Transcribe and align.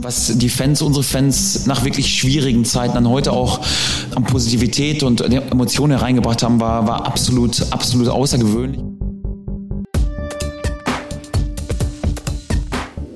Was 0.00 0.38
die 0.38 0.48
Fans, 0.48 0.80
unsere 0.80 1.02
Fans 1.02 1.66
nach 1.66 1.84
wirklich 1.84 2.14
schwierigen 2.14 2.64
Zeiten 2.64 2.94
dann 2.94 3.08
heute 3.08 3.32
auch 3.32 3.60
an 4.14 4.22
Positivität 4.22 5.02
und 5.02 5.20
Emotionen 5.20 5.98
hereingebracht 5.98 6.42
haben, 6.44 6.60
war, 6.60 6.86
war 6.86 7.04
absolut, 7.04 7.66
absolut 7.72 8.08
außergewöhnlich. 8.08 8.80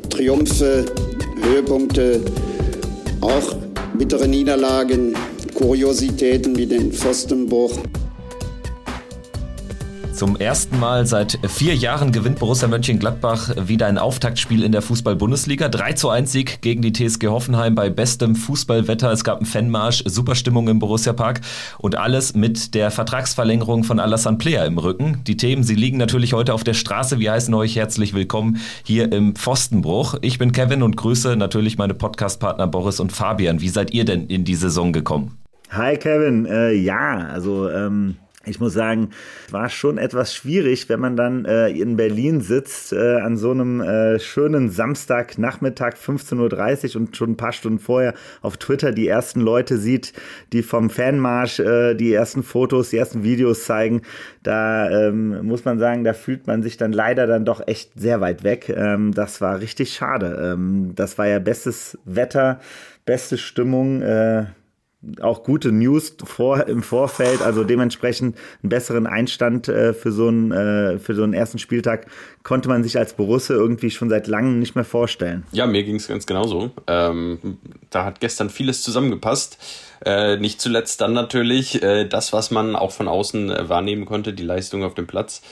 Triumphe, 0.09 0.85
Höhepunkte, 1.41 2.21
auch 3.21 3.55
bittere 3.97 4.27
Niederlagen, 4.27 5.15
Kuriositäten 5.55 6.57
wie 6.57 6.67
den 6.67 6.93
Pfostenbruch. 6.93 7.79
Zum 10.23 10.37
ersten 10.37 10.79
Mal 10.79 11.05
seit 11.05 11.41
vier 11.49 11.75
Jahren 11.75 12.13
gewinnt 12.13 12.39
Borussia 12.39 12.69
Mönchengladbach 12.69 13.57
wieder 13.67 13.89
ein 13.89 13.99
Auftaktspiel 13.99 14.63
in 14.63 14.71
der 14.71 14.81
Fußball-Bundesliga. 14.81 15.69
3 15.69 15.95
zu 15.95 16.11
1 16.11 16.31
Sieg 16.31 16.63
gegen 16.63 16.81
die 16.81 16.93
TSG 16.93 17.27
Hoffenheim 17.27 17.75
bei 17.75 17.91
bestem 17.91 18.37
Fußballwetter. 18.37 19.11
Es 19.11 19.25
gab 19.25 19.39
einen 19.39 19.47
Fanmarsch, 19.47 20.05
Superstimmung 20.07 20.69
im 20.69 20.79
Borussia 20.79 21.13
Park 21.13 21.41
und 21.79 21.99
alles 21.99 22.37
mit 22.37 22.75
der 22.75 22.93
Vertragsverlängerung 22.93 23.83
von 23.83 23.99
Alassane 23.99 24.39
Player 24.39 24.65
im 24.65 24.79
Rücken. 24.79 25.25
Die 25.27 25.37
Themen, 25.37 25.65
sie 25.65 25.75
liegen 25.75 25.99
natürlich 25.99 26.35
heute 26.35 26.55
auf 26.55 26.63
der 26.63 26.75
Straße. 26.75 27.19
Wir 27.19 27.33
heißen 27.33 27.53
euch 27.55 27.75
herzlich 27.75 28.15
willkommen 28.15 28.59
hier 28.85 29.11
im 29.11 29.35
Pfostenbruch. 29.35 30.19
Ich 30.23 30.39
bin 30.39 30.53
Kevin 30.53 30.85
und 30.85 30.97
grüße 30.97 31.35
natürlich 31.35 31.79
meine 31.79 31.95
Podcastpartner 31.95 32.69
Boris 32.69 33.01
und 33.01 33.11
Fabian. 33.11 33.61
Wie 33.61 33.71
seid 33.71 33.93
ihr 33.93 34.05
denn 34.05 34.29
in 34.29 34.45
die 34.45 34.55
Saison 34.55 34.93
gekommen? 34.93 35.37
Hi 35.71 35.97
Kevin, 35.97 36.47
äh, 36.47 36.71
ja, 36.75 37.27
also 37.27 37.69
ähm, 37.69 38.19
ich 38.45 38.59
muss 38.59 38.73
sagen, 38.73 39.11
war 39.51 39.69
schon 39.69 39.99
etwas 39.99 40.35
schwierig, 40.35 40.89
wenn 40.89 41.01
man 41.01 41.17
dann 41.17 41.45
äh, 41.45 41.69
in 41.69 41.97
Berlin 41.97 42.41
sitzt 42.41 42.93
äh, 42.93 43.21
an 43.21 43.37
so 43.37 43.53
einem 43.53 43.81
äh, 43.81 44.19
schönen 44.19 44.71
Samstagnachmittag 44.71 45.95
15.30 45.95 46.95
Uhr 46.95 47.03
und 47.03 47.17
schon 47.17 47.31
ein 47.31 47.37
paar 47.37 47.53
Stunden 47.53 47.79
vorher 47.79 48.15
auf 48.41 48.57
Twitter 48.57 48.93
die 48.93 49.07
ersten 49.07 49.41
Leute 49.41 49.79
sieht, 49.79 50.13
die 50.53 50.63
vom 50.63 50.91
Fanmarsch 50.91 51.61
äh, 51.61 51.95
die 51.95 52.13
ersten 52.13 52.43
Fotos, 52.43 52.91
die 52.91 52.97
ersten 52.97 53.23
Videos 53.23 53.65
zeigen. 53.65 54.03
Da 54.43 54.91
ähm, 54.91 55.47
muss 55.47 55.65
man 55.65 55.79
sagen, 55.79 56.03
da 56.03 56.13
fühlt 56.13 56.47
man 56.47 56.63
sich 56.63 56.77
dann 56.77 56.93
leider 56.93 57.27
dann 57.27 57.45
doch 57.45 57.67
echt 57.67 57.93
sehr 57.95 58.21
weit 58.21 58.43
weg. 58.43 58.69
Ähm, 58.69 59.13
das 59.13 59.41
war 59.41 59.61
richtig 59.61 59.95
schade. 59.95 60.53
Ähm, 60.53 60.93
das 60.97 61.17
war 61.19 61.29
ja 61.29 61.39
bestes 61.39 61.97
Wetter, 62.05 62.61
beste 63.05 63.39
Stimmung. 63.39 64.03
Äh, 64.03 64.47
auch 65.21 65.43
gute 65.43 65.73
News 65.73 66.17
vor, 66.23 66.67
im 66.69 66.83
Vorfeld, 66.83 67.43
also 67.43 67.65
dementsprechend 67.65 68.37
einen 68.63 68.71
besseren 68.71 69.07
Einstand 69.07 69.69
äh, 69.69 69.95
für, 69.95 70.13
so 70.13 70.29
einen, 70.29 70.53
äh, 70.53 70.99
für 70.99 71.15
so 71.15 71.25
einen 71.25 71.35
ersten 71.35 71.59
Spieltag 71.59 72.07
konnte 72.43 72.69
man 72.69 72.85
sich 72.85 72.99
als 72.99 73.15
Borussia 73.15 73.57
irgendwie 73.57 73.91
schon 73.91 74.09
seit 74.09 74.27
langem 74.29 74.59
nicht 74.59 74.75
mehr 74.75 74.85
vorstellen. 74.85 75.45
Ja, 75.53 75.67
mir 75.67 75.83
ging 75.83 75.97
es 75.97 76.09
ganz 76.09 76.27
genauso. 76.27 76.71
Ähm, 76.87 77.59
da 77.91 78.05
hat 78.05 78.21
gestern 78.21 78.51
vieles 78.51 78.83
zusammengepasst. 78.83 79.59
Äh, 80.05 80.37
nicht 80.37 80.61
zuletzt 80.61 81.01
dann 81.01 81.13
natürlich 81.13 81.83
äh, 81.83 82.07
das, 82.07 82.33
was 82.33 82.51
man 82.51 82.77
auch 82.77 82.93
von 82.93 83.09
außen 83.09 83.51
äh, 83.51 83.69
wahrnehmen 83.69 84.05
konnte, 84.05 84.33
die 84.33 84.43
Leistung 84.43 84.83
auf 84.85 84.95
dem 84.95 85.07
Platz, 85.07 85.43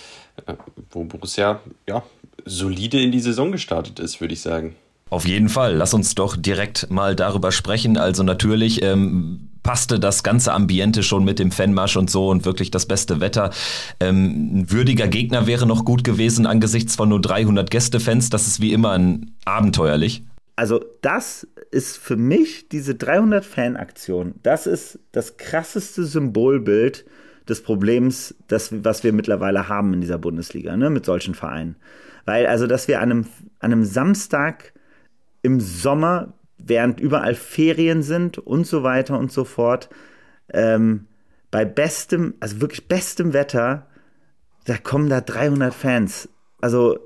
äh, 0.46 0.54
wo 0.90 1.04
Borussia 1.04 1.60
ja 1.88 2.02
solide 2.44 3.00
in 3.00 3.12
die 3.12 3.20
Saison 3.20 3.52
gestartet 3.52 4.00
ist, 4.00 4.20
würde 4.20 4.34
ich 4.34 4.40
sagen. 4.40 4.74
Auf 5.10 5.26
jeden 5.26 5.48
Fall. 5.48 5.74
Lass 5.74 5.92
uns 5.92 6.14
doch 6.14 6.36
direkt 6.36 6.90
mal 6.90 7.16
darüber 7.16 7.50
sprechen. 7.50 7.96
Also 7.96 8.22
natürlich 8.22 8.82
ähm, 8.82 9.50
passte 9.64 9.98
das 9.98 10.22
ganze 10.22 10.52
Ambiente 10.52 11.02
schon 11.02 11.24
mit 11.24 11.38
dem 11.40 11.50
Fanmarsch 11.50 11.96
und 11.96 12.10
so 12.10 12.28
und 12.28 12.44
wirklich 12.44 12.70
das 12.70 12.86
beste 12.86 13.20
Wetter. 13.20 13.50
Ähm, 13.98 14.60
ein 14.60 14.70
würdiger 14.70 15.08
Gegner 15.08 15.48
wäre 15.48 15.66
noch 15.66 15.84
gut 15.84 16.04
gewesen 16.04 16.46
angesichts 16.46 16.94
von 16.94 17.08
nur 17.08 17.20
300 17.20 17.70
Gästefans. 17.70 18.30
Das 18.30 18.46
ist 18.46 18.60
wie 18.60 18.72
immer 18.72 18.92
ein 18.92 19.32
abenteuerlich. 19.44 20.22
Also 20.54 20.84
das 21.02 21.46
ist 21.70 21.96
für 21.96 22.16
mich 22.16 22.68
diese 22.68 22.94
300 22.94 23.44
Fanaktion. 23.44 24.34
Das 24.42 24.66
ist 24.66 24.98
das 25.10 25.36
krasseste 25.36 26.04
Symbolbild 26.04 27.04
des 27.48 27.62
Problems, 27.62 28.34
das, 28.46 28.84
was 28.84 29.02
wir 29.02 29.12
mittlerweile 29.12 29.68
haben 29.68 29.94
in 29.94 30.00
dieser 30.00 30.18
Bundesliga, 30.18 30.76
ne, 30.76 30.90
mit 30.90 31.04
solchen 31.04 31.34
Vereinen. 31.34 31.76
Weil 32.26 32.46
also, 32.46 32.66
dass 32.66 32.86
wir 32.86 33.00
an 33.00 33.10
einem, 33.10 33.26
an 33.58 33.72
einem 33.72 33.84
Samstag 33.84 34.72
im 35.42 35.60
Sommer, 35.60 36.34
während 36.58 37.00
überall 37.00 37.34
Ferien 37.34 38.02
sind 38.02 38.38
und 38.38 38.66
so 38.66 38.82
weiter 38.82 39.18
und 39.18 39.32
so 39.32 39.44
fort, 39.44 39.88
ähm, 40.52 41.06
bei 41.50 41.64
bestem, 41.64 42.34
also 42.40 42.60
wirklich 42.60 42.88
bestem 42.88 43.32
Wetter, 43.32 43.86
da 44.66 44.76
kommen 44.76 45.08
da 45.08 45.20
300 45.20 45.74
Fans. 45.74 46.28
Also, 46.60 46.98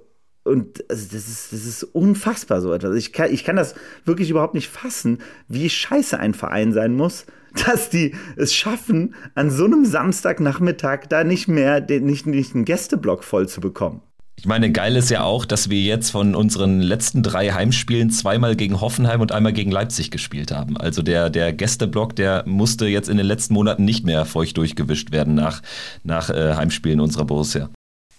und 0.44 0.84
also 0.90 1.08
das, 1.12 1.28
ist, 1.28 1.52
das 1.52 1.64
ist 1.64 1.84
unfassbar 1.84 2.60
so 2.60 2.72
etwas. 2.72 2.96
Ich 2.96 3.12
kann, 3.12 3.32
ich 3.32 3.44
kann 3.44 3.56
das 3.56 3.74
wirklich 4.04 4.28
überhaupt 4.30 4.54
nicht 4.54 4.68
fassen, 4.68 5.18
wie 5.48 5.70
scheiße 5.70 6.18
ein 6.18 6.34
Verein 6.34 6.72
sein 6.72 6.94
muss, 6.94 7.26
dass 7.66 7.88
die 7.88 8.14
es 8.36 8.54
schaffen, 8.54 9.14
an 9.34 9.50
so 9.50 9.64
einem 9.64 9.84
Samstagnachmittag 9.84 11.06
da 11.08 11.24
nicht 11.24 11.48
mehr 11.48 11.80
den, 11.80 12.04
nicht, 12.04 12.26
nicht 12.26 12.54
einen 12.54 12.64
Gästeblock 12.64 13.24
voll 13.24 13.48
zu 13.48 13.60
bekommen. 13.60 14.02
Ich 14.44 14.47
meine, 14.47 14.71
geil 14.71 14.94
ist 14.97 15.09
ja 15.09 15.22
auch, 15.22 15.47
dass 15.47 15.71
wir 15.71 15.81
jetzt 15.81 16.10
von 16.10 16.34
unseren 16.34 16.82
letzten 16.82 17.22
drei 17.22 17.53
Heimspielen 17.53 18.10
zweimal 18.10 18.56
gegen 18.56 18.78
Hoffenheim 18.78 19.22
und 19.22 19.32
einmal 19.32 19.55
gegen 19.55 19.71
Leipzig 19.71 20.10
gespielt 20.10 20.53
haben. 20.53 20.77
Also 20.77 21.00
der, 21.00 21.31
der 21.31 21.55
Gästeblock, 21.55 22.15
der 22.15 22.43
musste 22.47 22.84
jetzt 22.84 23.09
in 23.09 23.16
den 23.16 23.25
letzten 23.25 23.55
Monaten 23.55 23.87
nicht 23.87 24.05
mehr 24.05 24.27
feucht 24.27 24.59
durchgewischt 24.59 25.12
werden 25.12 25.34
nach, 25.34 25.62
nach 26.03 26.28
äh, 26.28 26.56
Heimspielen 26.56 27.00
unserer 27.00 27.25
Borussia. 27.25 27.71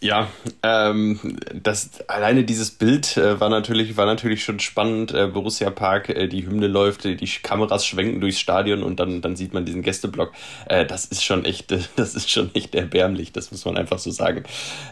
Ja, 0.05 0.27
ähm, 0.61 1.39
das 1.51 2.07
alleine 2.07 2.43
dieses 2.43 2.69
Bild 2.69 3.17
äh, 3.17 3.39
war 3.39 3.49
natürlich 3.49 3.97
war 3.97 4.05
natürlich 4.05 4.43
schon 4.43 4.59
spannend. 4.59 5.11
Äh, 5.11 5.25
Borussia 5.25 5.71
Park, 5.71 6.09
äh, 6.09 6.27
die 6.27 6.45
Hymne 6.45 6.67
läuft, 6.67 7.05
die 7.05 7.27
Kameras 7.41 7.87
schwenken 7.87 8.21
durchs 8.21 8.39
Stadion 8.39 8.83
und 8.83 8.99
dann 8.99 9.21
dann 9.21 9.35
sieht 9.35 9.55
man 9.55 9.65
diesen 9.65 9.81
Gästeblock. 9.81 10.31
Äh, 10.67 10.85
das 10.85 11.05
ist 11.05 11.23
schon 11.23 11.43
echt, 11.43 11.71
das 11.95 12.13
ist 12.13 12.29
schon 12.29 12.53
echt 12.53 12.75
erbärmlich. 12.75 13.31
Das 13.31 13.49
muss 13.49 13.65
man 13.65 13.77
einfach 13.77 13.97
so 13.97 14.11
sagen. 14.11 14.43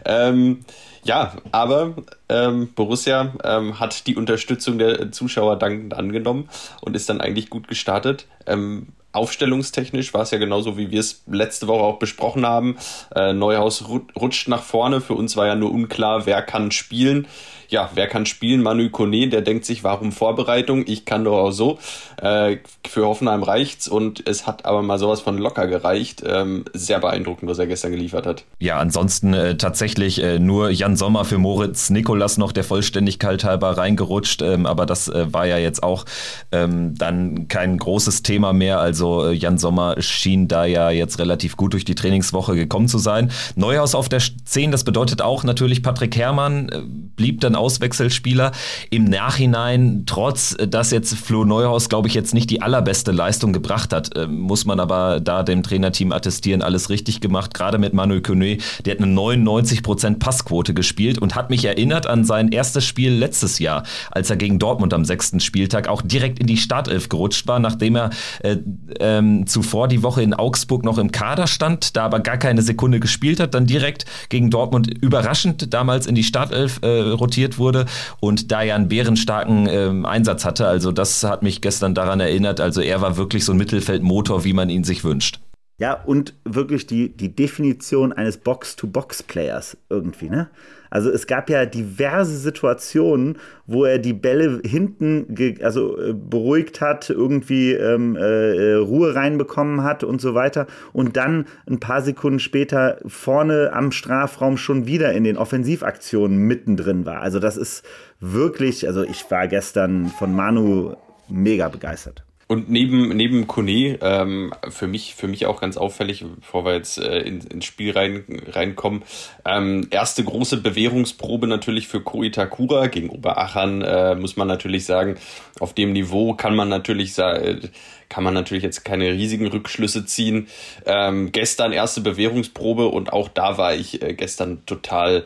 Ähm, 0.03 0.65
ja, 1.03 1.35
aber 1.51 1.93
ähm, 2.27 2.69
Borussia 2.73 3.35
ähm, 3.43 3.79
hat 3.79 4.07
die 4.07 4.15
Unterstützung 4.15 4.79
der 4.79 5.11
Zuschauer 5.11 5.59
dankend 5.59 5.93
angenommen 5.93 6.49
und 6.81 6.95
ist 6.95 7.07
dann 7.07 7.21
eigentlich 7.21 7.51
gut 7.51 7.67
gestartet. 7.67 8.25
Ähm, 8.47 8.87
aufstellungstechnisch 9.13 10.13
war 10.13 10.21
es 10.21 10.31
ja 10.31 10.37
genauso, 10.37 10.77
wie 10.77 10.91
wir 10.91 10.99
es 10.99 11.23
letzte 11.27 11.67
Woche 11.67 11.83
auch 11.83 11.99
besprochen 11.99 12.45
haben. 12.45 12.77
Äh, 13.15 13.33
Neuhaus 13.33 13.85
rutscht 13.87 14.47
nach 14.47 14.63
vorne. 14.63 15.01
Für 15.01 15.13
uns 15.13 15.37
war 15.37 15.47
ja 15.47 15.55
nur 15.55 15.71
unklar, 15.71 16.25
wer 16.25 16.41
kann 16.41 16.71
spielen 16.71 17.27
ja, 17.73 17.89
wer 17.95 18.07
kann 18.07 18.27
spielen? 18.27 18.61
Manu 18.61 18.87
Kone, 18.91 19.27
der 19.27 19.41
denkt 19.41 19.65
sich, 19.65 19.83
warum 19.83 20.11
Vorbereitung? 20.11 20.83
Ich 20.85 21.05
kann 21.05 21.23
doch 21.23 21.39
auch 21.39 21.51
so. 21.51 21.79
Äh, 22.21 22.57
für 22.87 23.07
Hoffenheim 23.07 23.41
reicht's 23.41 23.87
und 23.87 24.27
es 24.27 24.45
hat 24.45 24.65
aber 24.65 24.83
mal 24.83 24.99
sowas 24.99 25.21
von 25.21 25.39
locker 25.39 25.65
gereicht. 25.65 26.21
Ähm, 26.23 26.65
sehr 26.73 26.99
beeindruckend, 26.99 27.49
was 27.49 27.57
er 27.57 27.65
gestern 27.65 27.91
geliefert 27.91 28.27
hat. 28.27 28.43
Ja, 28.59 28.77
ansonsten 28.77 29.33
äh, 29.33 29.57
tatsächlich 29.57 30.21
äh, 30.21 30.37
nur 30.37 30.69
Jan 30.69 30.95
Sommer 30.95 31.25
für 31.25 31.39
Moritz 31.39 31.89
Nikolas 31.89 32.37
noch 32.37 32.51
der 32.51 32.63
Vollständigkeit 32.63 33.43
halber 33.43 33.75
reingerutscht, 33.75 34.43
ähm, 34.43 34.67
aber 34.67 34.85
das 34.85 35.07
äh, 35.07 35.33
war 35.33 35.47
ja 35.47 35.57
jetzt 35.57 35.81
auch 35.81 36.05
ähm, 36.51 36.93
dann 36.95 37.47
kein 37.47 37.79
großes 37.79 38.21
Thema 38.21 38.53
mehr. 38.53 38.79
Also 38.79 39.29
äh, 39.29 39.33
Jan 39.33 39.57
Sommer 39.57 39.99
schien 39.99 40.47
da 40.47 40.65
ja 40.65 40.91
jetzt 40.91 41.17
relativ 41.17 41.57
gut 41.57 41.73
durch 41.73 41.85
die 41.85 41.95
Trainingswoche 41.95 42.53
gekommen 42.53 42.87
zu 42.87 42.99
sein. 42.99 43.31
Neuhaus 43.55 43.95
auf 43.95 44.09
der 44.09 44.21
10, 44.45 44.71
das 44.71 44.83
bedeutet 44.83 45.23
auch 45.23 45.43
natürlich 45.43 45.81
Patrick 45.81 46.15
Herrmann 46.15 46.69
äh, 46.69 46.81
blieb 47.15 47.41
dann 47.41 47.55
Auswechselspieler. 47.63 48.51
Im 48.89 49.05
Nachhinein, 49.05 50.03
trotz 50.05 50.57
dass 50.67 50.91
jetzt 50.91 51.15
Flo 51.15 51.45
Neuhaus, 51.45 51.87
glaube 51.87 52.09
ich, 52.09 52.13
jetzt 52.13 52.33
nicht 52.33 52.49
die 52.49 52.61
allerbeste 52.61 53.13
Leistung 53.13 53.53
gebracht 53.53 53.93
hat, 53.93 54.17
äh, 54.17 54.27
muss 54.27 54.65
man 54.65 54.81
aber 54.81 55.21
da 55.21 55.43
dem 55.43 55.63
Trainerteam 55.63 56.11
attestieren, 56.11 56.61
alles 56.61 56.89
richtig 56.89 57.21
gemacht. 57.21 57.53
Gerade 57.53 57.77
mit 57.77 57.93
Manuel 57.93 58.21
Kone, 58.21 58.57
der 58.85 58.95
hat 58.95 59.01
eine 59.01 59.13
99% 59.13 60.19
Passquote 60.19 60.73
gespielt 60.73 61.19
und 61.19 61.35
hat 61.35 61.49
mich 61.49 61.63
erinnert 61.63 62.05
an 62.05 62.25
sein 62.25 62.49
erstes 62.49 62.85
Spiel 62.85 63.13
letztes 63.13 63.59
Jahr, 63.59 63.83
als 64.11 64.29
er 64.29 64.35
gegen 64.35 64.59
Dortmund 64.59 64.93
am 64.93 65.05
sechsten 65.05 65.39
Spieltag 65.39 65.87
auch 65.87 66.01
direkt 66.01 66.39
in 66.39 66.47
die 66.47 66.57
Startelf 66.57 67.07
gerutscht 67.07 67.47
war, 67.47 67.59
nachdem 67.59 67.95
er 67.95 68.09
äh, 68.41 68.57
ähm, 68.99 69.47
zuvor 69.47 69.87
die 69.87 70.03
Woche 70.03 70.21
in 70.21 70.33
Augsburg 70.33 70.83
noch 70.83 70.97
im 70.97 71.11
Kader 71.11 71.47
stand, 71.47 71.95
da 71.95 72.03
aber 72.03 72.19
gar 72.19 72.37
keine 72.37 72.61
Sekunde 72.61 72.99
gespielt 72.99 73.39
hat, 73.39 73.53
dann 73.53 73.65
direkt 73.65 74.05
gegen 74.27 74.49
Dortmund 74.49 74.89
überraschend 75.01 75.73
damals 75.73 76.07
in 76.07 76.15
die 76.15 76.23
Startelf 76.23 76.79
äh, 76.81 76.87
rotiert 76.87 77.52
nominiert 77.53 77.59
wurde 77.59 77.85
und 78.19 78.51
da 78.51 78.61
ja 78.61 78.75
einen 78.75 78.87
bärenstarken 78.87 79.67
äh, 79.67 80.07
Einsatz 80.07 80.45
hatte. 80.45 80.67
Also 80.67 80.91
das 80.91 81.23
hat 81.23 81.43
mich 81.43 81.61
gestern 81.61 81.95
daran 81.95 82.19
erinnert. 82.19 82.59
Also 82.59 82.81
er 82.81 83.01
war 83.01 83.17
wirklich 83.17 83.45
so 83.45 83.53
ein 83.53 83.57
Mittelfeldmotor, 83.57 84.43
wie 84.43 84.53
man 84.53 84.69
ihn 84.69 84.83
sich 84.83 85.03
wünscht. 85.03 85.39
Ja, 85.79 85.93
und 85.93 86.33
wirklich 86.45 86.85
die, 86.85 87.09
die 87.09 87.35
Definition 87.35 88.13
eines 88.13 88.37
Box-to-Box-Players 88.37 89.77
irgendwie, 89.89 90.29
ne? 90.29 90.49
Also 90.93 91.09
es 91.09 91.25
gab 91.25 91.49
ja 91.49 91.65
diverse 91.65 92.37
Situationen, 92.37 93.39
wo 93.65 93.83
er 93.83 93.97
die 93.97 94.13
Bälle 94.13 94.61
hinten 94.63 95.25
also 95.63 95.97
äh, 95.99 96.13
beruhigt 96.13 96.81
hat, 96.81 97.09
irgendwie 97.09 97.71
ähm, 97.71 98.15
äh, 98.15 98.73
Ruhe 98.73 99.15
reinbekommen 99.15 99.83
hat 99.83 100.03
und 100.03 100.21
so 100.21 100.35
weiter 100.35 100.67
und 100.91 101.17
dann 101.17 101.47
ein 101.67 101.79
paar 101.79 102.03
Sekunden 102.03 102.37
später 102.37 102.99
vorne 103.07 103.73
am 103.73 103.91
Strafraum 103.91 104.55
schon 104.55 104.85
wieder 104.85 105.13
in 105.13 105.23
den 105.23 105.35
Offensivaktionen 105.35 106.37
mittendrin 106.37 107.07
war. 107.07 107.21
Also 107.21 107.39
das 107.39 107.57
ist 107.57 107.83
wirklich, 108.19 108.85
also 108.85 109.01
ich 109.01 109.25
war 109.31 109.47
gestern 109.47 110.09
von 110.19 110.35
Manu 110.35 110.93
mega 111.27 111.69
begeistert. 111.69 112.23
Und 112.47 112.69
neben, 112.69 113.09
neben 113.09 113.47
Kone, 113.47 113.97
ähm, 114.01 114.53
für, 114.69 114.87
mich, 114.87 115.15
für 115.15 115.27
mich 115.27 115.45
auch 115.45 115.61
ganz 115.61 115.77
auffällig, 115.77 116.25
bevor 116.39 116.65
wir 116.65 116.73
jetzt 116.73 116.97
äh, 116.97 117.19
in, 117.19 117.41
ins 117.41 117.65
Spiel 117.65 117.91
rein, 117.91 118.23
reinkommen, 118.47 119.03
ähm, 119.45 119.87
erste 119.91 120.23
große 120.23 120.57
Bewährungsprobe 120.57 121.47
natürlich 121.47 121.87
für 121.87 122.01
Ko 122.01 122.23
Itakura 122.23 122.87
gegen 122.87 123.09
Oberachern, 123.09 123.81
äh, 123.81 124.15
muss 124.15 124.35
man 124.35 124.47
natürlich 124.47 124.85
sagen, 124.85 125.15
auf 125.59 125.73
dem 125.73 125.93
Niveau 125.93 126.33
kann 126.33 126.55
man 126.55 126.69
natürlich 126.69 127.13
sagen, 127.13 127.69
kann 128.09 128.23
man 128.23 128.33
natürlich 128.35 128.63
jetzt 128.63 128.85
keine 128.85 129.11
riesigen 129.11 129.47
Rückschlüsse 129.47 130.05
ziehen. 130.05 130.47
Ähm, 130.85 131.31
gestern 131.31 131.71
erste 131.71 132.01
Bewährungsprobe 132.01 132.87
und 132.87 133.11
auch 133.11 133.27
da 133.27 133.57
war 133.57 133.73
ich 133.73 134.03
äh, 134.03 134.13
gestern 134.13 134.65
total 134.65 135.25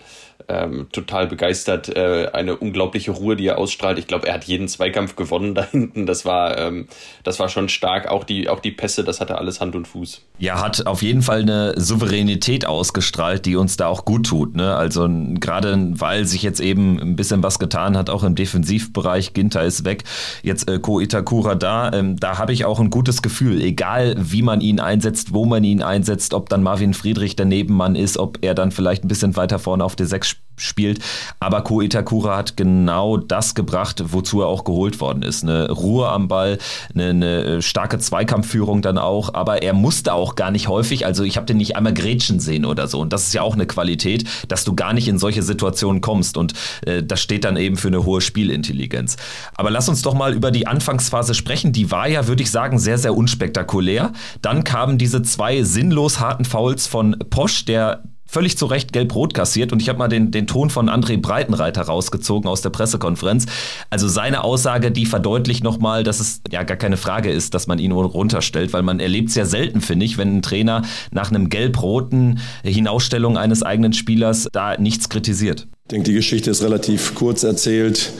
ähm, 0.49 0.87
total 0.91 1.27
begeistert. 1.27 1.89
Äh, 1.89 2.29
eine 2.33 2.55
unglaubliche 2.55 3.11
Ruhe, 3.11 3.35
die 3.35 3.47
er 3.47 3.57
ausstrahlt. 3.57 3.99
Ich 3.99 4.07
glaube, 4.07 4.27
er 4.27 4.35
hat 4.35 4.45
jeden 4.45 4.67
Zweikampf 4.67 5.15
gewonnen 5.15 5.55
da 5.55 5.65
hinten. 5.65 6.05
Das 6.05 6.25
war, 6.25 6.57
ähm, 6.57 6.87
das 7.23 7.39
war 7.39 7.49
schon 7.49 7.69
stark. 7.69 8.07
Auch 8.07 8.23
die, 8.23 8.49
auch 8.49 8.59
die 8.59 8.71
Pässe, 8.71 9.03
das 9.03 9.19
hatte 9.19 9.37
alles 9.37 9.59
Hand 9.59 9.75
und 9.75 9.87
Fuß. 9.87 10.21
Ja, 10.39 10.61
hat 10.61 10.85
auf 10.87 11.01
jeden 11.01 11.21
Fall 11.21 11.41
eine 11.41 11.73
Souveränität 11.79 12.65
ausgestrahlt, 12.65 13.45
die 13.45 13.55
uns 13.55 13.77
da 13.77 13.87
auch 13.87 14.05
gut 14.05 14.27
tut. 14.27 14.55
Ne? 14.55 14.75
Also 14.75 15.09
gerade 15.39 15.77
weil 15.99 16.25
sich 16.25 16.43
jetzt 16.43 16.59
eben 16.59 16.99
ein 16.99 17.15
bisschen 17.15 17.43
was 17.43 17.59
getan 17.59 17.97
hat, 17.97 18.09
auch 18.09 18.23
im 18.23 18.35
Defensivbereich. 18.35 19.33
Ginter 19.33 19.63
ist 19.63 19.83
weg. 19.83 20.03
Jetzt 20.43 20.69
äh, 20.69 20.79
Ko 20.79 20.99
Itakura 20.99 21.55
da. 21.55 21.91
Ähm, 21.91 22.17
da 22.17 22.37
habe 22.37 22.53
ich 22.53 22.65
auch 22.65 22.79
ein 22.79 22.89
gutes 22.89 23.21
Gefühl. 23.21 23.61
Egal, 23.61 24.15
wie 24.17 24.41
man 24.41 24.61
ihn 24.61 24.79
einsetzt, 24.79 25.33
wo 25.33 25.45
man 25.45 25.63
ihn 25.63 25.81
einsetzt, 25.81 26.33
ob 26.33 26.49
dann 26.49 26.63
Marvin 26.63 26.93
Friedrich 26.93 27.35
der 27.35 27.45
Nebenmann 27.45 27.95
ist, 27.95 28.17
ob 28.17 28.39
er 28.41 28.53
dann 28.53 28.71
vielleicht 28.71 29.03
ein 29.03 29.07
bisschen 29.07 29.35
weiter 29.35 29.59
vorne 29.59 29.83
auf 29.83 29.95
der 29.95 30.05
6 30.05 30.36
spielt. 30.57 30.99
Aber 31.39 31.61
Ko 31.61 31.81
Itakura 31.81 32.37
hat 32.37 32.57
genau 32.57 33.17
das 33.17 33.55
gebracht, 33.55 34.03
wozu 34.07 34.41
er 34.41 34.47
auch 34.47 34.63
geholt 34.63 34.99
worden 34.99 35.21
ist. 35.21 35.43
Eine 35.43 35.71
Ruhe 35.71 36.09
am 36.09 36.27
Ball, 36.27 36.57
eine, 36.93 37.09
eine 37.09 37.61
starke 37.61 37.99
Zweikampfführung 37.99 38.81
dann 38.81 38.97
auch. 38.97 39.33
Aber 39.33 39.61
er 39.61 39.73
musste 39.73 40.13
auch 40.13 40.35
gar 40.35 40.51
nicht 40.51 40.67
häufig, 40.67 41.05
also 41.05 41.23
ich 41.23 41.37
habe 41.37 41.45
den 41.45 41.57
nicht 41.57 41.75
einmal 41.75 41.93
grätschen 41.93 42.39
sehen 42.39 42.65
oder 42.65 42.87
so. 42.87 42.99
Und 42.99 43.13
das 43.13 43.27
ist 43.27 43.33
ja 43.33 43.43
auch 43.43 43.53
eine 43.53 43.67
Qualität, 43.67 44.27
dass 44.47 44.63
du 44.63 44.75
gar 44.75 44.93
nicht 44.93 45.07
in 45.07 45.19
solche 45.19 45.43
Situationen 45.43 46.01
kommst. 46.01 46.37
Und 46.37 46.53
äh, 46.85 47.03
das 47.03 47.21
steht 47.21 47.45
dann 47.45 47.57
eben 47.57 47.77
für 47.77 47.89
eine 47.89 48.03
hohe 48.03 48.21
Spielintelligenz. 48.21 49.17
Aber 49.55 49.69
lass 49.69 49.87
uns 49.89 50.01
doch 50.01 50.15
mal 50.15 50.33
über 50.33 50.51
die 50.51 50.65
Anfangsphase 50.65 51.35
sprechen. 51.35 51.71
Die 51.71 51.91
war 51.91 52.07
ja, 52.07 52.27
würde 52.27 52.41
ich 52.41 52.49
sagen, 52.49 52.79
sehr, 52.79 52.97
sehr 52.97 53.15
unspektakulär. 53.15 54.11
Dann 54.41 54.63
kamen 54.63 54.97
diese 54.97 55.21
zwei 55.21 55.61
sinnlos 55.61 56.19
harten 56.19 56.45
Fouls 56.45 56.87
von 56.87 57.15
Posch, 57.29 57.65
der 57.65 58.03
völlig 58.27 58.57
zu 58.57 58.65
Recht 58.65 58.93
gelb-rot 58.93 59.33
kassiert. 59.33 59.71
Und 59.71 59.81
ich 59.81 59.89
habe 59.89 59.99
mal 59.99 60.07
den, 60.07 60.31
den 60.31 60.47
Ton 60.47 60.69
von 60.69 60.89
André 60.89 61.19
Breitenreiter 61.19 61.83
rausgezogen 61.83 62.49
aus 62.49 62.61
der 62.61 62.69
Pressekonferenz. 62.69 63.45
Also 63.89 64.07
seine 64.07 64.43
Aussage, 64.43 64.91
die 64.91 65.05
verdeutlicht 65.05 65.63
nochmal, 65.63 66.03
dass 66.03 66.19
es 66.19 66.41
ja 66.51 66.63
gar 66.63 66.77
keine 66.77 66.97
Frage 66.97 67.31
ist, 67.31 67.53
dass 67.53 67.67
man 67.67 67.79
ihn 67.79 67.91
runterstellt, 67.91 68.73
weil 68.73 68.83
man 68.83 68.99
erlebt 68.99 69.29
es 69.29 69.35
ja 69.35 69.45
selten, 69.45 69.81
finde 69.81 70.05
ich, 70.05 70.17
wenn 70.17 70.37
ein 70.37 70.41
Trainer 70.41 70.83
nach 71.11 71.29
einem 71.31 71.49
gelb-roten 71.49 72.39
Hinausstellung 72.63 73.37
eines 73.37 73.63
eigenen 73.63 73.93
Spielers 73.93 74.47
da 74.51 74.77
nichts 74.77 75.09
kritisiert. 75.09 75.67
Ich 75.85 75.91
denke, 75.91 76.09
die 76.09 76.15
Geschichte 76.15 76.51
ist 76.51 76.61
relativ 76.61 77.15
kurz 77.15 77.43
erzählt. 77.43 78.11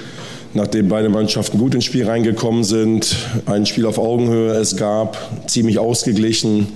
Nachdem 0.53 0.87
beide 0.87 1.09
Mannschaften 1.09 1.57
gut 1.57 1.75
ins 1.75 1.83
Spiel 1.83 2.07
reingekommen 2.07 2.63
sind, 2.63 3.15
ein 3.45 3.65
Spiel 3.65 3.85
auf 3.85 3.99
Augenhöhe 3.99 4.53
es 4.53 4.77
gab, 4.77 5.17
ziemlich 5.47 5.77
ausgeglichen 5.77 6.67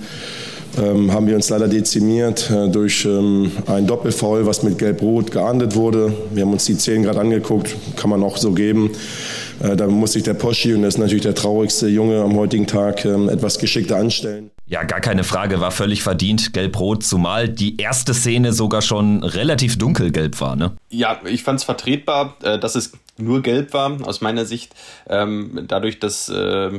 ähm, 0.78 1.12
haben 1.12 1.26
wir 1.26 1.36
uns 1.36 1.48
leider 1.50 1.68
dezimiert 1.68 2.50
äh, 2.50 2.68
durch 2.68 3.04
ähm, 3.04 3.52
ein 3.66 3.86
Doppelfoul, 3.86 4.46
was 4.46 4.62
mit 4.62 4.78
Gelb-Rot 4.78 5.30
geahndet 5.30 5.74
wurde. 5.74 6.12
Wir 6.32 6.44
haben 6.44 6.52
uns 6.52 6.64
die 6.64 6.76
Zehn 6.76 7.02
gerade 7.02 7.20
angeguckt, 7.20 7.74
kann 7.96 8.10
man 8.10 8.22
auch 8.22 8.36
so 8.36 8.52
geben. 8.52 8.90
Äh, 9.62 9.76
da 9.76 9.86
muss 9.86 10.12
sich 10.12 10.22
der 10.22 10.34
Poschi, 10.34 10.74
und 10.74 10.82
das 10.82 10.94
ist 10.94 11.00
natürlich 11.00 11.22
der 11.22 11.34
traurigste 11.34 11.88
Junge 11.88 12.22
am 12.22 12.36
heutigen 12.36 12.66
Tag, 12.66 13.04
ähm, 13.04 13.28
etwas 13.28 13.58
geschickter 13.58 13.96
anstellen. 13.96 14.50
Ja, 14.66 14.84
gar 14.84 15.00
keine 15.00 15.24
Frage, 15.24 15.60
war 15.60 15.70
völlig 15.70 16.02
verdient, 16.02 16.54
gelb-rot, 16.54 17.02
zumal 17.02 17.48
die 17.48 17.76
erste 17.76 18.14
Szene 18.14 18.54
sogar 18.54 18.80
schon 18.80 19.22
relativ 19.22 19.76
dunkelgelb 19.76 20.40
war, 20.40 20.56
ne? 20.56 20.72
Ja, 20.88 21.20
ich 21.26 21.42
fand 21.42 21.60
es 21.60 21.64
vertretbar, 21.64 22.36
äh, 22.42 22.58
dass 22.58 22.74
es 22.74 22.92
nur 23.18 23.42
gelb 23.42 23.74
war, 23.74 23.98
aus 24.06 24.22
meiner 24.22 24.46
Sicht. 24.46 24.74
Ähm, 25.08 25.64
dadurch, 25.68 25.98
dass 25.98 26.30
äh, 26.30 26.70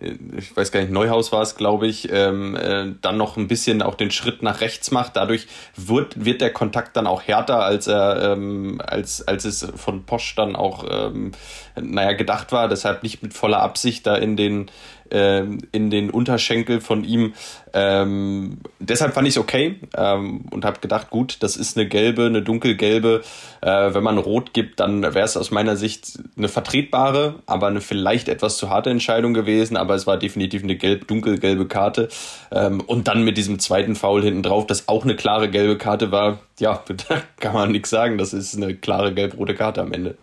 ich 0.00 0.56
weiß 0.56 0.70
gar 0.70 0.80
nicht, 0.80 0.92
Neuhaus 0.92 1.32
war 1.32 1.42
es, 1.42 1.56
glaube 1.56 1.86
ich, 1.86 2.10
ähm, 2.12 2.54
äh, 2.54 2.92
dann 3.00 3.16
noch 3.16 3.36
ein 3.36 3.48
bisschen 3.48 3.82
auch 3.82 3.94
den 3.96 4.10
Schritt 4.10 4.42
nach 4.42 4.60
rechts 4.60 4.90
macht. 4.90 5.16
Dadurch 5.16 5.46
wird, 5.76 6.24
wird 6.24 6.40
der 6.40 6.52
Kontakt 6.52 6.96
dann 6.96 7.06
auch 7.06 7.22
härter, 7.22 7.64
als 7.64 7.88
er, 7.88 8.32
ähm, 8.32 8.80
als, 8.84 9.26
als 9.26 9.44
es 9.44 9.66
von 9.74 10.04
Posch 10.04 10.34
dann 10.36 10.54
auch, 10.54 10.84
ähm, 10.88 11.32
naja, 11.80 12.12
gedacht 12.12 12.52
war. 12.52 12.68
Deshalb 12.68 13.02
nicht 13.02 13.22
mit 13.22 13.34
voller 13.34 13.60
Absicht 13.60 14.06
da 14.06 14.14
in 14.14 14.36
den, 14.36 14.70
ähm, 15.10 15.58
in 15.72 15.90
den 15.90 16.10
Unterschenkel 16.10 16.80
von 16.80 17.04
ihm. 17.04 17.34
Ähm, 17.74 18.58
deshalb 18.78 19.14
fand 19.14 19.28
ich 19.28 19.34
es 19.34 19.38
okay 19.38 19.76
ähm, 19.96 20.46
und 20.50 20.64
habe 20.64 20.80
gedacht, 20.80 21.10
gut, 21.10 21.38
das 21.40 21.56
ist 21.56 21.76
eine 21.76 21.86
gelbe, 21.86 22.26
eine 22.26 22.42
dunkelgelbe. 22.42 23.22
Äh, 23.60 23.94
wenn 23.94 24.02
man 24.02 24.18
rot 24.18 24.52
gibt, 24.52 24.80
dann 24.80 25.02
wäre 25.02 25.24
es 25.24 25.36
aus 25.36 25.50
meiner 25.50 25.76
Sicht 25.76 26.18
eine 26.36 26.48
vertretbare, 26.48 27.36
aber 27.46 27.66
eine 27.66 27.80
vielleicht 27.80 28.28
etwas 28.28 28.56
zu 28.56 28.70
harte 28.70 28.90
Entscheidung 28.90 29.34
gewesen. 29.34 29.76
Aber 29.76 29.94
es 29.94 30.06
war 30.06 30.18
definitiv 30.18 30.62
eine 30.62 30.76
gelb, 30.76 31.08
dunkelgelbe 31.08 31.66
Karte. 31.66 32.08
Ähm, 32.50 32.80
und 32.80 33.08
dann 33.08 33.24
mit 33.24 33.36
diesem 33.36 33.58
zweiten 33.58 33.96
Foul 33.96 34.22
hinten 34.22 34.42
drauf, 34.42 34.66
das 34.66 34.88
auch 34.88 35.04
eine 35.04 35.16
klare 35.16 35.50
gelbe 35.50 35.78
Karte 35.78 36.12
war. 36.12 36.38
Ja, 36.58 36.82
da 37.08 37.22
kann 37.40 37.54
man 37.54 37.72
nichts 37.72 37.90
sagen. 37.90 38.18
Das 38.18 38.32
ist 38.32 38.56
eine 38.56 38.74
klare 38.74 39.12
gelb-rote 39.12 39.54
Karte 39.54 39.80
am 39.82 39.92
Ende. 39.92 40.16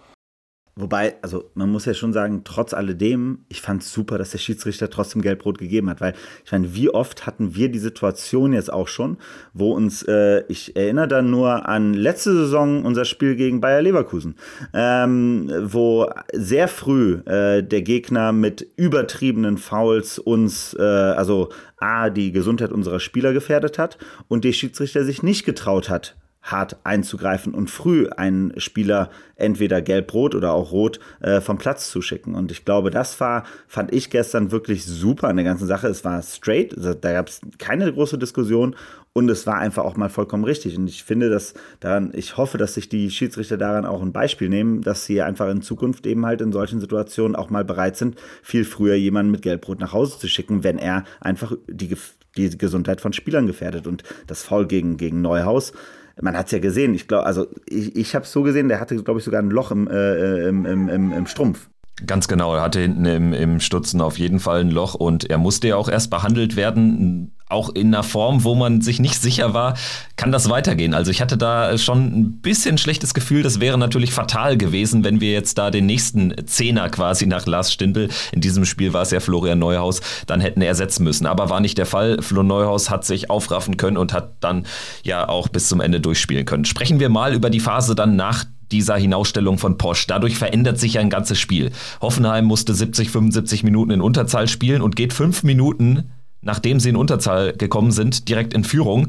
Wobei, 0.78 1.16
also 1.22 1.50
man 1.54 1.72
muss 1.72 1.86
ja 1.86 1.94
schon 1.94 2.12
sagen, 2.12 2.42
trotz 2.44 2.74
alledem, 2.74 3.46
ich 3.48 3.62
fand 3.62 3.82
es 3.82 3.94
super, 3.94 4.18
dass 4.18 4.32
der 4.32 4.40
Schiedsrichter 4.40 4.90
trotzdem 4.90 5.22
Gelb-Rot 5.22 5.58
gegeben 5.58 5.90
hat, 5.90 6.02
weil 6.02 6.16
ich 6.44 6.52
meine, 6.52 6.76
wie 6.76 6.90
oft 6.90 7.26
hatten 7.26 7.56
wir 7.56 7.70
die 7.70 7.80
Situation 7.80 8.52
jetzt 8.52 8.74
auch 8.74 8.90
schon, 8.90 9.16
wo 9.54 9.72
uns, 9.72 10.04
äh, 10.04 10.44
ich 10.50 10.76
erinnere 10.76 11.08
dann 11.08 11.30
nur 11.30 11.70
an 11.70 11.94
letzte 11.94 12.34
Saison 12.34 12.84
unser 12.84 13.06
Spiel 13.06 13.38
gegen 13.38 13.62
Bayer 13.62 13.82
Leverkusen, 13.82 14.36
ähm, 14.74 15.50
wo 15.64 16.10
sehr 16.34 16.68
früh 16.68 17.22
äh, 17.26 17.64
der 17.64 17.82
Gegner 17.82 18.34
mit 18.34 18.68
übertriebenen 18.76 19.58
Fouls 19.58 20.20
uns, 20.20 20.74
äh, 20.78 20.82
also 20.82 21.54
A, 21.78 22.10
die 22.10 22.34
Gesundheit 22.34 22.74
unserer 22.74 23.00
Spieler 23.00 23.32
gefährdet 23.32 23.80
hat 23.80 23.98
und 24.28 24.44
der 24.44 24.52
Schiedsrichter 24.52 25.06
sich 25.06 25.24
nicht 25.24 25.46
getraut 25.46 25.90
hat, 25.90 26.18
hart 26.46 26.78
einzugreifen 26.84 27.54
und 27.54 27.72
früh 27.72 28.08
einen 28.08 28.60
Spieler 28.60 29.10
entweder 29.36 29.82
gelb-rot 29.82 30.36
oder 30.36 30.54
auch 30.54 30.72
rot 30.72 31.00
äh, 31.20 31.42
vom 31.42 31.58
Platz 31.58 31.90
zu 31.90 32.02
schicken. 32.02 32.36
Und 32.36 32.52
ich 32.52 32.66
glaube, 32.66 32.92
das 32.92 33.20
war, 33.20 33.44
fand 33.68 33.92
ich 33.94 34.12
gestern 34.12 34.52
wirklich 34.52 34.86
super 34.86 35.28
an 35.28 35.38
der 35.38 35.46
ganzen 35.46 35.68
Sache. 35.68 35.88
Es 35.88 36.06
war 36.06 36.22
straight, 36.22 36.78
also 36.78 36.94
da 36.94 37.14
gab 37.14 37.30
es 37.30 37.42
keine 37.58 37.92
große 37.92 38.20
Diskussion 38.20 38.76
und 39.12 39.30
es 39.30 39.48
war 39.48 39.58
einfach 39.58 39.84
auch 39.84 39.98
mal 39.98 40.10
vollkommen 40.10 40.44
richtig. 40.44 40.78
Und 40.78 40.88
ich 40.88 41.04
finde, 41.04 41.30
dass 41.30 41.56
daran, 41.80 42.12
ich 42.14 42.38
hoffe, 42.38 42.58
dass 42.60 42.76
sich 42.76 42.90
die 42.90 43.10
Schiedsrichter 43.10 43.58
daran 43.58 43.86
auch 43.86 44.02
ein 44.02 44.12
Beispiel 44.12 44.50
nehmen, 44.50 44.82
dass 44.82 45.06
sie 45.06 45.22
einfach 45.22 45.50
in 45.50 45.62
Zukunft 45.62 46.06
eben 46.06 46.26
halt 46.26 46.42
in 46.42 46.52
solchen 46.52 46.80
Situationen 46.80 47.36
auch 47.36 47.50
mal 47.50 47.66
bereit 47.66 47.98
sind, 47.98 48.18
viel 48.44 48.66
früher 48.66 48.96
jemanden 48.96 49.32
mit 49.32 49.42
Gelb-Rot 49.42 49.80
nach 49.80 49.94
Hause 49.94 50.20
zu 50.20 50.28
schicken, 50.28 50.64
wenn 50.64 50.78
er 50.78 51.06
einfach 51.22 51.54
die, 51.68 51.96
die 52.38 52.58
Gesundheit 52.58 53.02
von 53.02 53.14
Spielern 53.14 53.48
gefährdet. 53.48 53.88
Und 53.88 54.04
das 54.28 54.44
Foul 54.44 54.68
gegen, 54.68 54.98
gegen 54.98 55.22
Neuhaus, 55.22 55.74
man 56.22 56.38
hat 56.38 56.48
es 56.48 56.52
ja 56.52 56.60
gesehen, 56.60 56.94
ich 56.94 57.08
glaube, 57.08 57.26
also 57.26 57.48
ich, 57.68 57.96
ich 57.96 58.16
habe 58.16 58.26
es 58.26 58.32
so 58.32 58.44
gesehen, 58.44 58.70
der 58.70 58.80
hatte, 58.80 58.96
glaube 59.04 59.20
ich, 59.20 59.26
sogar 59.26 59.42
ein 59.42 59.50
Loch 59.50 59.72
im, 59.72 59.88
äh, 59.88 60.48
im, 60.48 60.66
im, 60.66 60.90
im, 60.90 61.12
im 61.12 61.28
Strumpf. 61.28 61.70
Ganz 62.06 62.28
genau, 62.28 62.56
er 62.56 62.62
hatte 62.62 62.82
hinten 62.82 63.06
im, 63.06 63.34
im 63.34 63.60
Stutzen 63.60 64.02
auf 64.02 64.20
jeden 64.20 64.40
Fall 64.40 64.62
ein 64.62 64.72
Loch 64.72 64.96
und 64.96 65.30
er 65.30 65.38
musste 65.38 65.70
ja 65.70 65.76
auch 65.78 65.88
erst 65.88 66.10
behandelt 66.10 66.56
werden 66.56 67.35
auch 67.48 67.70
in 67.70 67.94
einer 67.94 68.04
Form, 68.04 68.44
wo 68.44 68.56
man 68.56 68.82
sich 68.82 69.00
nicht 69.00 69.22
sicher 69.22 69.54
war, 69.54 69.76
kann 70.16 70.32
das 70.32 70.50
weitergehen. 70.50 70.94
Also 70.94 71.12
ich 71.12 71.22
hatte 71.22 71.38
da 71.38 71.78
schon 71.78 72.06
ein 72.06 72.42
bisschen 72.42 72.78
schlechtes 72.78 73.14
Gefühl, 73.14 73.44
das 73.44 73.60
wäre 73.60 73.78
natürlich 73.78 74.14
fatal 74.14 74.58
gewesen, 74.58 75.04
wenn 75.04 75.22
wir 75.22 75.32
jetzt 75.32 75.58
da 75.58 75.70
den 75.70 75.86
nächsten 75.86 76.34
Zehner 76.48 76.90
quasi 76.90 77.28
nach 77.28 77.46
Lars 77.46 77.72
Stindl, 77.72 78.10
in 78.32 78.42
diesem 78.42 78.66
Spiel 78.66 78.94
war 78.94 79.04
es 79.04 79.12
ja 79.12 79.20
Florian 79.20 79.60
Neuhaus, 79.60 80.02
dann 80.26 80.42
hätten 80.42 80.62
ersetzen 80.62 81.04
müssen. 81.04 81.28
Aber 81.28 81.50
war 81.50 81.60
nicht 81.60 81.78
der 81.78 81.86
Fall. 81.86 82.22
Flo 82.22 82.44
Neuhaus 82.44 82.90
hat 82.90 83.06
sich 83.06 83.30
aufraffen 83.30 83.78
können 83.78 83.98
und 83.98 84.14
hat 84.14 84.36
dann 84.40 84.66
ja 85.04 85.30
auch 85.30 85.48
bis 85.48 85.70
zum 85.70 85.82
Ende 85.82 86.00
durchspielen 86.00 86.46
können. 86.46 86.66
Sprechen 86.66 87.00
wir 87.00 87.10
mal 87.10 87.34
über 87.34 87.50
die 87.50 87.60
Phase 87.60 87.96
dann 87.96 88.16
nach 88.16 88.46
dieser 88.72 88.98
Hinausstellung 88.98 89.58
von 89.58 89.78
Posch. 89.78 90.08
Dadurch 90.08 90.38
verändert 90.38 90.80
sich 90.80 90.96
ja 90.96 91.02
ein 91.02 91.10
ganzes 91.10 91.40
Spiel. 91.40 91.72
Hoffenheim 92.02 92.46
musste 92.46 92.74
70, 92.74 93.12
75 93.12 93.64
Minuten 93.64 93.92
in 93.92 94.02
Unterzahl 94.02 94.48
spielen 94.48 94.82
und 94.82 94.96
geht 94.96 95.14
fünf 95.14 95.44
Minuten 95.44 96.10
nachdem 96.46 96.80
sie 96.80 96.90
in 96.90 96.96
Unterzahl 96.96 97.54
gekommen 97.54 97.92
sind, 97.92 98.30
direkt 98.30 98.54
in 98.54 98.64
Führung. 98.64 99.08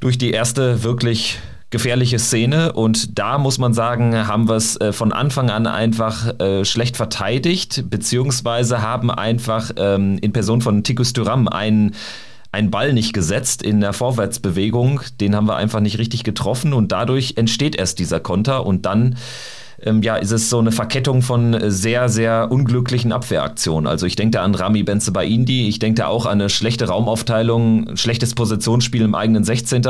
Durch 0.00 0.18
die 0.18 0.30
erste 0.30 0.82
wirklich 0.82 1.38
gefährliche 1.70 2.18
Szene 2.18 2.72
und 2.72 3.18
da 3.18 3.38
muss 3.38 3.58
man 3.58 3.74
sagen, 3.74 4.28
haben 4.28 4.48
wir 4.48 4.54
es 4.54 4.80
äh, 4.80 4.92
von 4.92 5.12
Anfang 5.12 5.50
an 5.50 5.66
einfach 5.66 6.38
äh, 6.38 6.64
schlecht 6.64 6.96
verteidigt, 6.96 7.84
beziehungsweise 7.90 8.82
haben 8.82 9.10
einfach 9.10 9.72
ähm, 9.76 10.18
in 10.20 10.32
Person 10.32 10.60
von 10.60 10.84
Tikus 10.84 11.12
Thuram 11.12 11.48
einen 11.48 11.94
einen 12.52 12.70
Ball 12.70 12.94
nicht 12.94 13.12
gesetzt 13.12 13.62
in 13.62 13.80
der 13.80 13.92
Vorwärtsbewegung, 13.92 15.02
den 15.20 15.34
haben 15.34 15.46
wir 15.46 15.56
einfach 15.56 15.80
nicht 15.80 15.98
richtig 15.98 16.24
getroffen 16.24 16.72
und 16.72 16.92
dadurch 16.92 17.34
entsteht 17.36 17.76
erst 17.76 17.98
dieser 17.98 18.20
Konter 18.20 18.64
und 18.64 18.86
dann 18.86 19.16
ähm, 19.82 20.02
ja, 20.02 20.16
ist 20.16 20.32
es 20.32 20.50
so 20.50 20.58
eine 20.58 20.72
Verkettung 20.72 21.22
von 21.22 21.70
sehr, 21.70 22.08
sehr 22.08 22.48
unglücklichen 22.50 23.12
Abwehraktionen. 23.12 23.86
Also 23.86 24.06
ich 24.06 24.16
denke 24.16 24.32
da 24.32 24.42
an 24.42 24.54
Rami 24.54 24.82
Benzebaindi, 24.82 25.68
ich 25.68 25.78
denke 25.78 26.02
da 26.02 26.08
auch 26.08 26.26
an 26.26 26.40
eine 26.40 26.48
schlechte 26.48 26.88
Raumaufteilung, 26.88 27.96
schlechtes 27.96 28.34
Positionsspiel 28.34 29.02
im 29.02 29.14
eigenen 29.14 29.44
16. 29.44 29.82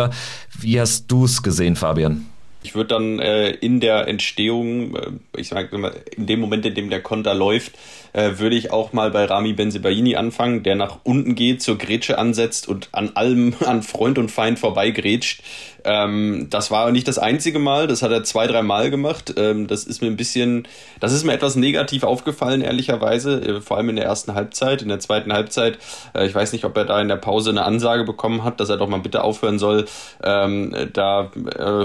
Wie 0.58 0.80
hast 0.80 1.10
du 1.10 1.24
es 1.24 1.42
gesehen, 1.42 1.76
Fabian? 1.76 2.26
Ich 2.66 2.74
würde 2.74 2.88
dann 2.88 3.20
äh, 3.20 3.50
in 3.50 3.78
der 3.78 4.08
Entstehung, 4.08 4.96
äh, 4.96 5.10
ich 5.36 5.48
sage 5.48 5.78
mal, 5.78 5.94
in 6.16 6.26
dem 6.26 6.40
Moment, 6.40 6.66
in 6.66 6.74
dem 6.74 6.90
der 6.90 7.00
Konter 7.00 7.32
läuft, 7.32 7.74
äh, 8.12 8.38
würde 8.38 8.56
ich 8.56 8.72
auch 8.72 8.92
mal 8.92 9.12
bei 9.12 9.24
Rami 9.24 9.52
Benzebaini 9.52 10.16
anfangen, 10.16 10.64
der 10.64 10.74
nach 10.74 10.98
unten 11.04 11.36
geht, 11.36 11.62
zur 11.62 11.78
Grätsche 11.78 12.18
ansetzt 12.18 12.66
und 12.66 12.88
an 12.90 13.12
allem, 13.14 13.54
an 13.64 13.84
Freund 13.84 14.18
und 14.18 14.32
Feind 14.32 14.58
vorbei 14.58 14.90
grätscht. 14.90 15.42
Ähm, 15.84 16.48
das 16.50 16.72
war 16.72 16.90
nicht 16.90 17.06
das 17.06 17.18
einzige 17.18 17.60
Mal, 17.60 17.86
das 17.86 18.02
hat 18.02 18.10
er 18.10 18.24
zwei, 18.24 18.48
drei 18.48 18.62
Mal 18.62 18.90
gemacht. 18.90 19.34
Ähm, 19.36 19.68
das 19.68 19.84
ist 19.84 20.02
mir 20.02 20.08
ein 20.08 20.16
bisschen, 20.16 20.66
das 20.98 21.12
ist 21.12 21.22
mir 21.22 21.32
etwas 21.32 21.54
negativ 21.54 22.02
aufgefallen, 22.02 22.60
ehrlicherweise, 22.60 23.40
äh, 23.40 23.60
vor 23.60 23.76
allem 23.76 23.90
in 23.90 23.96
der 23.96 24.06
ersten 24.06 24.34
Halbzeit. 24.34 24.82
In 24.82 24.88
der 24.88 24.98
zweiten 24.98 25.32
Halbzeit, 25.32 25.78
äh, 26.12 26.26
ich 26.26 26.34
weiß 26.34 26.52
nicht, 26.52 26.64
ob 26.64 26.76
er 26.76 26.86
da 26.86 27.00
in 27.00 27.06
der 27.06 27.16
Pause 27.16 27.50
eine 27.50 27.64
Ansage 27.64 28.02
bekommen 28.02 28.42
hat, 28.42 28.58
dass 28.58 28.68
er 28.68 28.78
doch 28.78 28.88
mal 28.88 28.98
bitte 28.98 29.22
aufhören 29.22 29.60
soll, 29.60 29.84
ähm, 30.24 30.74
da 30.92 31.30
äh, 31.56 31.84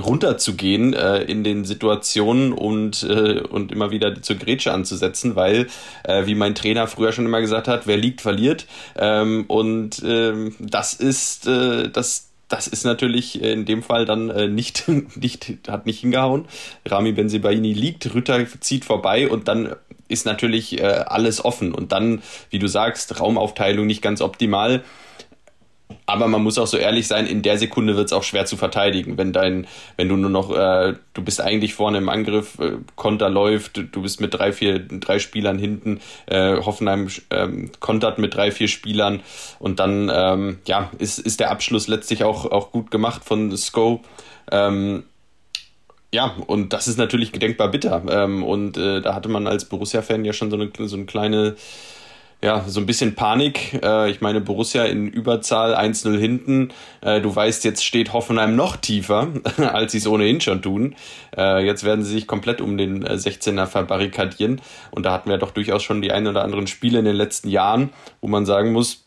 runterzugehen 0.71 0.93
äh, 0.93 1.23
in 1.23 1.43
den 1.43 1.65
Situationen 1.65 2.53
und, 2.53 3.03
äh, 3.03 3.41
und 3.41 3.71
immer 3.71 3.91
wieder 3.91 4.21
zur 4.21 4.35
Grätsche 4.35 4.71
anzusetzen, 4.71 5.35
weil, 5.35 5.67
äh, 6.03 6.25
wie 6.25 6.35
mein 6.35 6.55
Trainer 6.55 6.87
früher 6.87 7.11
schon 7.11 7.25
immer 7.25 7.41
gesagt 7.41 7.67
hat, 7.67 7.87
wer 7.87 7.97
liegt, 7.97 8.21
verliert. 8.21 8.65
Ähm, 8.97 9.45
und 9.47 10.01
ähm, 10.05 10.55
das 10.59 10.93
ist, 10.93 11.47
das, 11.47 12.29
das 12.47 12.67
ist 12.67 12.83
natürlich 12.83 13.41
in 13.41 13.65
dem 13.65 13.83
Fall 13.83 14.05
dann 14.05 14.29
äh, 14.29 14.47
nicht, 14.47 14.87
nicht, 15.15 15.53
hat 15.67 15.85
nicht 15.85 15.99
hingehauen. 15.99 16.45
Rami 16.85 17.11
Benzibaini 17.11 17.73
liegt, 17.73 18.13
Rütter 18.13 18.45
zieht 18.59 18.85
vorbei 18.85 19.29
und 19.29 19.47
dann 19.47 19.75
ist 20.07 20.25
natürlich 20.25 20.79
äh, 20.79 20.83
alles 20.83 21.43
offen. 21.43 21.73
Und 21.73 21.93
dann, 21.93 22.21
wie 22.49 22.59
du 22.59 22.67
sagst, 22.67 23.19
Raumaufteilung 23.19 23.87
nicht 23.87 24.01
ganz 24.01 24.21
optimal. 24.21 24.83
Aber 26.05 26.27
man 26.27 26.43
muss 26.43 26.57
auch 26.57 26.67
so 26.67 26.77
ehrlich 26.77 27.07
sein, 27.07 27.27
in 27.27 27.41
der 27.41 27.57
Sekunde 27.57 27.95
wird 27.95 28.07
es 28.07 28.13
auch 28.13 28.23
schwer 28.23 28.45
zu 28.45 28.57
verteidigen, 28.57 29.17
wenn 29.17 29.33
dein, 29.33 29.67
wenn 29.97 30.09
du 30.09 30.15
nur 30.15 30.29
noch, 30.29 30.55
äh, 30.55 30.95
du 31.13 31.21
bist 31.23 31.41
eigentlich 31.41 31.73
vorne 31.73 31.97
im 31.97 32.09
Angriff, 32.09 32.59
äh, 32.59 32.77
Konter 32.95 33.29
läuft, 33.29 33.77
du 33.77 34.01
bist 34.01 34.21
mit 34.21 34.33
drei, 34.33 34.53
vier, 34.53 34.79
drei 34.79 35.19
Spielern 35.19 35.57
hinten, 35.57 36.01
äh, 36.27 36.57
Hoffenheim 36.57 37.09
ähm, 37.29 37.71
kontert 37.79 38.17
mit 38.17 38.35
drei, 38.35 38.51
vier 38.51 38.67
Spielern 38.67 39.21
und 39.59 39.79
dann 39.79 40.11
ähm, 40.13 40.59
ja, 40.67 40.91
ist, 40.97 41.19
ist 41.19 41.39
der 41.39 41.51
Abschluss 41.51 41.87
letztlich 41.87 42.23
auch, 42.23 42.45
auch 42.45 42.71
gut 42.71 42.91
gemacht 42.91 43.23
von 43.23 43.55
Sko. 43.55 44.01
Ähm, 44.51 45.03
ja, 46.13 46.35
und 46.47 46.73
das 46.73 46.87
ist 46.87 46.97
natürlich 46.97 47.31
gedenkbar 47.31 47.69
bitter. 47.69 48.03
Ähm, 48.09 48.43
und 48.43 48.77
äh, 48.77 49.01
da 49.01 49.15
hatte 49.15 49.29
man 49.29 49.47
als 49.47 49.65
Borussia-Fan 49.65 50.25
ja 50.25 50.33
schon 50.33 50.51
so 50.51 50.57
eine, 50.57 50.69
so 50.87 50.95
eine 50.95 51.05
kleine 51.05 51.55
ja, 52.43 52.63
so 52.67 52.79
ein 52.79 52.85
bisschen 52.85 53.13
Panik. 53.13 53.79
Äh, 53.83 54.09
ich 54.09 54.21
meine, 54.21 54.41
Borussia 54.41 54.85
in 54.85 55.07
Überzahl 55.07 55.75
1-0 55.75 56.17
hinten. 56.17 56.69
Äh, 57.01 57.21
du 57.21 57.35
weißt, 57.35 57.63
jetzt 57.63 57.85
steht 57.85 58.13
Hoffenheim 58.13 58.55
noch 58.55 58.77
tiefer, 58.77 59.27
als 59.57 59.91
sie 59.91 59.99
es 59.99 60.07
ohnehin 60.07 60.41
schon 60.41 60.61
tun. 60.61 60.95
Äh, 61.37 61.63
jetzt 61.65 61.83
werden 61.83 62.03
sie 62.03 62.11
sich 62.11 62.27
komplett 62.27 62.59
um 62.59 62.77
den 62.77 63.05
16er 63.05 63.67
verbarrikadieren. 63.67 64.59
Und 64.89 65.05
da 65.05 65.13
hatten 65.13 65.29
wir 65.29 65.37
doch 65.37 65.51
durchaus 65.51 65.83
schon 65.83 66.01
die 66.01 66.11
ein 66.11 66.27
oder 66.27 66.43
anderen 66.43 66.67
Spiele 66.67 66.99
in 66.99 67.05
den 67.05 67.15
letzten 67.15 67.49
Jahren, 67.49 67.89
wo 68.21 68.27
man 68.27 68.45
sagen 68.45 68.71
muss, 68.71 69.05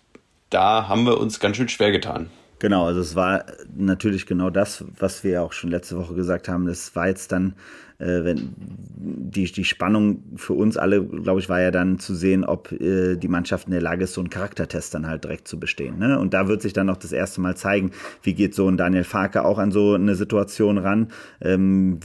da 0.51 0.87
haben 0.89 1.05
wir 1.05 1.19
uns 1.19 1.41
ganz 1.41 1.57
schön 1.57 1.69
schwer 1.69 1.91
getan. 1.91 2.31
Genau, 2.61 2.87
also 2.87 3.01
es 3.01 3.17
war 3.17 3.45
natürlich 3.77 4.27
genau 4.27 4.49
das, 4.49 4.85
was 4.99 5.25
wir 5.25 5.43
auch 5.43 5.53
schon 5.53 5.71
letzte 5.71 5.99
Woche 5.99 6.15
gesagt 6.15 6.49
haben. 6.49 6.67
Das 6.67 6.95
war 6.95 7.09
jetzt 7.09 7.33
dann 7.33 7.55
äh, 7.99 8.25
wenn 8.25 8.55
die, 8.57 9.45
die 9.45 9.65
Spannung 9.65 10.23
für 10.37 10.55
uns 10.55 10.77
alle, 10.77 11.05
glaube 11.05 11.41
ich, 11.41 11.49
war 11.49 11.61
ja 11.61 11.71
dann 11.71 11.99
zu 11.99 12.15
sehen, 12.15 12.45
ob 12.45 12.73
äh, 12.73 13.17
die 13.17 13.29
Mannschaft 13.29 13.67
in 13.67 13.73
der 13.73 13.83
Lage 13.83 14.05
ist, 14.05 14.15
so 14.15 14.21
einen 14.21 14.31
Charaktertest 14.31 14.95
dann 14.95 15.07
halt 15.07 15.25
direkt 15.25 15.49
zu 15.49 15.59
bestehen. 15.59 15.99
Ne? 15.99 16.19
Und 16.19 16.35
da 16.35 16.49
wird 16.49 16.63
sich 16.63 16.73
dann 16.73 16.89
auch 16.91 16.97
das 16.97 17.13
erste 17.13 17.41
Mal 17.41 17.57
zeigen, 17.57 17.91
wie 18.23 18.35
geht 18.35 18.55
so 18.55 18.69
ein 18.69 18.77
Daniel 18.77 19.05
Farke 19.05 19.45
auch 19.45 19.59
an 19.59 19.71
so 19.71 19.95
eine 19.95 20.15
Situation 20.15 20.79
ran, 20.79 21.09
ähm, 21.41 21.99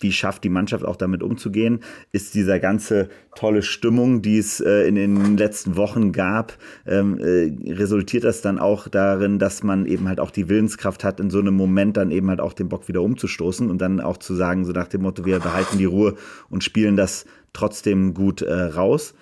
wie 0.00 0.12
schafft 0.12 0.44
die 0.44 0.48
Mannschaft 0.48 0.84
auch 0.84 0.96
damit 0.96 1.22
umzugehen, 1.22 1.80
ist 2.12 2.34
dieser 2.34 2.58
ganze 2.58 3.08
tolle 3.34 3.62
Stimmung, 3.62 4.22
die 4.22 4.38
es 4.38 4.60
äh, 4.60 4.86
in 4.86 4.94
den 4.94 5.36
letzten 5.36 5.76
Wochen 5.76 6.12
gab, 6.12 6.56
ähm, 6.86 7.18
äh, 7.18 7.72
resultiert 7.72 8.24
das 8.24 8.42
dann 8.42 8.58
auch 8.58 8.88
darin, 8.88 9.38
dass 9.38 9.62
man 9.62 9.86
eben 9.86 10.08
halt 10.08 10.20
auch 10.20 10.30
die 10.30 10.48
Willenskraft 10.48 11.04
hat, 11.04 11.20
in 11.20 11.30
so 11.30 11.38
einem 11.38 11.54
Moment 11.54 11.96
dann 11.96 12.10
eben 12.10 12.28
halt 12.28 12.40
auch 12.40 12.52
den 12.52 12.68
Bock 12.68 12.88
wieder 12.88 13.02
umzustoßen 13.02 13.70
und 13.70 13.78
dann 13.78 14.00
auch 14.00 14.16
zu 14.16 14.34
sagen, 14.34 14.64
so 14.64 14.72
nach 14.72 14.88
dem 14.88 15.02
Motto, 15.02 15.13
wir 15.24 15.38
behalten 15.40 15.78
die 15.78 15.84
Ruhe 15.84 16.14
und 16.50 16.64
spielen 16.64 16.96
das 16.96 17.26
trotzdem 17.52 18.14
gut 18.14 18.42
äh, 18.42 18.52
raus. 18.52 19.14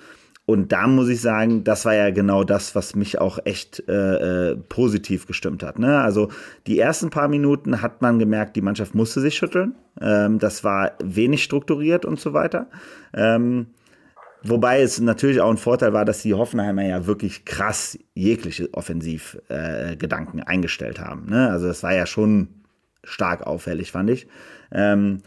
Und 0.44 0.72
da 0.72 0.88
muss 0.88 1.08
ich 1.08 1.20
sagen, 1.20 1.62
das 1.62 1.84
war 1.84 1.94
ja 1.94 2.10
genau 2.10 2.42
das, 2.42 2.74
was 2.74 2.96
mich 2.96 3.20
auch 3.20 3.38
echt 3.44 3.84
äh, 3.88 4.50
äh, 4.50 4.56
positiv 4.56 5.26
gestimmt 5.26 5.62
hat. 5.62 5.78
Ne? 5.78 6.00
Also 6.00 6.30
die 6.66 6.78
ersten 6.78 7.10
paar 7.10 7.28
Minuten 7.28 7.80
hat 7.80 8.02
man 8.02 8.18
gemerkt, 8.18 8.56
die 8.56 8.60
Mannschaft 8.60 8.94
musste 8.94 9.20
sich 9.20 9.36
schütteln. 9.36 9.76
Ähm, 10.00 10.40
das 10.40 10.64
war 10.64 10.92
wenig 11.02 11.44
strukturiert 11.44 12.04
und 12.04 12.18
so 12.18 12.32
weiter. 12.32 12.66
Ähm, 13.14 13.66
Wobei 14.44 14.82
es 14.82 15.00
natürlich 15.00 15.40
auch 15.40 15.50
ein 15.50 15.56
Vorteil 15.56 15.92
war, 15.92 16.04
dass 16.04 16.22
die 16.22 16.34
Hoffenheimer 16.34 16.82
ja 16.82 17.06
wirklich 17.06 17.44
krass 17.44 17.96
jegliche 18.14 18.74
Offensivgedanken 18.74 20.40
äh, 20.40 20.44
eingestellt 20.44 20.98
haben. 20.98 21.26
Ne? 21.26 21.48
Also 21.48 21.68
das 21.68 21.84
war 21.84 21.94
ja 21.94 22.06
schon 22.06 22.48
stark 23.04 23.46
auffällig, 23.46 23.92
fand 23.92 24.10
ich. 24.10 24.26
Ähm, 24.72 25.18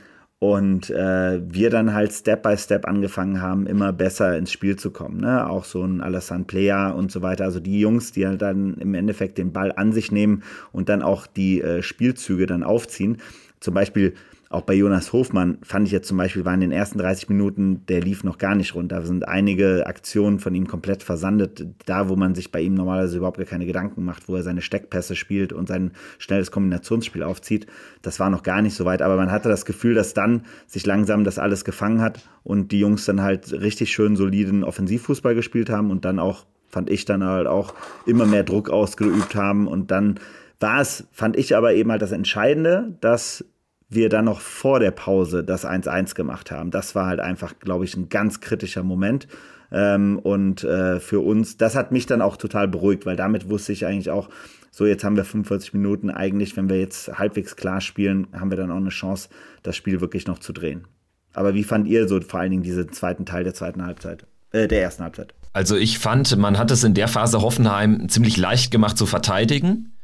und 0.54 0.90
äh, 0.90 1.42
wir 1.48 1.70
dann 1.70 1.94
halt 1.94 2.14
Step 2.14 2.44
by 2.44 2.58
Step 2.58 2.88
angefangen 2.88 3.42
haben, 3.42 3.68
immer 3.68 3.92
besser 3.92 4.38
ins 4.38 4.52
Spiel 4.52 4.76
zu 4.76 4.92
kommen. 4.92 5.20
Ne? 5.22 5.50
Auch 5.50 5.66
so 5.66 5.84
ein 5.84 6.02
Alassane 6.02 6.44
Player 6.44 6.96
und 6.96 7.12
so 7.12 7.22
weiter. 7.22 7.46
Also 7.46 7.60
die 7.60 7.80
Jungs, 7.80 8.12
die 8.12 8.28
halt 8.28 8.42
dann 8.42 8.76
im 8.76 8.94
Endeffekt 8.94 9.38
den 9.38 9.52
Ball 9.52 9.72
an 9.76 9.92
sich 9.92 10.12
nehmen 10.12 10.44
und 10.72 10.90
dann 10.90 11.02
auch 11.02 11.28
die 11.28 11.62
äh, 11.62 11.82
Spielzüge 11.82 12.46
dann 12.46 12.64
aufziehen. 12.64 13.18
Zum 13.60 13.74
Beispiel 13.74 14.14
auch 14.50 14.62
bei 14.62 14.76
Jonas 14.76 15.12
Hofmann 15.12 15.58
fand 15.64 15.88
ich 15.88 15.92
jetzt 15.92 16.08
zum 16.08 16.18
Beispiel, 16.18 16.46
war 16.46 16.54
in 16.54 16.60
den 16.60 16.72
ersten 16.72 17.00
30 17.00 17.30
Minuten, 17.30 17.86
der 17.88 18.02
lief 18.02 18.24
noch 18.24 18.38
gar 18.38 18.54
nicht 18.54 18.76
runter. 18.76 19.00
Da 19.00 19.06
sind 19.06 19.28
einige 19.28 19.88
Aktionen 19.88 20.40
von 20.40 20.54
ihm 20.54 20.68
komplett 20.68 21.02
versandet. 21.02 21.66
Da, 21.86 22.10
wo 22.10 22.16
man 22.16 22.36
sich 22.36 22.52
bei 22.52 22.62
ihm 22.62 22.76
normalerweise 22.76 23.18
überhaupt 23.18 23.38
gar 23.38 23.48
keine 23.48 23.66
Gedanken 23.66 24.06
macht, 24.06 24.30
wo 24.30 24.36
er 24.36 24.44
seine 24.44 24.62
Steckpässe 24.62 25.16
spielt 25.16 25.52
und 25.52 25.68
sein 25.68 25.92
schnelles 26.20 26.52
Kombinationsspiel 26.52 27.24
aufzieht, 27.24 27.66
das 28.04 28.20
war 28.20 28.30
noch 28.30 28.44
gar 28.44 28.62
nicht 28.62 28.76
so 28.76 28.86
weit. 28.86 29.02
Aber 29.02 29.16
man 29.16 29.32
hatte 29.32 29.50
das 29.50 29.66
Gefühl, 29.66 29.96
dass 29.96 30.14
dann 30.14 30.44
sich 30.68 30.86
langsam 30.86 31.24
das 31.24 31.40
alles 31.40 31.66
gefangen 31.66 32.02
hat 32.02 32.30
und 32.44 32.72
die 32.72 32.80
Jungs 32.80 33.06
dann 33.06 33.22
halt 33.22 33.52
richtig 33.52 33.92
schön 33.92 34.16
soliden 34.16 34.64
Offensivfußball 34.64 35.34
gespielt 35.34 35.72
haben 35.72 35.90
und 35.90 36.06
dann 36.06 36.20
auch, 36.20 36.46
fand 36.68 36.92
ich 36.92 37.06
dann 37.06 37.24
halt 37.24 37.48
auch, 37.48 37.74
immer 38.06 38.28
mehr 38.28 38.44
Druck 38.44 38.70
ausgeübt 38.70 39.34
haben 39.34 39.68
und 39.68 39.90
dann 39.90 40.20
war 40.60 40.82
es, 40.82 41.08
fand 41.12 41.36
ich 41.36 41.56
aber 41.56 41.74
eben 41.74 41.92
halt 41.92 42.02
das 42.02 42.12
Entscheidende, 42.12 42.96
dass 43.02 43.44
wir 43.90 44.10
dann 44.10 44.26
noch 44.26 44.42
vor 44.42 44.80
der 44.80 44.92
Pause 44.92 45.44
das 45.44 45.66
1-1 45.66 46.16
gemacht 46.16 46.52
haben. 46.52 46.72
Das 46.72 46.96
war 46.96 47.06
halt 47.06 47.20
einfach, 47.20 47.60
glaube 47.60 47.86
ich, 47.86 47.96
ein 47.96 48.10
ganz 48.10 48.42
kritischer 48.42 48.84
Moment. 48.84 49.28
Ähm, 49.72 50.20
und 50.20 50.64
äh, 50.64 51.00
für 51.00 51.20
uns, 51.20 51.58
das 51.58 51.76
hat 51.76 51.92
mich 51.92 52.06
dann 52.06 52.22
auch 52.22 52.38
total 52.38 52.68
beruhigt, 52.68 53.06
weil 53.06 53.16
damit 53.16 53.50
wusste 53.50 53.74
ich 53.74 53.86
eigentlich 53.86 54.10
auch, 54.10 54.30
so 54.72 54.86
jetzt 54.86 55.04
haben 55.04 55.16
wir 55.16 55.24
45 55.24 55.74
Minuten. 55.74 56.10
Eigentlich, 56.10 56.58
wenn 56.58 56.70
wir 56.70 56.80
jetzt 56.80 57.18
halbwegs 57.18 57.56
klar 57.56 57.82
spielen, 57.82 58.28
haben 58.34 58.50
wir 58.50 58.58
dann 58.58 58.72
auch 58.72 58.78
eine 58.78 58.90
Chance, 58.90 59.30
das 59.64 59.76
Spiel 59.76 60.02
wirklich 60.02 60.28
noch 60.28 60.40
zu 60.40 60.52
drehen. 60.52 60.88
Aber 61.34 61.54
wie 61.54 61.64
fand 61.64 61.88
ihr 61.88 62.08
so 62.08 62.20
vor 62.22 62.40
allen 62.40 62.52
Dingen 62.52 62.64
diesen 62.64 62.92
zweiten 62.92 63.26
Teil 63.26 63.44
der 63.44 63.54
zweiten 63.54 63.86
Halbzeit, 63.86 64.26
äh, 64.52 64.68
der 64.68 64.82
ersten 64.82 65.04
Halbzeit? 65.04 65.34
Also 65.54 65.78
ich 65.78 66.00
fand, 66.00 66.36
man 66.38 66.58
hat 66.58 66.72
es 66.72 66.84
in 66.84 66.94
der 66.94 67.08
Phase 67.08 67.42
Hoffenheim 67.42 68.10
ziemlich 68.10 68.36
leicht 68.36 68.72
gemacht 68.72 68.98
zu 68.98 69.06
verteidigen 69.06 69.95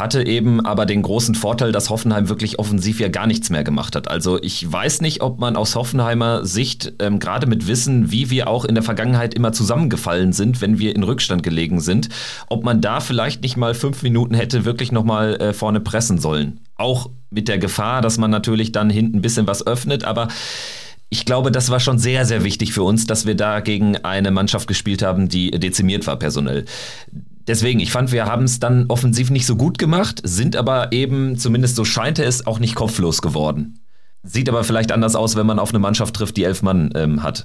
hatte 0.00 0.26
eben 0.26 0.64
aber 0.64 0.86
den 0.86 1.02
großen 1.02 1.36
Vorteil, 1.36 1.70
dass 1.70 1.90
Hoffenheim 1.90 2.28
wirklich 2.28 2.58
offensiv 2.58 2.98
ja 2.98 3.08
gar 3.08 3.26
nichts 3.26 3.50
mehr 3.50 3.62
gemacht 3.62 3.94
hat. 3.94 4.10
Also 4.10 4.42
ich 4.42 4.70
weiß 4.70 5.00
nicht, 5.02 5.22
ob 5.22 5.38
man 5.38 5.54
aus 5.54 5.76
Hoffenheimer 5.76 6.44
Sicht, 6.44 6.94
ähm, 6.98 7.20
gerade 7.20 7.46
mit 7.46 7.68
Wissen, 7.68 8.10
wie 8.10 8.30
wir 8.30 8.48
auch 8.48 8.64
in 8.64 8.74
der 8.74 8.82
Vergangenheit 8.82 9.34
immer 9.34 9.52
zusammengefallen 9.52 10.32
sind, 10.32 10.60
wenn 10.60 10.78
wir 10.78 10.96
in 10.96 11.02
Rückstand 11.02 11.42
gelegen 11.42 11.80
sind, 11.80 12.08
ob 12.48 12.64
man 12.64 12.80
da 12.80 13.00
vielleicht 13.00 13.42
nicht 13.42 13.56
mal 13.56 13.74
fünf 13.74 14.02
Minuten 14.02 14.34
hätte 14.34 14.64
wirklich 14.64 14.90
nochmal 14.90 15.36
äh, 15.36 15.52
vorne 15.52 15.80
pressen 15.80 16.18
sollen. 16.18 16.60
Auch 16.76 17.10
mit 17.30 17.46
der 17.46 17.58
Gefahr, 17.58 18.00
dass 18.00 18.18
man 18.18 18.30
natürlich 18.30 18.72
dann 18.72 18.90
hinten 18.90 19.18
ein 19.18 19.22
bisschen 19.22 19.46
was 19.46 19.64
öffnet, 19.66 20.04
aber 20.04 20.28
ich 21.10 21.26
glaube, 21.26 21.52
das 21.52 21.70
war 21.70 21.80
schon 21.80 21.98
sehr, 21.98 22.24
sehr 22.24 22.42
wichtig 22.44 22.72
für 22.72 22.84
uns, 22.84 23.06
dass 23.06 23.26
wir 23.26 23.34
da 23.34 23.60
gegen 23.60 23.96
eine 23.98 24.30
Mannschaft 24.30 24.66
gespielt 24.66 25.02
haben, 25.02 25.28
die 25.28 25.50
dezimiert 25.50 26.06
war 26.06 26.16
personell 26.16 26.64
Deswegen, 27.50 27.80
ich 27.80 27.90
fand, 27.90 28.12
wir 28.12 28.26
haben 28.26 28.44
es 28.44 28.60
dann 28.60 28.84
offensiv 28.86 29.28
nicht 29.28 29.44
so 29.44 29.56
gut 29.56 29.76
gemacht, 29.76 30.20
sind 30.22 30.54
aber 30.54 30.92
eben, 30.92 31.36
zumindest 31.36 31.74
so 31.74 31.84
scheint 31.84 32.20
es, 32.20 32.46
auch 32.46 32.60
nicht 32.60 32.76
kopflos 32.76 33.22
geworden. 33.22 33.80
Sieht 34.22 34.48
aber 34.48 34.62
vielleicht 34.62 34.92
anders 34.92 35.16
aus, 35.16 35.34
wenn 35.34 35.46
man 35.46 35.58
auf 35.58 35.70
eine 35.70 35.80
Mannschaft 35.80 36.14
trifft, 36.14 36.36
die 36.36 36.44
elf 36.44 36.62
Mann 36.62 36.92
ähm, 36.94 37.24
hat. 37.24 37.44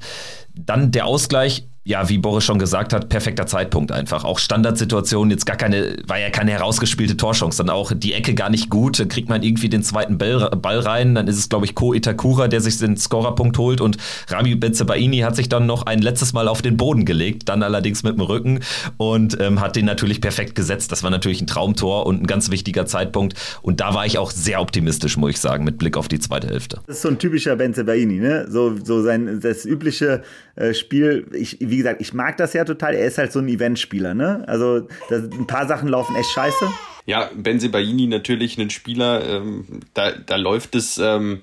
Dann 0.54 0.92
der 0.92 1.08
Ausgleich, 1.08 1.68
ja, 1.88 2.10
wie 2.10 2.18
Boris 2.18 2.44
schon 2.44 2.58
gesagt 2.58 2.94
hat, 2.94 3.10
perfekter 3.10 3.46
Zeitpunkt 3.46 3.92
einfach. 3.92 4.24
Auch 4.24 4.40
Standardsituation, 4.40 5.30
jetzt 5.30 5.46
gar 5.46 5.56
keine, 5.56 5.98
war 6.08 6.20
ja 6.20 6.32
keine 6.32 6.52
herausgespielte 6.52 7.16
Torchance. 7.16 7.60
Dann 7.60 7.70
auch 7.70 7.92
die 7.96 8.14
Ecke 8.14 8.34
gar 8.34 8.50
nicht 8.50 8.72
gut, 8.72 9.00
dann 9.00 9.08
kriegt 9.08 9.30
man 9.30 9.44
irgendwie 9.44 9.70
den 9.70 9.84
zweiten 9.84 10.18
Ball, 10.18 10.50
Ball 10.50 10.80
rein. 10.80 11.14
Dann 11.14 11.28
ist 11.28 11.38
es, 11.38 11.48
glaube 11.48 11.66
ich, 11.66 11.76
Ko 11.76 11.94
Itakura, 11.94 12.48
der 12.48 12.60
sich 12.60 12.80
den 12.80 12.98
Scorerpunkt 12.98 13.60
holt 13.60 13.82
und 13.82 13.98
Rami 14.30 14.56
Benzebaini 14.56 15.20
hat 15.20 15.36
sich 15.36 15.48
dann 15.48 15.68
noch 15.68 15.84
ein 15.84 16.00
letztes 16.00 16.34
Mal 16.34 16.48
auf 16.48 16.64
den 16.64 16.76
Boden 16.76 17.06
gelegt, 17.06 17.50
dann 17.50 17.62
allerdings 17.62 18.02
mit 18.02 18.18
dem 18.18 18.22
Rücken 18.22 18.62
und 18.98 19.40
ähm, 19.40 19.62
hat 19.62 19.76
den 19.76 19.86
natürlich 19.86 20.22
perfekt 20.22 20.56
gesetzt. 20.56 20.92
Das 20.92 21.04
war 21.04 21.12
natürlich 21.12 21.40
ein 21.40 21.48
Traumtor 21.48 22.08
und 22.08 22.24
ein 22.24 22.26
ganz 22.26 22.50
wichtiger 22.50 22.88
Zeitpunkt. 22.88 23.36
Und 23.62 23.80
da 23.80 23.94
war 23.94 24.08
ich 24.08 24.18
auch 24.18 24.32
sehr 24.32 24.60
optimistisch, 24.60 25.18
muss 25.18 25.30
ich 25.30 25.40
sagen, 25.40 25.64
mit 25.64 25.78
Blick 25.78 25.98
auf 25.98 26.08
die 26.08 26.20
zweite 26.20 26.48
Hälfte. 26.48 26.82
Das 26.88 26.96
ist 26.96 27.02
so 27.04 27.10
ein 27.10 27.20
typischer 27.20 27.56
Benzebaini, 27.56 28.20
ne? 28.20 28.48
So, 28.50 28.76
so 28.84 29.04
sein, 29.04 29.40
das 29.40 29.66
übliche 29.66 30.24
äh, 30.56 30.74
Spiel. 30.74 31.28
Ich, 31.34 31.58
wie 31.60 31.78
gesagt, 31.78 32.02
ich 32.02 32.14
mag 32.14 32.38
das 32.38 32.54
ja 32.54 32.66
total. 32.66 32.96
Er 32.96 33.06
ist 33.06 33.18
halt 33.18 33.32
so 33.32 33.40
ein 33.40 33.48
Eventspieler, 33.48 34.14
ne? 34.14 34.44
Also 34.48 34.88
das, 35.10 35.24
ein 35.24 35.48
paar 35.48 35.68
Sachen 35.68 35.90
laufen 35.90 36.16
echt 36.16 36.30
scheiße. 36.32 36.66
Ja, 37.06 37.30
Benzebaini 37.36 38.08
natürlich 38.08 38.58
ein 38.58 38.72
Spieler, 38.72 39.24
ähm, 39.24 39.82
da, 39.94 40.12
da 40.12 40.38
läuft 40.38 40.76
es. 40.76 40.98
Ähm, 40.98 41.42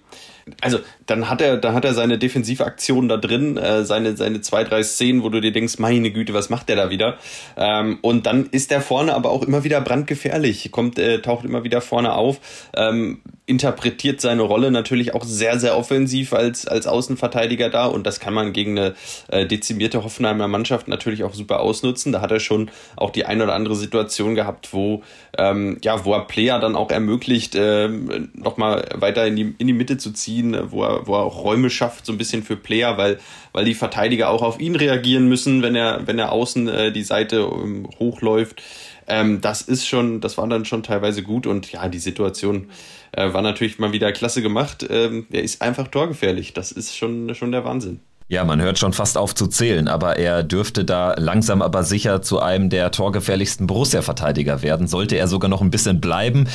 also 0.61 0.81
dann 1.07 1.28
hat 1.28 1.40
er, 1.40 1.57
da 1.57 1.73
hat 1.73 1.85
er 1.85 1.95
seine 1.95 2.19
Defensivaktion 2.19 3.09
da 3.09 3.16
drin, 3.16 3.57
äh, 3.57 3.85
seine, 3.85 4.16
seine 4.16 4.40
zwei, 4.40 4.64
drei 4.64 4.83
Szenen, 4.83 5.23
wo 5.23 5.28
du 5.28 5.40
dir 5.40 5.52
denkst, 5.52 5.78
meine 5.78 6.11
Güte, 6.11 6.35
was 6.35 6.50
macht 6.50 6.69
der 6.69 6.76
da 6.76 6.90
wieder? 6.90 7.19
Ähm, 7.57 7.99
und 8.02 8.26
dann 8.26 8.47
ist 8.47 8.73
der 8.73 8.81
vorne 8.81 9.14
aber 9.14 9.31
auch 9.31 9.45
immer 9.45 9.62
wieder 9.62 9.81
brandgefährlich, 9.81 10.73
kommt, 10.73 10.99
äh, 10.99 11.21
taucht 11.21 11.45
immer 11.45 11.62
wieder 11.62 11.81
vorne 11.81 12.14
auf, 12.14 12.40
ähm, 12.75 13.21
interpretiert 13.52 14.23
seine 14.23 14.40
Rolle 14.40 14.71
natürlich 14.71 15.12
auch 15.12 15.25
sehr, 15.25 15.61
sehr 15.61 15.76
offensiv 15.76 16.32
als, 16.32 16.66
als 16.66 16.87
Außenverteidiger 16.87 17.68
da 17.68 17.85
und 17.85 18.06
das 18.06 18.18
kann 18.18 18.32
man 18.32 18.54
gegen 18.54 18.78
eine 18.78 18.94
äh, 19.28 19.47
dezimierte 19.47 20.02
Hoffenheimer 20.02 20.49
Mannschaft 20.49 20.88
natürlich 20.88 21.23
auch 21.23 21.35
super 21.35 21.61
ausnutzen. 21.61 22.12
Da 22.12 22.23
hat 22.23 22.32
er 22.32 22.40
schon 22.40 22.71
auch 22.97 23.11
die 23.11 23.26
ein 23.26 23.42
oder 23.42 23.54
andere 23.54 23.76
Situation 23.76 24.35
gehabt, 24.35 24.73
wo, 24.73 25.02
ähm, 25.37 25.76
ja, 25.85 26.02
wo 26.06 26.14
er 26.14 26.25
Player 26.25 26.61
dann 26.61 26.76
auch 26.76 26.90
ermöglicht, 26.90 27.54
äh, 27.54 27.88
nochmal 28.32 28.88
weiter 28.94 29.26
in 29.26 29.37
die, 29.37 29.54
in 29.59 29.66
die 29.66 29.75
Mitte 29.75 29.99
zu 29.99 30.12
ziehen, 30.12 30.56
wo 30.71 30.82
er, 30.82 31.06
wo 31.06 31.14
er 31.14 31.25
auch 31.25 31.44
Räume 31.44 31.68
schafft, 31.68 32.06
so 32.06 32.12
ein 32.12 32.18
bisschen 32.18 32.42
für 32.42 32.56
Player, 32.56 32.97
weil, 32.97 33.18
weil 33.52 33.66
die 33.66 33.75
Verteidiger 33.75 34.30
auch 34.30 34.42
auf 34.42 34.61
ihn 34.61 34.76
reagieren 34.76 35.28
müssen, 35.28 35.62
wenn 35.62 35.76
er, 35.76 36.06
wenn 36.06 36.18
er 36.18 36.32
außen 36.32 36.68
äh, 36.68 36.90
die 36.90 37.04
Seite 37.04 37.47
ähm, 37.52 37.87
hochläuft. 37.99 38.62
Ähm, 39.12 39.42
das 39.42 39.61
ist 39.61 39.87
schon, 39.87 40.23
das 40.23 40.38
war 40.38 40.49
dann 40.49 40.64
schon 40.64 40.83
teilweise 40.83 41.23
gut 41.23 41.47
und 41.47 41.71
ja, 41.71 41.87
die 41.88 41.99
Situation 41.99 42.71
äh, 43.12 43.31
war 43.35 43.42
natürlich 43.42 43.78
mal 43.78 43.92
wieder 43.92 44.11
klasse 44.11 44.40
gemacht. 44.40 44.87
Ähm, 44.88 45.26
er 45.31 45.42
ist 45.42 45.61
einfach 45.61 45.88
torgefährlich. 45.88 46.54
Das 46.54 46.73
ist 46.73 46.97
schon, 46.97 47.35
schon 47.35 47.52
der 47.52 47.62
Wahnsinn. 47.62 48.00
Ja, 48.28 48.45
man 48.45 48.62
hört 48.62 48.78
schon 48.78 48.95
fast 48.95 49.19
auf 49.19 49.35
zu 49.35 49.49
zählen, 49.49 49.87
aber 49.88 50.16
er 50.16 50.42
dürfte 50.42 50.87
da 50.87 51.12
langsam 51.19 51.61
aber 51.61 51.83
sicher 51.83 52.23
zu 52.23 52.40
einem 52.40 52.71
der 52.71 52.90
torgefährlichsten 52.90 53.66
Borussia-Verteidiger 53.66 54.62
werden. 54.62 54.87
Sollte 54.87 55.16
er 55.16 55.28
sogar 55.28 55.50
noch 55.50 55.61
ein 55.61 55.71
bisschen 55.71 56.00
bleiben, 56.00 56.49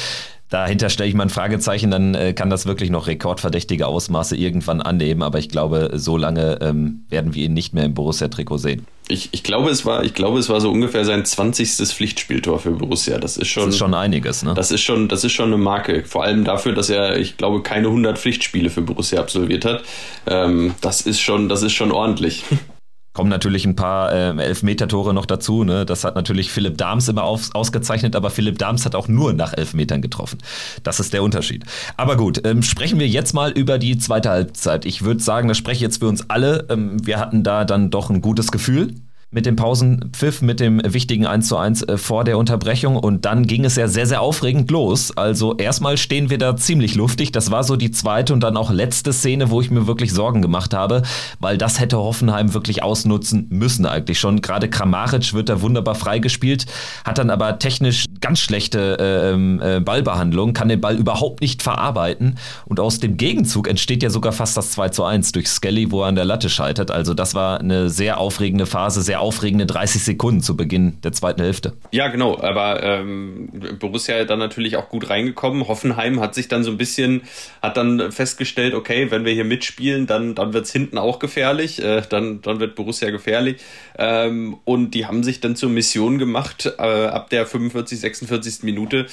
Dahinter 0.50 0.90
stelle 0.90 1.10
ich 1.10 1.16
mal 1.16 1.24
ein 1.24 1.30
Fragezeichen, 1.30 1.92
dann 1.92 2.16
äh, 2.16 2.34
kann 2.34 2.50
das 2.50 2.66
wirklich 2.66 2.90
noch 2.90 3.08
rekordverdächtige 3.08 3.86
Ausmaße 3.86 4.38
irgendwann 4.38 4.82
annehmen, 4.82 5.22
aber 5.22 5.40
ich 5.40 5.50
glaube, 5.50 5.92
so 5.96 6.16
lange 6.16 6.60
ähm, 6.62 7.06
werden 7.10 7.36
wir 7.36 7.46
ihn 7.46 7.54
nicht 7.54 7.74
mehr 7.74 7.84
im 7.84 7.94
Borussia-Trikot 7.94 8.58
sehen. 8.58 8.88
Ich, 9.10 9.30
ich, 9.34 9.44
glaube, 9.44 9.70
es 9.70 9.86
war, 9.86 10.04
ich 10.04 10.14
glaube, 10.14 10.40
es 10.40 10.48
war 10.48 10.62
so 10.62 10.72
ungefähr 10.72 11.04
sein 11.04 11.26
20. 11.26 11.70
Pflichtspieltor 11.88 12.60
für 12.60 12.72
Borussia. 12.72 13.18
Das 13.18 13.36
ist 13.36 13.48
schon, 13.48 13.66
das 13.66 13.76
ist 13.76 13.80
schon 13.80 13.94
einiges, 13.94 14.44
ne? 14.44 14.54
Das 14.54 14.72
ist 14.72 14.82
schon, 14.82 15.08
das 15.08 15.24
ist 15.24 15.32
schon 15.34 15.48
eine 15.48 15.58
Marke. 15.58 16.04
Vor 16.06 16.24
allem 16.24 16.44
dafür, 16.44 16.74
dass 16.74 16.90
er, 16.90 17.18
ich 17.18 17.38
glaube, 17.38 17.62
keine 17.62 17.88
100 17.88 18.18
Pflichtspiele 18.18 18.70
für 18.70 18.82
Borussia 18.82 19.20
absolviert 19.20 19.66
hat. 19.66 19.84
Ähm, 20.28 20.76
das 20.82 21.02
ist 21.02 21.22
schon, 21.22 21.50
das 21.50 21.62
ist 21.62 21.74
schon 21.74 21.92
ordentlich. 21.92 22.44
kommen 23.18 23.32
natürlich 23.32 23.66
ein 23.66 23.76
paar 23.76 24.14
äh, 24.14 24.30
Elfmeter-Tore 24.30 25.12
noch 25.12 25.26
dazu. 25.26 25.64
Ne? 25.64 25.88
Das 25.88 26.04
hat 26.04 26.14
natürlich 26.14 26.52
Philipp 26.52 26.78
Dahms 26.78 27.08
immer 27.08 27.24
auf, 27.24 27.50
ausgezeichnet, 27.56 28.16
aber 28.16 28.30
Philipp 28.30 28.60
Dahms 28.60 28.86
hat 28.86 28.94
auch 28.94 29.08
nur 29.08 29.34
nach 29.34 29.58
Elfmetern 29.58 30.04
getroffen. 30.04 30.38
Das 30.84 31.00
ist 31.00 31.14
der 31.14 31.24
Unterschied. 31.24 31.66
Aber 31.98 32.16
gut, 32.16 32.46
ähm, 32.46 32.62
sprechen 32.62 33.00
wir 33.00 33.08
jetzt 33.08 33.34
mal 33.34 33.50
über 33.50 33.80
die 33.80 33.98
zweite 33.98 34.30
Halbzeit. 34.30 34.86
Ich 34.86 35.04
würde 35.04 35.20
sagen, 35.24 35.48
das 35.48 35.58
spreche 35.58 35.78
ich 35.78 35.82
jetzt 35.82 35.98
für 35.98 36.08
uns 36.08 36.30
alle. 36.30 36.68
Ähm, 36.70 37.04
wir 37.08 37.18
hatten 37.18 37.42
da 37.42 37.66
dann 37.66 37.90
doch 37.90 38.12
ein 38.12 38.22
gutes 38.22 38.52
Gefühl 38.52 38.94
mit 39.38 39.46
dem 39.46 39.56
Pausenpfiff, 39.56 40.42
mit 40.42 40.60
dem 40.60 40.82
wichtigen 40.84 41.28
1 41.28 41.48
zu 41.48 41.58
1 41.58 41.84
äh, 41.84 41.98
vor 42.00 42.24
der 42.24 42.40
Unterbrechung 42.40 42.96
und 42.96 43.24
dann 43.24 43.46
ging 43.46 43.66
es 43.66 43.76
ja 43.76 43.88
sehr, 43.88 44.08
sehr 44.08 44.20
aufregend 44.20 44.72
los. 44.72 45.16
Also 45.16 45.56
erstmal 45.58 45.98
stehen 45.98 46.32
wir 46.32 46.40
da 46.40 46.56
ziemlich 46.56 46.96
luftig. 46.96 47.32
Das 47.32 47.52
war 47.52 47.64
so 47.64 47.76
die 47.76 47.92
zweite 47.92 48.34
und 48.34 48.40
dann 48.40 48.58
auch 48.58 48.72
letzte 48.72 49.14
Szene, 49.14 49.52
wo 49.52 49.62
ich 49.62 49.70
mir 49.70 49.86
wirklich 49.86 50.12
Sorgen 50.12 50.42
gemacht 50.42 50.74
habe, 50.74 51.04
weil 51.40 51.60
das 51.60 51.80
hätte 51.80 51.98
Hoffenheim 51.98 52.56
wirklich 52.56 52.82
ausnutzen 52.82 53.46
müssen 53.52 53.86
eigentlich 53.86 54.20
schon. 54.20 54.42
Gerade 54.42 54.72
Kramaric 54.72 55.36
wird 55.36 55.50
da 55.50 55.62
wunderbar 55.62 55.94
freigespielt, 55.94 56.66
hat 57.06 57.20
dann 57.20 57.30
aber 57.30 57.60
technisch 57.60 58.06
ganz 58.22 58.40
schlechte 58.40 58.98
äh, 59.00 59.34
ähm, 59.34 59.62
äh, 59.62 59.80
Ballbehandlung, 59.82 60.54
kann 60.54 60.68
den 60.68 60.82
Ball 60.82 60.96
überhaupt 60.96 61.42
nicht 61.42 61.62
verarbeiten 61.62 62.40
und 62.66 62.80
aus 62.80 63.00
dem 63.00 63.18
Gegenzug 63.18 63.68
entsteht 63.68 64.02
ja 64.02 64.10
sogar 64.10 64.32
fast 64.32 64.58
das 64.58 64.72
2 64.72 64.90
zu 64.90 65.04
1 65.04 65.32
durch 65.34 65.48
Skelly, 65.48 65.92
wo 65.92 66.02
er 66.02 66.08
an 66.08 66.16
der 66.16 66.26
Latte 66.26 66.50
scheitert. 66.50 66.90
Also 66.90 67.14
das 67.14 67.36
war 67.36 67.60
eine 67.60 67.92
sehr 67.92 68.20
aufregende 68.20 68.66
Phase, 68.66 69.04
sehr 69.04 69.27
aufregende 69.28 69.66
30 69.66 70.04
Sekunden 70.04 70.42
zu 70.42 70.56
Beginn 70.56 71.02
der 71.02 71.12
zweiten 71.12 71.42
Hälfte. 71.42 71.74
Ja, 71.92 72.08
genau, 72.08 72.40
aber 72.40 72.82
ähm, 72.82 73.50
Borussia 73.78 74.24
dann 74.24 74.40
natürlich 74.40 74.78
auch 74.78 74.88
gut 74.88 75.10
reingekommen. 75.10 75.68
Hoffenheim 75.68 76.22
hat 76.22 76.34
sich 76.34 76.48
dann 76.48 76.64
so 76.64 76.72
ein 76.72 76.78
bisschen, 76.78 77.24
hat 77.62 77.76
dann 77.76 78.14
festgestellt, 78.14 78.74
okay, 78.74 79.12
wenn 79.12 79.26
wir 79.26 79.34
hier 79.34 79.44
mitspielen, 79.44 80.08
dann, 80.08 80.34
dann 80.34 80.54
wird 80.54 80.64
es 80.64 80.72
hinten 80.72 80.98
auch 80.98 81.20
gefährlich, 81.20 81.84
äh, 81.84 82.04
dann, 82.08 82.42
dann 82.42 82.62
wird 82.62 82.76
Borussia 82.76 83.10
gefährlich. 83.10 83.58
Ähm, 83.98 84.58
und 84.64 84.92
die 84.92 85.06
haben 85.06 85.24
sich 85.24 85.42
dann 85.42 85.58
zur 85.58 85.70
Mission 85.70 86.20
gemacht, 86.20 86.74
äh, 86.78 86.82
ab 86.82 87.30
der 87.30 87.46
45, 87.46 88.00
46. 88.00 88.64
Minute 88.64 89.08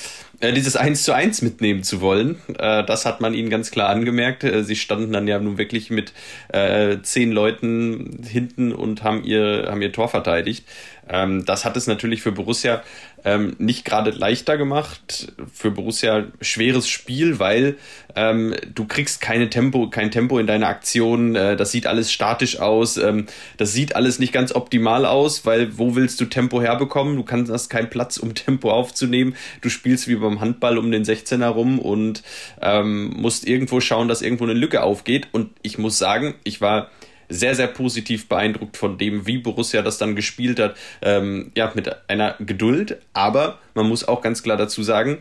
dieses 0.52 0.76
1 0.76 1.04
zu 1.04 1.12
1 1.12 1.42
mitnehmen 1.42 1.83
zu 1.83 2.00
wollen. 2.00 2.40
Äh, 2.59 2.85
das 2.85 3.07
hat 3.07 3.20
man 3.20 3.35
ihnen 3.35 3.50
ganz 3.50 3.70
klar 3.70 3.88
angemerkt. 3.88 4.44
Äh, 4.44 4.64
sie 4.64 4.76
standen 4.76 5.12
dann 5.12 5.28
ja 5.28 5.38
nun 5.38 5.59
wirklich 5.59 5.90
mit 5.90 6.12
äh, 6.48 6.98
zehn 7.02 7.33
Leuten 7.33 8.20
hinten 8.28 8.72
und 8.72 9.02
haben 9.02 9.24
ihr, 9.24 9.66
haben 9.68 9.83
ihr 9.83 9.92
Tor 9.92 10.09
verteidigt. 10.09 10.64
Ähm, 11.08 11.44
das 11.44 11.64
hat 11.64 11.76
es 11.76 11.86
natürlich 11.86 12.22
für 12.22 12.32
Borussia 12.32 12.82
ähm, 13.24 13.56
nicht 13.58 13.84
gerade 13.84 14.10
leichter 14.10 14.56
gemacht. 14.56 15.32
Für 15.52 15.70
Borussia 15.70 16.24
schweres 16.40 16.88
Spiel, 16.88 17.38
weil 17.38 17.76
ähm, 18.16 18.54
du 18.74 18.86
kriegst 18.86 19.20
keine 19.20 19.50
Tempo, 19.50 19.88
kein 19.88 20.10
Tempo 20.10 20.38
in 20.38 20.46
deiner 20.46 20.68
Aktion. 20.68 21.34
Äh, 21.34 21.56
das 21.56 21.72
sieht 21.72 21.86
alles 21.86 22.12
statisch 22.12 22.60
aus. 22.60 22.96
Ähm, 22.96 23.26
das 23.56 23.72
sieht 23.72 23.96
alles 23.96 24.18
nicht 24.18 24.32
ganz 24.32 24.54
optimal 24.54 25.06
aus, 25.06 25.46
weil 25.46 25.78
wo 25.78 25.96
willst 25.96 26.20
du 26.20 26.26
Tempo 26.26 26.60
herbekommen? 26.60 27.16
Du 27.16 27.22
kannst 27.22 27.50
hast 27.50 27.68
keinen 27.68 27.90
Platz, 27.90 28.16
um 28.18 28.34
Tempo 28.34 28.70
aufzunehmen. 28.70 29.36
Du 29.60 29.68
spielst 29.68 30.08
wie 30.08 30.16
beim 30.16 30.40
Handball 30.40 30.78
um 30.78 30.90
den 30.90 31.04
16er 31.04 31.48
rum 31.48 31.78
und 31.78 32.22
ähm, 32.60 33.14
musst 33.16 33.46
irgendwo 33.46 33.80
schauen, 33.80 34.08
dass 34.08 34.22
irgendwo 34.22 34.44
eine 34.44 34.54
Lücke 34.54 34.82
aufgeht. 34.82 35.28
Und 35.32 35.50
ich 35.62 35.78
muss 35.78 35.98
sagen, 35.98 36.34
ich 36.44 36.60
war 36.60 36.90
sehr, 37.35 37.55
sehr 37.55 37.66
positiv 37.66 38.29
beeindruckt 38.29 38.77
von 38.77 38.99
dem, 38.99 39.27
wie 39.27 39.38
Borussia 39.38 39.83
das 39.83 39.99
dann 39.99 40.16
gespielt 40.16 40.61
hat. 40.61 40.77
Ähm, 41.03 41.53
ja, 41.57 41.73
mit 41.75 41.90
einer 42.09 42.37
Geduld, 42.38 42.99
aber 43.12 43.59
man 43.75 43.88
muss 43.88 44.07
auch 44.07 44.23
ganz 44.23 44.42
klar 44.42 44.57
dazu 44.57 44.83
sagen, 44.83 45.18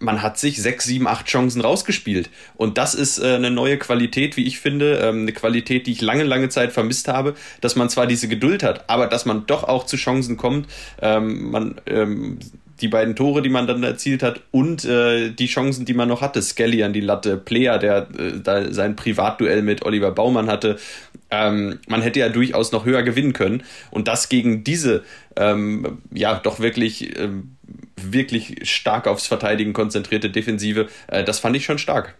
man 0.00 0.22
hat 0.22 0.38
sich 0.38 0.60
sechs, 0.60 0.84
sieben, 0.84 1.06
acht 1.06 1.26
Chancen 1.26 1.60
rausgespielt. 1.60 2.30
Und 2.56 2.78
das 2.78 2.94
ist 2.94 3.18
äh, 3.18 3.34
eine 3.34 3.50
neue 3.50 3.78
Qualität, 3.78 4.36
wie 4.36 4.44
ich 4.44 4.58
finde, 4.58 4.98
ähm, 4.98 5.22
eine 5.22 5.32
Qualität, 5.32 5.86
die 5.86 5.92
ich 5.92 6.00
lange, 6.00 6.24
lange 6.24 6.48
Zeit 6.48 6.72
vermisst 6.72 7.08
habe, 7.08 7.34
dass 7.60 7.76
man 7.76 7.88
zwar 7.88 8.06
diese 8.06 8.28
Geduld 8.28 8.62
hat, 8.62 8.88
aber 8.90 9.06
dass 9.06 9.24
man 9.24 9.46
doch 9.46 9.64
auch 9.64 9.86
zu 9.86 9.96
Chancen 9.96 10.36
kommt. 10.36 10.68
Ähm, 11.00 11.50
man 11.50 11.80
ähm, 11.86 12.38
die 12.80 12.88
beiden 12.88 13.14
Tore, 13.14 13.40
die 13.40 13.48
man 13.48 13.66
dann 13.66 13.82
erzielt 13.82 14.22
hat 14.22 14.40
und 14.50 14.84
äh, 14.84 15.30
die 15.30 15.46
Chancen, 15.46 15.84
die 15.84 15.94
man 15.94 16.08
noch 16.08 16.20
hatte. 16.20 16.42
Skelly 16.42 16.82
an 16.82 16.92
die 16.92 17.00
Latte, 17.00 17.36
Player, 17.36 17.78
der 17.78 18.08
äh, 18.18 18.40
da 18.42 18.72
sein 18.72 18.96
Privatduell 18.96 19.62
mit 19.62 19.84
Oliver 19.84 20.10
Baumann 20.10 20.48
hatte. 20.48 20.78
Ähm, 21.34 21.80
man 21.88 22.02
hätte 22.02 22.20
ja 22.20 22.28
durchaus 22.28 22.72
noch 22.72 22.84
höher 22.84 23.02
gewinnen 23.02 23.32
können. 23.32 23.62
Und 23.90 24.08
das 24.08 24.28
gegen 24.28 24.64
diese, 24.64 25.04
ähm, 25.36 25.98
ja, 26.12 26.38
doch 26.38 26.60
wirklich, 26.60 27.18
ähm, 27.18 27.56
wirklich 27.96 28.68
stark 28.70 29.06
aufs 29.06 29.26
Verteidigen 29.26 29.72
konzentrierte 29.72 30.30
Defensive, 30.30 30.88
äh, 31.08 31.24
das 31.24 31.38
fand 31.38 31.56
ich 31.56 31.64
schon 31.64 31.78
stark. 31.78 32.14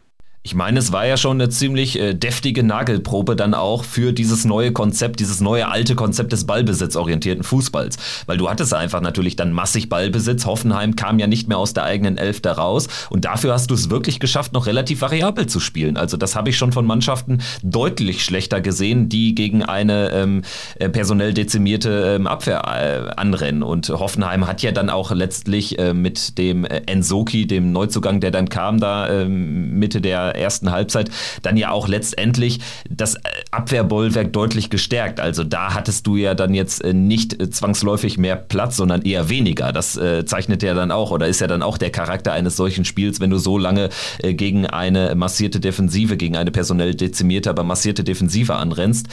Ich 0.46 0.54
meine, 0.54 0.78
es 0.78 0.92
war 0.92 1.07
ja 1.07 1.16
schon 1.16 1.40
eine 1.40 1.48
ziemlich 1.48 1.98
äh, 1.98 2.12
deftige 2.12 2.62
Nagelprobe 2.62 3.35
dann 3.35 3.54
auch 3.54 3.83
für 3.83 4.12
dieses 4.12 4.44
neue 4.44 4.72
Konzept, 4.72 5.20
dieses 5.20 5.40
neue 5.40 5.68
alte 5.68 5.94
Konzept 5.94 6.33
des 6.33 6.44
ballbesitzorientierten 6.44 7.42
Fußballs. 7.42 7.96
Weil 8.26 8.37
du 8.37 8.50
hattest 8.50 8.74
einfach 8.74 9.00
natürlich 9.00 9.37
dann 9.37 9.54
massig 9.54 9.88
Ballbesitz. 9.88 10.44
Hoffenheim 10.44 10.96
kam 10.96 11.18
ja 11.18 11.28
nicht 11.28 11.48
mehr 11.48 11.57
aus 11.57 11.72
der 11.72 11.85
eigenen 11.85 12.18
Elf 12.18 12.42
da 12.42 12.52
raus. 12.52 12.88
Und 13.09 13.24
dafür 13.24 13.54
hast 13.54 13.70
du 13.70 13.74
es 13.74 13.88
wirklich 13.88 14.20
geschafft, 14.20 14.52
noch 14.52 14.66
relativ 14.66 15.00
variabel 15.00 15.46
zu 15.46 15.61
spielen. 15.61 15.96
Also 15.96 16.18
das 16.18 16.37
habe 16.37 16.50
ich 16.50 16.59
schon 16.59 16.72
von 16.72 16.85
Mannschaften 16.85 17.38
deutlich 17.62 18.22
schlechter 18.22 18.61
gesehen, 18.61 19.09
die 19.09 19.35
gegen 19.35 19.62
eine 19.62 20.11
ähm, 20.11 20.42
äh, 20.78 20.90
personell 20.90 21.33
dezimierte 21.33 22.16
ähm, 22.16 22.26
Abwehr 22.26 22.61
äh, 22.66 23.18
anrennen. 23.18 23.62
Und 23.62 23.88
Hoffenheim 23.88 24.46
hat 24.46 24.61
ja 24.61 24.72
dann 24.72 24.90
auch 24.90 25.11
letztlich 25.11 25.78
äh, 25.78 25.94
mit 25.94 26.37
dem 26.37 26.66
äh, 26.66 26.83
Ensoki, 26.85 27.46
dem 27.46 27.72
Neuzugang, 27.72 28.20
der 28.20 28.30
dann 28.30 28.50
kam, 28.50 28.78
da 28.78 29.09
ähm, 29.09 29.78
Mitte 29.78 30.02
der 30.02 30.34
ersten 30.35 30.70
Halbzeit 30.70 31.11
dann 31.42 31.57
ja 31.57 31.70
auch 31.70 31.88
letztendlich 31.88 32.61
das 32.88 33.16
Abwehrbollwerk 33.51 34.33
deutlich 34.33 34.70
gestärkt. 34.70 35.20
Also 35.20 35.44
da 35.44 35.75
hattest 35.75 36.07
du 36.07 36.16
ja 36.16 36.35
dann 36.35 36.55
jetzt 36.55 36.85
äh, 36.85 36.92
nicht 36.92 37.40
äh, 37.40 37.51
zwangsläufig 37.51 38.18
mehr 38.18 38.37
Platz, 38.37 38.77
sondern 38.77 39.03
eher 39.03 39.29
weniger. 39.29 39.73
Das 39.73 39.97
äh, 39.97 40.25
zeichnet 40.25 40.62
ja 40.62 40.75
dann 40.75 40.90
auch 40.90 41.11
oder 41.11 41.29
ist 41.29 41.40
ja 41.40 41.47
dann 41.47 41.62
auch 41.62 41.79
der 41.79 41.90
Charakter 41.90 42.33
eines 42.33 42.57
solchen 42.57 42.85
Spiels, 42.85 43.20
wenn 43.20 43.31
du 43.31 43.38
so 43.38 43.59
lange 43.59 43.90
gegen 44.23 44.66
eine 44.66 45.14
massierte 45.14 45.61
Defensive, 45.61 46.16
gegen 46.16 46.37
eine 46.37 46.51
personell 46.51 46.94
dezimierte, 46.94 47.51
aber 47.51 47.64
massierte 47.64 48.05
Defensive 48.05 48.55
anrennst. 48.55 49.07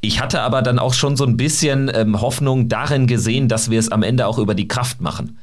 Ich 0.00 0.20
hatte 0.20 0.40
aber 0.40 0.62
dann 0.62 0.78
auch 0.78 0.94
schon 0.94 1.16
so 1.16 1.24
ein 1.24 1.36
bisschen 1.36 1.90
ähm, 1.92 2.20
Hoffnung 2.20 2.68
darin 2.68 3.06
gesehen, 3.06 3.48
dass 3.48 3.70
wir 3.70 3.78
es 3.78 3.90
am 3.90 4.02
Ende 4.02 4.26
auch 4.26 4.38
über 4.38 4.54
die 4.54 4.68
Kraft 4.68 5.00
machen. 5.00 5.38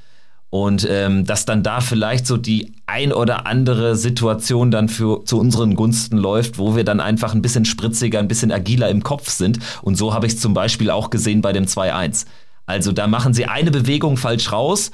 Und 0.56 0.88
ähm, 0.90 1.26
dass 1.26 1.44
dann 1.44 1.64
da 1.64 1.82
vielleicht 1.82 2.26
so 2.26 2.38
die 2.38 2.72
ein 2.86 3.12
oder 3.12 3.46
andere 3.46 3.98
Situation 3.98 4.72
dann 4.72 4.88
für 4.88 5.26
zu 5.26 5.38
unseren 5.38 5.76
Gunsten 5.76 6.18
läuft, 6.18 6.58
wo 6.58 6.78
wir 6.78 6.86
dann 6.86 7.02
einfach 7.02 7.36
ein 7.36 7.42
bisschen 7.42 7.66
spritziger, 7.66 8.20
ein 8.20 8.30
bisschen 8.30 8.54
agiler 8.54 8.88
im 8.88 9.04
Kopf 9.04 9.30
sind. 9.30 9.60
Und 9.82 9.96
so 9.96 10.14
habe 10.14 10.28
ich 10.28 10.36
es 10.36 10.40
zum 10.40 10.54
Beispiel 10.54 10.92
auch 10.92 11.10
gesehen 11.10 11.42
bei 11.42 11.52
dem 11.52 11.66
2-1. 11.66 12.26
Also 12.68 12.94
da 12.94 13.06
machen 13.08 13.34
sie 13.34 13.48
eine 13.48 13.70
Bewegung 13.70 14.16
falsch 14.16 14.54
raus. 14.54 14.92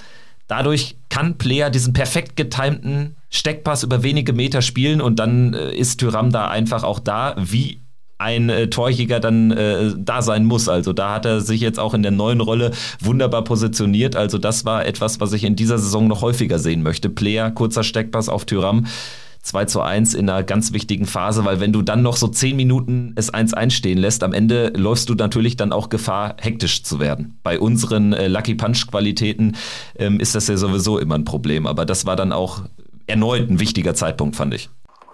Dadurch 0.48 0.96
kann 1.10 1.38
Player 1.38 1.70
diesen 1.70 1.94
perfekt 1.94 2.36
getimten 2.36 3.16
Steckpass 3.30 3.84
über 3.84 4.02
wenige 4.02 4.34
Meter 4.34 4.64
spielen 4.64 5.00
und 5.00 5.20
dann 5.20 5.54
äh, 5.54 5.76
ist 5.76 6.00
Tyram 6.00 6.32
da 6.32 6.48
einfach 6.48 6.84
auch 6.84 6.98
da, 6.98 7.36
wie 7.38 7.81
ein 8.22 8.50
äh, 8.50 8.70
Torjäger 8.70 9.20
dann 9.20 9.52
äh, 9.52 9.94
da 9.98 10.22
sein 10.22 10.46
muss. 10.46 10.70
Also 10.70 10.94
da 10.94 11.16
hat 11.16 11.26
er 11.26 11.42
sich 11.42 11.60
jetzt 11.60 11.80
auch 11.80 11.94
in 11.94 12.04
der 12.04 12.12
neuen 12.12 12.40
Rolle 12.40 12.72
wunderbar 13.00 13.44
positioniert. 13.44 14.16
Also 14.16 14.38
das 14.38 14.64
war 14.64 14.86
etwas, 14.86 15.20
was 15.20 15.34
ich 15.34 15.44
in 15.44 15.56
dieser 15.56 15.80
Saison 15.80 16.08
noch 16.08 16.22
häufiger 16.22 16.60
sehen 16.60 16.84
möchte. 16.84 17.10
Player, 17.10 17.50
kurzer 17.52 17.84
Steckpass 17.84 18.30
auf 18.30 18.46
Tyram. 18.46 18.86
2 19.44 19.66
zu 19.66 19.82
1 19.82 20.14
in 20.14 20.30
einer 20.30 20.44
ganz 20.44 20.72
wichtigen 20.72 21.08
Phase, 21.08 21.46
weil 21.46 21.60
wenn 21.60 21.74
du 21.74 21.82
dann 21.82 22.04
noch 22.04 22.16
so 22.16 22.28
10 22.28 22.56
Minuten 22.56 23.14
es 23.16 23.32
1 23.32 23.56
einstehen 23.56 23.98
lässt, 23.98 24.24
am 24.24 24.34
Ende 24.34 24.72
läufst 24.76 25.10
du 25.10 25.16
natürlich 25.16 25.58
dann 25.58 25.74
auch 25.74 25.90
Gefahr, 25.90 26.36
hektisch 26.40 26.84
zu 26.84 27.00
werden. 27.00 27.40
Bei 27.42 27.60
unseren 27.60 28.14
äh, 28.14 28.28
Lucky 28.28 28.54
Punch 28.54 28.86
Qualitäten 28.86 29.56
ähm, 29.98 30.20
ist 30.20 30.36
das 30.36 30.48
ja 30.48 30.58
sowieso 30.58 31.00
immer 31.00 31.16
ein 31.16 31.26
Problem, 31.26 31.66
aber 31.66 31.86
das 31.86 32.06
war 32.06 32.16
dann 32.16 32.32
auch 32.32 32.62
erneut 33.08 33.50
ein 33.50 33.60
wichtiger 33.60 33.96
Zeitpunkt, 33.96 34.36
fand 34.36 34.54
ich. 34.54 34.70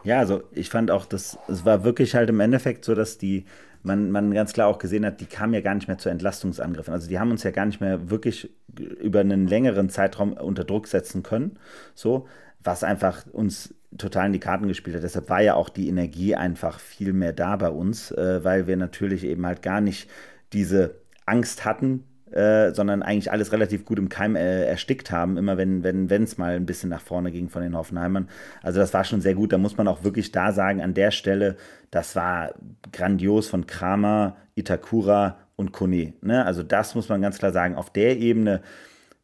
Ja, 0.07 0.19
also 0.19 0.41
ich 0.53 0.69
fand 0.69 0.89
auch, 0.89 1.05
dass 1.05 1.37
es 1.49 1.65
war 1.65 1.83
wirklich 1.83 2.15
halt 2.15 2.29
im 2.29 2.39
Endeffekt 2.39 2.85
so, 2.85 2.95
dass 2.95 3.17
die, 3.17 3.43
man, 3.83 4.09
man 4.09 4.33
ganz 4.33 4.53
klar 4.53 4.69
auch 4.69 4.77
gesehen 4.79 5.05
hat, 5.05 5.19
die 5.19 5.25
kamen 5.25 5.53
ja 5.53 5.59
gar 5.59 5.75
nicht 5.75 5.89
mehr 5.89 5.97
zu 5.97 6.07
Entlastungsangriffen. 6.07 6.93
Also 6.93 7.09
die 7.09 7.19
haben 7.19 7.29
uns 7.29 7.43
ja 7.43 7.51
gar 7.51 7.65
nicht 7.65 7.81
mehr 7.81 8.09
wirklich 8.09 8.49
über 8.77 9.19
einen 9.19 9.47
längeren 9.47 9.89
Zeitraum 9.89 10.31
unter 10.31 10.63
Druck 10.63 10.87
setzen 10.87 11.23
können. 11.23 11.59
So, 11.93 12.25
was 12.63 12.85
einfach 12.85 13.25
uns 13.33 13.75
total 13.97 14.27
in 14.27 14.31
die 14.31 14.39
Karten 14.39 14.69
gespielt 14.69 14.95
hat. 14.95 15.03
Deshalb 15.03 15.29
war 15.29 15.41
ja 15.41 15.55
auch 15.55 15.67
die 15.67 15.89
Energie 15.89 16.35
einfach 16.35 16.79
viel 16.79 17.11
mehr 17.11 17.33
da 17.33 17.57
bei 17.57 17.69
uns, 17.69 18.11
äh, 18.11 18.41
weil 18.45 18.65
wir 18.65 18.77
natürlich 18.77 19.25
eben 19.25 19.45
halt 19.45 19.61
gar 19.61 19.81
nicht 19.81 20.09
diese 20.53 21.01
Angst 21.25 21.65
hatten, 21.65 22.05
äh, 22.31 22.73
sondern 22.73 23.03
eigentlich 23.03 23.31
alles 23.31 23.51
relativ 23.51 23.85
gut 23.85 23.99
im 23.99 24.09
Keim 24.09 24.35
äh, 24.35 24.65
erstickt 24.65 25.11
haben, 25.11 25.37
immer 25.37 25.57
wenn 25.57 25.83
wenn 25.83 26.09
wenn, 26.09 26.27
mal 26.37 26.55
ein 26.55 26.65
bisschen 26.65 26.89
nach 26.89 27.01
vorne 27.01 27.31
ging 27.31 27.49
von 27.49 27.61
den 27.61 27.75
Hoffenheimern. 27.75 28.27
Also 28.61 28.79
das 28.79 28.93
war 28.93 29.03
schon 29.03 29.21
sehr 29.21 29.35
gut. 29.35 29.53
Da 29.53 29.57
muss 29.57 29.77
man 29.77 29.87
auch 29.87 30.03
wirklich 30.03 30.31
da 30.31 30.51
sagen, 30.51 30.81
an 30.81 30.93
der 30.93 31.11
Stelle, 31.11 31.55
das 31.91 32.15
war 32.15 32.53
grandios 32.91 33.47
von 33.47 33.65
Kramer, 33.65 34.35
Itakura 34.55 35.37
und 35.55 35.71
Kone. 35.71 36.13
Ne? 36.21 36.45
Also 36.45 36.63
das 36.63 36.95
muss 36.95 37.09
man 37.09 37.21
ganz 37.21 37.37
klar 37.37 37.51
sagen. 37.53 37.75
Auf 37.75 37.91
der 37.91 38.17
Ebene 38.17 38.61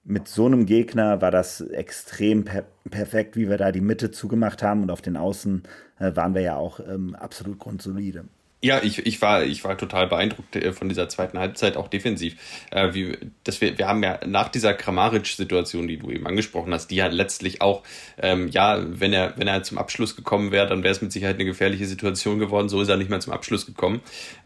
mit 0.04 0.28
so 0.28 0.46
einem 0.46 0.66
Gegner 0.66 1.22
war 1.22 1.32
das 1.32 1.62
extrem 1.62 2.44
per 2.44 2.66
perfekt, 2.90 3.38
wie 3.38 3.50
wir 3.50 3.58
da 3.58 3.72
die 3.72 3.82
Mitte 3.82 4.12
zugemacht 4.12 4.62
haben 4.62 4.82
und 4.82 4.92
auf 4.92 5.02
den 5.02 5.16
Außen 5.16 5.64
äh, 6.00 6.16
waren 6.16 6.36
wir 6.36 6.42
ja 6.42 6.58
auch 6.58 6.82
ähm, 6.82 7.16
absolut 7.16 7.60
grundsolide. 7.60 8.26
Ja, 8.64 8.82
ich, 8.82 9.06
ich, 9.06 9.22
war, 9.22 9.44
ich 9.44 9.66
war 9.66 9.78
total 9.78 10.08
beeindruckt 10.08 10.56
äh, 10.56 10.72
von 10.72 10.88
dieser 10.88 11.10
zweiten 11.10 11.38
Halbzeit, 11.38 11.76
auch 11.76 11.90
defensiv. 11.90 12.38
Äh, 12.72 12.94
wie, 12.94 13.18
dass 13.44 13.60
wir, 13.60 13.78
wir 13.78 13.90
haben 13.90 14.02
ja 14.02 14.22
nach 14.26 14.48
dieser 14.48 14.74
Kramaric-Situation, 14.74 15.86
die 15.86 15.98
du 15.98 16.10
eben 16.10 16.26
angesprochen 16.26 16.74
hast, 16.74 16.88
die 16.88 16.96
ja 16.96 17.08
letztlich 17.08 17.62
auch, 17.62 17.84
ähm, 18.18 18.48
ja, 18.48 18.82
wenn 18.82 19.12
er, 19.12 19.34
wenn 19.38 19.50
er 19.50 19.64
zum 19.64 19.78
Abschluss 19.78 20.16
gekommen 20.16 20.54
wäre, 20.54 20.66
dann 20.66 20.82
wäre 20.82 20.94
es 20.94 21.02
mit 21.02 21.12
Sicherheit 21.12 21.36
eine 21.36 21.44
gefährliche 21.44 21.86
Situation 21.86 22.40
geworden. 22.40 22.70
So 22.70 22.82
ist 22.82 22.88
er 22.88 22.96
nicht 22.96 23.10
mehr 23.10 23.20
zum 23.20 23.34
Abschluss 23.34 23.66
gekommen. 23.66 24.00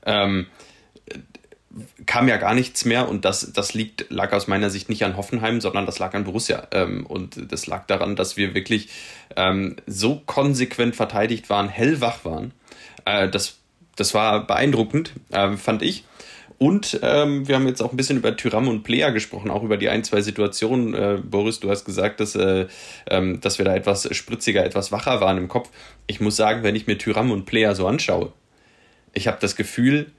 Ähm, 0.04 0.48
kam 2.08 2.28
ja 2.28 2.38
gar 2.38 2.56
nichts 2.56 2.86
mehr 2.86 3.08
und 3.08 3.24
das, 3.24 3.54
das 3.54 3.76
liegt, 3.76 4.10
lag 4.10 4.34
aus 4.34 4.48
meiner 4.48 4.72
Sicht 4.72 4.90
nicht 4.90 5.06
an 5.06 5.16
Hoffenheim, 5.16 5.62
sondern 5.62 5.86
das 5.86 6.00
lag 6.00 6.16
an 6.16 6.24
Borussia. 6.24 6.68
Ähm, 6.72 7.06
und 7.06 7.52
das 7.52 7.68
lag 7.68 7.86
daran, 7.86 8.16
dass 8.16 8.36
wir 8.36 8.56
wirklich 8.56 8.90
ähm, 9.36 9.76
so 9.86 10.24
konsequent 10.26 10.96
verteidigt 10.96 11.52
waren, 11.52 11.70
hellwach 11.70 12.26
waren. 12.26 12.52
Äh, 13.06 13.30
das 13.30 13.57
das 13.98 14.14
war 14.14 14.48
beeindruckend, 14.48 15.12
äh, 15.32 15.58
fand 15.58 15.82
ich. 15.82 16.06
Und 16.60 17.00
ähm, 17.04 17.48
wir 17.48 17.56
haben 17.56 17.68
jetzt 17.68 17.82
auch 17.82 17.92
ein 17.92 17.98
bisschen 17.98 18.18
über 18.18 18.36
Tyram 18.36 18.68
und 18.68 18.84
Player 18.84 19.12
gesprochen, 19.12 19.52
auch 19.52 19.62
über 19.62 19.78
die 19.78 19.90
ein, 19.90 20.04
zwei 20.04 20.22
Situationen. 20.22 20.94
Äh, 20.96 21.20
Boris, 21.24 21.60
du 21.60 21.70
hast 21.70 21.86
gesagt, 21.86 22.20
dass, 22.20 22.36
äh, 22.36 22.66
ähm, 23.10 23.40
dass 23.42 23.60
wir 23.60 23.66
da 23.66 23.76
etwas 23.76 24.08
spritziger, 24.16 24.66
etwas 24.66 24.92
wacher 24.92 25.22
waren 25.22 25.38
im 25.38 25.50
Kopf. 25.50 25.70
Ich 26.08 26.20
muss 26.20 26.36
sagen, 26.36 26.64
wenn 26.64 26.76
ich 26.76 26.88
mir 26.88 26.98
Tyram 26.98 27.30
und 27.30 27.46
Player 27.46 27.76
so 27.76 27.86
anschaue, 27.86 28.34
ich 29.14 29.28
habe 29.28 29.38
das 29.40 29.56
Gefühl, 29.56 30.12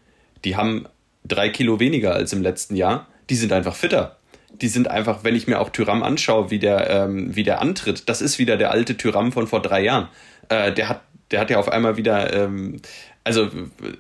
die 0.45 0.57
haben 0.57 0.87
drei 1.25 1.49
Kilo 1.49 1.81
weniger 1.81 2.15
als 2.15 2.33
im 2.33 2.43
letzten 2.43 2.77
Jahr. 2.77 3.09
Die 3.31 3.37
sind 3.37 3.53
einfach 3.53 3.75
fitter. 3.75 4.17
Die 4.51 4.69
sind 4.69 4.89
einfach, 4.89 5.25
wenn 5.25 5.35
ich 5.35 5.49
mir 5.49 5.61
auch 5.61 5.71
Tyram 5.71 6.05
anschaue, 6.05 6.51
wie 6.51 6.59
der, 6.61 6.89
ähm, 6.89 7.35
wie 7.35 7.43
der 7.43 7.61
antritt, 7.61 8.09
das 8.09 8.23
ist 8.23 8.39
wieder 8.39 8.57
der 8.57 8.71
alte 8.71 8.97
Tyram 8.97 9.33
von 9.33 9.49
vor 9.49 9.61
drei 9.61 9.83
Jahren. 9.83 10.09
Äh, 10.49 10.73
der 10.73 10.89
hat 10.89 11.03
der 11.31 11.41
hat 11.41 11.51
ja 11.51 11.59
auf 11.59 11.69
einmal 11.69 11.97
wieder 11.97 12.33
ähm, 12.33 12.81
also 13.29 13.51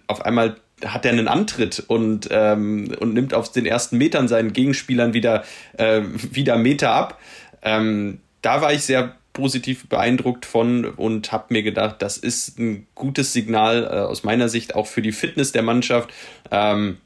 auf 0.07 0.25
einmal 0.25 0.57
hat 0.85 1.05
er 1.05 1.13
einen 1.13 1.29
Antritt 1.29 1.85
und, 1.87 2.29
ähm, 2.31 2.95
und 2.99 3.13
nimmt 3.15 3.35
auf 3.35 3.53
den 3.53 3.67
ersten 3.67 3.99
Metern 3.99 4.27
seinen 4.29 4.53
Gegenspielern 4.53 5.13
wieder, 5.13 5.45
äh, 5.77 6.03
wieder 6.33 6.57
Meter 6.57 6.91
ab. 6.91 7.21
Ähm, 7.63 8.21
da 8.43 8.63
war 8.63 8.73
ich 8.73 8.83
sehr 8.83 9.17
positiv 9.33 9.89
beeindruckt 9.89 10.47
von 10.47 10.85
und 10.85 11.31
habe 11.31 11.47
mir 11.51 11.63
gedacht, 11.63 11.97
das 12.01 12.17
ist 12.17 12.59
ein 12.59 12.87
gutes 12.95 13.33
Signal 13.33 13.85
äh, 13.85 13.99
aus 13.99 14.25
meiner 14.25 14.49
Sicht 14.49 14.75
auch 14.75 14.87
für 14.87 15.03
die 15.03 15.13
Fitness 15.13 15.53
der 15.53 15.63
Mannschaft. 15.63 16.11
Ähm, 16.51 16.99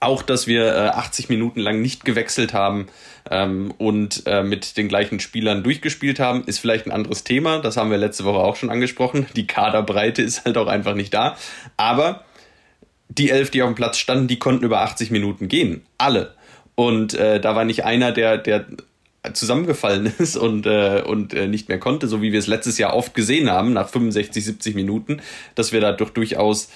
auch, 0.00 0.22
dass 0.22 0.46
wir 0.46 0.74
äh, 0.74 0.88
80 0.88 1.28
Minuten 1.28 1.60
lang 1.60 1.82
nicht 1.82 2.04
gewechselt 2.04 2.54
haben 2.54 2.88
ähm, 3.30 3.72
und 3.76 4.22
äh, 4.26 4.42
mit 4.42 4.76
den 4.76 4.88
gleichen 4.88 5.20
Spielern 5.20 5.62
durchgespielt 5.62 6.18
haben, 6.18 6.44
ist 6.44 6.58
vielleicht 6.58 6.86
ein 6.86 6.92
anderes 6.92 7.22
Thema. 7.22 7.58
Das 7.58 7.76
haben 7.76 7.90
wir 7.90 7.98
letzte 7.98 8.24
Woche 8.24 8.38
auch 8.38 8.56
schon 8.56 8.70
angesprochen. 8.70 9.26
Die 9.36 9.46
Kaderbreite 9.46 10.22
ist 10.22 10.44
halt 10.44 10.56
auch 10.56 10.68
einfach 10.68 10.94
nicht 10.94 11.12
da. 11.12 11.36
Aber 11.76 12.24
die 13.08 13.30
elf, 13.30 13.50
die 13.50 13.62
auf 13.62 13.68
dem 13.68 13.74
Platz 13.74 13.98
standen, 13.98 14.26
die 14.26 14.38
konnten 14.38 14.64
über 14.64 14.80
80 14.80 15.10
Minuten 15.10 15.48
gehen. 15.48 15.82
Alle. 15.98 16.34
Und 16.74 17.12
äh, 17.14 17.40
da 17.40 17.54
war 17.54 17.64
nicht 17.64 17.84
einer, 17.84 18.12
der, 18.12 18.38
der 18.38 18.66
zusammengefallen 19.34 20.06
ist 20.18 20.36
und, 20.36 20.66
äh, 20.66 21.02
und 21.06 21.34
äh, 21.34 21.46
nicht 21.46 21.68
mehr 21.68 21.78
konnte, 21.78 22.08
so 22.08 22.22
wie 22.22 22.32
wir 22.32 22.38
es 22.38 22.46
letztes 22.46 22.78
Jahr 22.78 22.94
oft 22.94 23.14
gesehen 23.14 23.50
haben, 23.50 23.72
nach 23.72 23.88
65, 23.88 24.44
70 24.44 24.74
Minuten, 24.74 25.20
dass 25.54 25.72
wir 25.72 25.80
dadurch 25.80 26.10
durchaus 26.10 26.70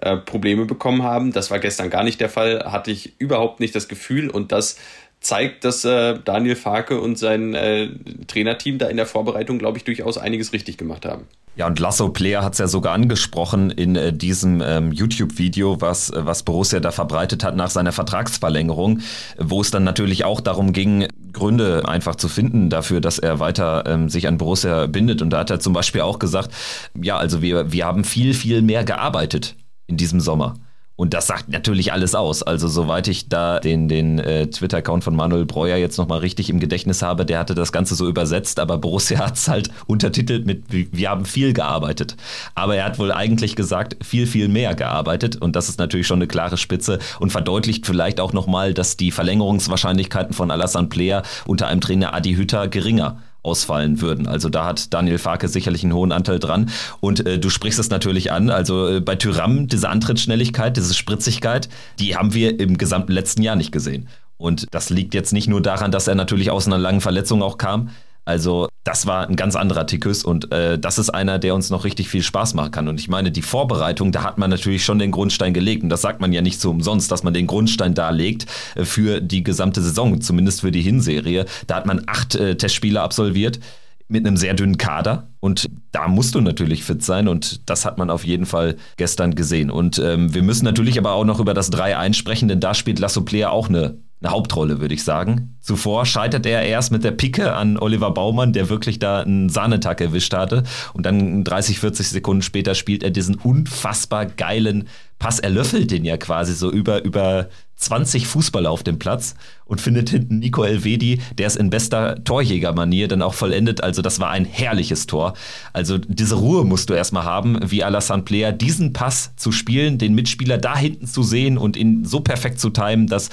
äh, 0.00 0.16
Probleme 0.16 0.64
bekommen 0.64 1.02
haben. 1.02 1.32
Das 1.32 1.50
war 1.50 1.58
gestern 1.58 1.90
gar 1.90 2.04
nicht 2.04 2.20
der 2.20 2.28
Fall, 2.28 2.64
hatte 2.64 2.90
ich 2.90 3.20
überhaupt 3.20 3.60
nicht 3.60 3.74
das 3.74 3.88
Gefühl 3.88 4.30
und 4.30 4.52
das 4.52 4.76
zeigt, 5.20 5.64
dass 5.64 5.84
äh, 5.84 6.18
Daniel 6.24 6.56
Farke 6.56 7.00
und 7.00 7.18
sein 7.18 7.54
äh, 7.54 7.88
Trainerteam 8.26 8.78
da 8.78 8.86
in 8.86 8.96
der 8.96 9.06
Vorbereitung, 9.06 9.58
glaube 9.58 9.78
ich, 9.78 9.84
durchaus 9.84 10.16
einiges 10.16 10.52
richtig 10.52 10.76
gemacht 10.76 11.04
haben. 11.04 11.26
Ja, 11.56 11.66
und 11.66 11.80
Lasso 11.80 12.10
Player 12.10 12.44
hat 12.44 12.52
es 12.52 12.60
ja 12.60 12.68
sogar 12.68 12.94
angesprochen 12.94 13.72
in 13.72 13.96
äh, 13.96 14.12
diesem 14.12 14.62
ähm, 14.64 14.92
YouTube-Video, 14.92 15.80
was, 15.80 16.10
äh, 16.10 16.24
was 16.24 16.44
Borussia 16.44 16.78
da 16.78 16.92
verbreitet 16.92 17.42
hat 17.42 17.56
nach 17.56 17.70
seiner 17.70 17.90
Vertragsverlängerung, 17.90 19.00
wo 19.38 19.60
es 19.60 19.72
dann 19.72 19.82
natürlich 19.82 20.24
auch 20.24 20.40
darum 20.40 20.72
ging, 20.72 21.08
Gründe 21.32 21.82
einfach 21.88 22.14
zu 22.14 22.28
finden 22.28 22.70
dafür, 22.70 23.00
dass 23.00 23.18
er 23.18 23.40
weiter 23.40 23.84
ähm, 23.88 24.08
sich 24.08 24.28
an 24.28 24.38
Borussia 24.38 24.86
bindet. 24.86 25.20
Und 25.20 25.30
da 25.30 25.40
hat 25.40 25.50
er 25.50 25.58
zum 25.58 25.72
Beispiel 25.72 26.02
auch 26.02 26.20
gesagt, 26.20 26.52
ja, 26.94 27.16
also 27.16 27.42
wir, 27.42 27.72
wir 27.72 27.84
haben 27.84 28.04
viel, 28.04 28.34
viel 28.34 28.62
mehr 28.62 28.84
gearbeitet 28.84 29.56
in 29.88 29.96
diesem 29.96 30.20
Sommer. 30.20 30.54
Und 31.00 31.14
das 31.14 31.28
sagt 31.28 31.48
natürlich 31.48 31.92
alles 31.92 32.16
aus. 32.16 32.42
Also 32.42 32.66
soweit 32.66 33.06
ich 33.06 33.28
da 33.28 33.60
den, 33.60 33.86
den 33.86 34.18
äh, 34.18 34.48
Twitter-Account 34.48 35.04
von 35.04 35.14
Manuel 35.14 35.46
Breuer 35.46 35.76
jetzt 35.76 35.96
nochmal 35.96 36.18
richtig 36.18 36.50
im 36.50 36.58
Gedächtnis 36.58 37.02
habe, 37.02 37.24
der 37.24 37.38
hatte 37.38 37.54
das 37.54 37.70
Ganze 37.70 37.94
so 37.94 38.08
übersetzt, 38.08 38.58
aber 38.58 38.78
Borussia 38.78 39.18
hat 39.24 39.36
es 39.36 39.46
halt 39.46 39.70
untertitelt 39.86 40.44
mit, 40.44 40.64
wir 40.68 41.08
haben 41.08 41.24
viel 41.24 41.52
gearbeitet. 41.52 42.16
Aber 42.56 42.74
er 42.74 42.84
hat 42.84 42.98
wohl 42.98 43.12
eigentlich 43.12 43.54
gesagt, 43.54 43.96
viel, 44.04 44.26
viel 44.26 44.48
mehr 44.48 44.74
gearbeitet. 44.74 45.36
Und 45.36 45.54
das 45.54 45.68
ist 45.68 45.78
natürlich 45.78 46.08
schon 46.08 46.18
eine 46.18 46.26
klare 46.26 46.56
Spitze 46.56 46.98
und 47.20 47.30
verdeutlicht 47.30 47.86
vielleicht 47.86 48.18
auch 48.18 48.32
nochmal, 48.32 48.74
dass 48.74 48.96
die 48.96 49.12
Verlängerungswahrscheinlichkeiten 49.12 50.34
von 50.34 50.50
Alassane 50.50 50.88
Player 50.88 51.22
unter 51.46 51.68
einem 51.68 51.80
Trainer 51.80 52.12
Adi 52.12 52.34
Hütter 52.34 52.66
geringer 52.66 53.20
ausfallen 53.42 54.00
würden. 54.00 54.26
Also 54.26 54.48
da 54.48 54.64
hat 54.64 54.92
Daniel 54.92 55.18
Farke 55.18 55.48
sicherlich 55.48 55.84
einen 55.84 55.94
hohen 55.94 56.12
Anteil 56.12 56.38
dran. 56.38 56.70
Und 57.00 57.26
äh, 57.26 57.38
du 57.38 57.50
sprichst 57.50 57.78
es 57.78 57.90
natürlich 57.90 58.32
an. 58.32 58.50
Also 58.50 58.88
äh, 58.88 59.00
bei 59.00 59.16
Tyram, 59.16 59.68
diese 59.68 59.88
Antrittsschnelligkeit, 59.88 60.76
diese 60.76 60.94
Spritzigkeit, 60.94 61.68
die 61.98 62.16
haben 62.16 62.34
wir 62.34 62.60
im 62.60 62.78
gesamten 62.78 63.12
letzten 63.12 63.42
Jahr 63.42 63.56
nicht 63.56 63.72
gesehen. 63.72 64.08
Und 64.36 64.66
das 64.72 64.90
liegt 64.90 65.14
jetzt 65.14 65.32
nicht 65.32 65.48
nur 65.48 65.60
daran, 65.60 65.90
dass 65.90 66.06
er 66.06 66.14
natürlich 66.14 66.50
aus 66.50 66.66
einer 66.66 66.78
langen 66.78 67.00
Verletzung 67.00 67.42
auch 67.42 67.58
kam, 67.58 67.90
also 68.28 68.68
das 68.84 69.06
war 69.06 69.26
ein 69.26 69.36
ganz 69.36 69.56
anderer 69.56 69.86
Tikus 69.86 70.22
und 70.22 70.52
äh, 70.52 70.78
das 70.78 70.98
ist 70.98 71.08
einer, 71.08 71.38
der 71.38 71.54
uns 71.54 71.70
noch 71.70 71.84
richtig 71.84 72.10
viel 72.10 72.22
Spaß 72.22 72.52
machen 72.52 72.70
kann. 72.70 72.86
Und 72.86 73.00
ich 73.00 73.08
meine, 73.08 73.32
die 73.32 73.40
Vorbereitung, 73.40 74.12
da 74.12 74.22
hat 74.22 74.36
man 74.36 74.50
natürlich 74.50 74.84
schon 74.84 74.98
den 74.98 75.12
Grundstein 75.12 75.54
gelegt. 75.54 75.82
Und 75.82 75.88
das 75.88 76.02
sagt 76.02 76.20
man 76.20 76.34
ja 76.34 76.42
nicht 76.42 76.60
so 76.60 76.70
umsonst, 76.70 77.10
dass 77.10 77.22
man 77.22 77.32
den 77.32 77.46
Grundstein 77.46 77.94
da 77.94 78.10
legt 78.10 78.44
äh, 78.74 78.84
für 78.84 79.22
die 79.22 79.42
gesamte 79.42 79.80
Saison, 79.80 80.20
zumindest 80.20 80.60
für 80.60 80.70
die 80.70 80.82
Hinserie. 80.82 81.46
Da 81.66 81.76
hat 81.76 81.86
man 81.86 82.02
acht 82.06 82.34
äh, 82.34 82.54
Testspiele 82.54 83.00
absolviert 83.00 83.60
mit 84.08 84.26
einem 84.26 84.36
sehr 84.36 84.52
dünnen 84.52 84.76
Kader 84.76 85.28
und 85.40 85.66
da 85.92 86.08
musst 86.08 86.34
du 86.34 86.40
natürlich 86.40 86.82
fit 86.82 87.02
sein 87.02 87.28
und 87.28 87.68
das 87.68 87.84
hat 87.84 87.98
man 87.98 88.08
auf 88.08 88.24
jeden 88.24 88.46
Fall 88.46 88.76
gestern 88.96 89.34
gesehen. 89.34 89.70
Und 89.70 89.98
ähm, 89.98 90.34
wir 90.34 90.42
müssen 90.42 90.64
natürlich 90.64 90.98
aber 90.98 91.12
auch 91.12 91.24
noch 91.24 91.40
über 91.40 91.52
das 91.52 91.72
3-1 91.72 92.14
sprechen, 92.14 92.48
denn 92.48 92.60
da 92.60 92.74
spielt 92.74 92.98
Lasso 92.98 93.22
Player 93.22 93.52
auch 93.52 93.68
eine 93.68 93.98
eine 94.20 94.32
Hauptrolle, 94.32 94.80
würde 94.80 94.94
ich 94.94 95.04
sagen. 95.04 95.56
Zuvor 95.60 96.04
scheitert 96.06 96.44
er 96.46 96.62
erst 96.62 96.90
mit 96.90 97.04
der 97.04 97.12
Picke 97.12 97.54
an 97.54 97.78
Oliver 97.78 98.10
Baumann, 98.10 98.52
der 98.52 98.68
wirklich 98.68 98.98
da 98.98 99.20
einen 99.20 99.48
Sahnetag 99.48 100.00
erwischt 100.00 100.34
hatte. 100.34 100.64
Und 100.92 101.06
dann 101.06 101.44
30, 101.44 101.78
40 101.78 102.08
Sekunden 102.08 102.42
später 102.42 102.74
spielt 102.74 103.02
er 103.02 103.10
diesen 103.10 103.36
unfassbar 103.36 104.26
geilen 104.26 104.88
Pass. 105.18 105.38
Er 105.38 105.50
löffelt 105.50 105.90
den 105.90 106.04
ja 106.04 106.16
quasi 106.16 106.54
so 106.54 106.70
über, 106.70 107.04
über 107.04 107.48
20 107.76 108.26
Fußballer 108.26 108.70
auf 108.70 108.82
dem 108.82 108.98
Platz 108.98 109.36
und 109.64 109.80
findet 109.80 110.10
hinten 110.10 110.40
Nico 110.40 110.64
Elvedi, 110.64 111.20
der 111.36 111.46
es 111.46 111.56
in 111.56 111.70
bester 111.70 112.22
Torjägermanier 112.24 113.06
dann 113.06 113.22
auch 113.22 113.34
vollendet. 113.34 113.82
Also 113.82 114.02
das 114.02 114.18
war 114.18 114.30
ein 114.30 114.44
herrliches 114.44 115.06
Tor. 115.06 115.34
Also 115.72 115.98
diese 115.98 116.36
Ruhe 116.36 116.64
musst 116.64 116.90
du 116.90 116.94
erstmal 116.94 117.24
haben, 117.24 117.58
wie 117.70 117.84
Alassane 117.84 118.22
Player, 118.22 118.52
diesen 118.52 118.92
Pass 118.92 119.32
zu 119.36 119.52
spielen, 119.52 119.98
den 119.98 120.14
Mitspieler 120.14 120.58
da 120.58 120.76
hinten 120.76 121.06
zu 121.06 121.22
sehen 121.22 121.56
und 121.56 121.76
ihn 121.76 122.04
so 122.04 122.20
perfekt 122.20 122.58
zu 122.58 122.70
timen, 122.70 123.06
dass 123.06 123.28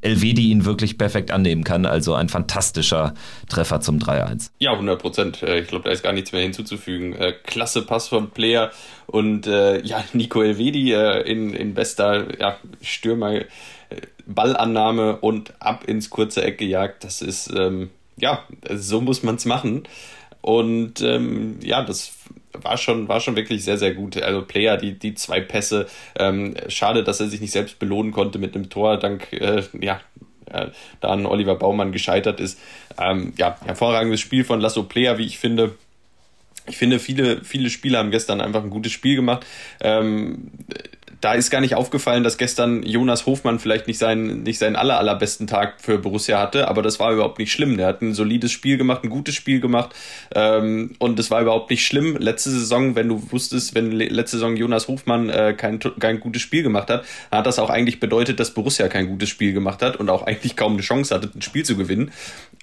Elvedi 0.00 0.50
ihn 0.50 0.64
wirklich 0.64 0.98
perfekt 0.98 1.30
annehmen 1.30 1.64
kann. 1.64 1.86
Also 1.86 2.14
ein 2.14 2.28
fantastischer 2.28 3.14
Treffer 3.48 3.80
zum 3.80 3.98
3-1. 3.98 4.50
Ja, 4.58 4.72
100 4.72 5.00
Prozent. 5.00 5.42
Äh, 5.42 5.60
ich 5.60 5.68
glaube, 5.68 5.84
da 5.84 5.90
ist 5.90 6.02
gar 6.02 6.12
nichts 6.12 6.32
mehr 6.32 6.42
hinzuzufügen. 6.42 7.14
Äh, 7.14 7.32
klasse 7.44 7.82
Pass 7.82 8.08
von 8.08 8.30
Player 8.30 8.70
und 9.06 9.46
äh, 9.46 9.80
ja, 9.82 10.04
Nico 10.12 10.42
Elvedi 10.42 10.92
in, 10.92 11.54
in 11.54 11.74
bester 11.74 12.38
ja, 12.40 12.58
Stürmer. 12.80 13.40
Ballannahme 14.26 15.16
und 15.18 15.54
ab 15.60 15.84
ins 15.84 16.10
kurze 16.10 16.42
Eck 16.42 16.58
gejagt. 16.58 17.04
Das 17.04 17.22
ist, 17.22 17.52
ähm, 17.56 17.90
ja, 18.16 18.42
so 18.74 19.00
muss 19.00 19.22
man 19.22 19.36
es 19.36 19.44
machen. 19.44 19.84
Und 20.40 21.00
ähm, 21.00 21.58
ja, 21.62 21.82
das 21.82 22.12
war 22.62 22.76
schon, 22.76 23.08
war 23.08 23.20
schon 23.20 23.36
wirklich 23.36 23.64
sehr, 23.64 23.78
sehr 23.78 23.94
gut. 23.94 24.20
Also 24.20 24.42
Player, 24.42 24.76
die, 24.76 24.98
die 24.98 25.14
zwei 25.14 25.40
Pässe. 25.40 25.86
Ähm, 26.18 26.54
schade, 26.68 27.04
dass 27.04 27.20
er 27.20 27.28
sich 27.28 27.40
nicht 27.40 27.52
selbst 27.52 27.78
belohnen 27.78 28.12
konnte 28.12 28.38
mit 28.38 28.54
einem 28.54 28.68
Tor, 28.68 28.98
dank, 28.98 29.32
äh, 29.32 29.62
ja, 29.80 30.00
äh, 30.50 30.68
da 31.00 31.08
an 31.08 31.26
Oliver 31.26 31.56
Baumann 31.56 31.92
gescheitert 31.92 32.40
ist. 32.40 32.58
Ähm, 32.98 33.32
ja, 33.36 33.58
hervorragendes 33.64 34.20
Spiel 34.20 34.44
von 34.44 34.60
Lasso 34.60 34.84
Player, 34.84 35.18
wie 35.18 35.26
ich 35.26 35.38
finde. 35.38 35.74
Ich 36.68 36.76
finde, 36.76 36.98
viele, 36.98 37.44
viele 37.44 37.70
Spieler 37.70 38.00
haben 38.00 38.10
gestern 38.10 38.40
einfach 38.40 38.64
ein 38.64 38.70
gutes 38.70 38.90
Spiel 38.92 39.14
gemacht. 39.14 39.46
Ähm, 39.80 40.50
da 41.20 41.34
ist 41.34 41.50
gar 41.50 41.60
nicht 41.60 41.74
aufgefallen, 41.74 42.24
dass 42.24 42.36
gestern 42.36 42.82
Jonas 42.82 43.26
Hofmann 43.26 43.58
vielleicht 43.58 43.86
nicht 43.86 43.98
seinen, 43.98 44.42
nicht 44.42 44.58
seinen 44.58 44.76
aller, 44.76 44.98
allerbesten 44.98 45.46
Tag 45.46 45.80
für 45.80 45.98
Borussia 45.98 46.38
hatte, 46.38 46.68
aber 46.68 46.82
das 46.82 46.98
war 46.98 47.12
überhaupt 47.12 47.38
nicht 47.38 47.52
schlimm. 47.52 47.76
Der 47.76 47.86
hat 47.86 48.02
ein 48.02 48.12
solides 48.12 48.52
Spiel 48.52 48.76
gemacht, 48.76 49.04
ein 49.04 49.10
gutes 49.10 49.34
Spiel 49.34 49.60
gemacht 49.60 49.94
ähm, 50.34 50.94
und 50.98 51.18
das 51.18 51.30
war 51.30 51.40
überhaupt 51.40 51.70
nicht 51.70 51.86
schlimm. 51.86 52.16
Letzte 52.16 52.50
Saison, 52.50 52.96
wenn 52.96 53.08
du 53.08 53.22
wusstest, 53.30 53.74
wenn 53.74 53.92
letzte 53.92 54.36
Saison 54.36 54.56
Jonas 54.56 54.88
Hofmann 54.88 55.30
äh, 55.30 55.54
kein, 55.56 55.78
kein 55.78 56.20
gutes 56.20 56.42
Spiel 56.42 56.62
gemacht 56.62 56.90
hat, 56.90 57.04
hat 57.30 57.46
das 57.46 57.58
auch 57.58 57.70
eigentlich 57.70 58.00
bedeutet, 58.00 58.40
dass 58.40 58.52
Borussia 58.52 58.88
kein 58.88 59.06
gutes 59.06 59.28
Spiel 59.28 59.52
gemacht 59.52 59.82
hat 59.82 59.96
und 59.96 60.10
auch 60.10 60.22
eigentlich 60.26 60.56
kaum 60.56 60.72
eine 60.72 60.82
Chance 60.82 61.14
hatte, 61.14 61.30
ein 61.34 61.42
Spiel 61.42 61.64
zu 61.64 61.76
gewinnen. 61.76 62.12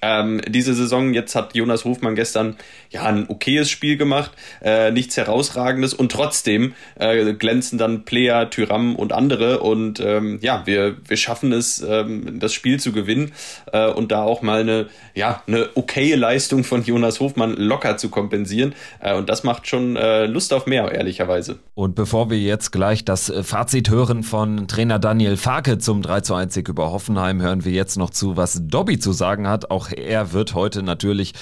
Ähm, 0.02 0.40
diese 0.46 0.74
Saison, 0.74 1.14
jetzt 1.14 1.34
hat 1.34 1.54
Jonas 1.54 1.84
Hofmann 1.84 2.14
gestern 2.14 2.56
ja 2.90 3.04
ein 3.04 3.28
okayes 3.28 3.70
Spiel 3.70 3.96
gemacht, 3.96 4.32
äh, 4.62 4.90
nichts 4.90 5.16
herausragendes 5.16 5.94
und 5.94 6.12
trotzdem 6.12 6.74
äh, 6.96 7.32
glänzen 7.32 7.78
dann 7.78 8.04
Player 8.04 8.33
Tyram 8.42 8.96
und 8.96 9.12
andere. 9.12 9.60
Und 9.60 10.00
ähm, 10.00 10.38
ja, 10.42 10.62
wir, 10.64 10.96
wir 11.06 11.16
schaffen 11.16 11.52
es, 11.52 11.84
ähm, 11.86 12.38
das 12.40 12.52
Spiel 12.52 12.80
zu 12.80 12.92
gewinnen 12.92 13.32
äh, 13.72 13.88
und 13.88 14.12
da 14.12 14.22
auch 14.22 14.42
mal 14.42 14.60
eine, 14.60 14.86
ja, 15.14 15.42
eine 15.46 15.68
okaye 15.74 16.16
Leistung 16.16 16.64
von 16.64 16.82
Jonas 16.82 17.20
Hofmann 17.20 17.54
locker 17.56 17.96
zu 17.96 18.08
kompensieren. 18.08 18.74
Äh, 19.00 19.14
und 19.14 19.28
das 19.28 19.44
macht 19.44 19.66
schon 19.66 19.96
äh, 19.96 20.26
Lust 20.26 20.52
auf 20.52 20.66
mehr, 20.66 20.92
ehrlicherweise. 20.92 21.58
Und 21.74 21.94
bevor 21.94 22.30
wir 22.30 22.38
jetzt 22.38 22.72
gleich 22.72 23.04
das 23.04 23.30
äh, 23.30 23.42
Fazit 23.42 23.90
hören 23.90 24.22
von 24.22 24.66
Trainer 24.68 24.98
Daniel 24.98 25.36
Farke 25.36 25.78
zum 25.78 26.02
3 26.02 26.20
zu 26.22 26.34
1 26.34 26.54
Sieg 26.54 26.68
über 26.68 26.90
Hoffenheim, 26.90 27.40
hören 27.40 27.64
wir 27.64 27.72
jetzt 27.72 27.96
noch 27.96 28.10
zu, 28.10 28.36
was 28.36 28.60
Dobby 28.62 28.98
zu 28.98 29.12
sagen 29.12 29.48
hat. 29.48 29.70
Auch 29.70 29.90
er 29.90 30.32
wird 30.32 30.54
heute 30.54 30.82
natürlich 30.82 31.32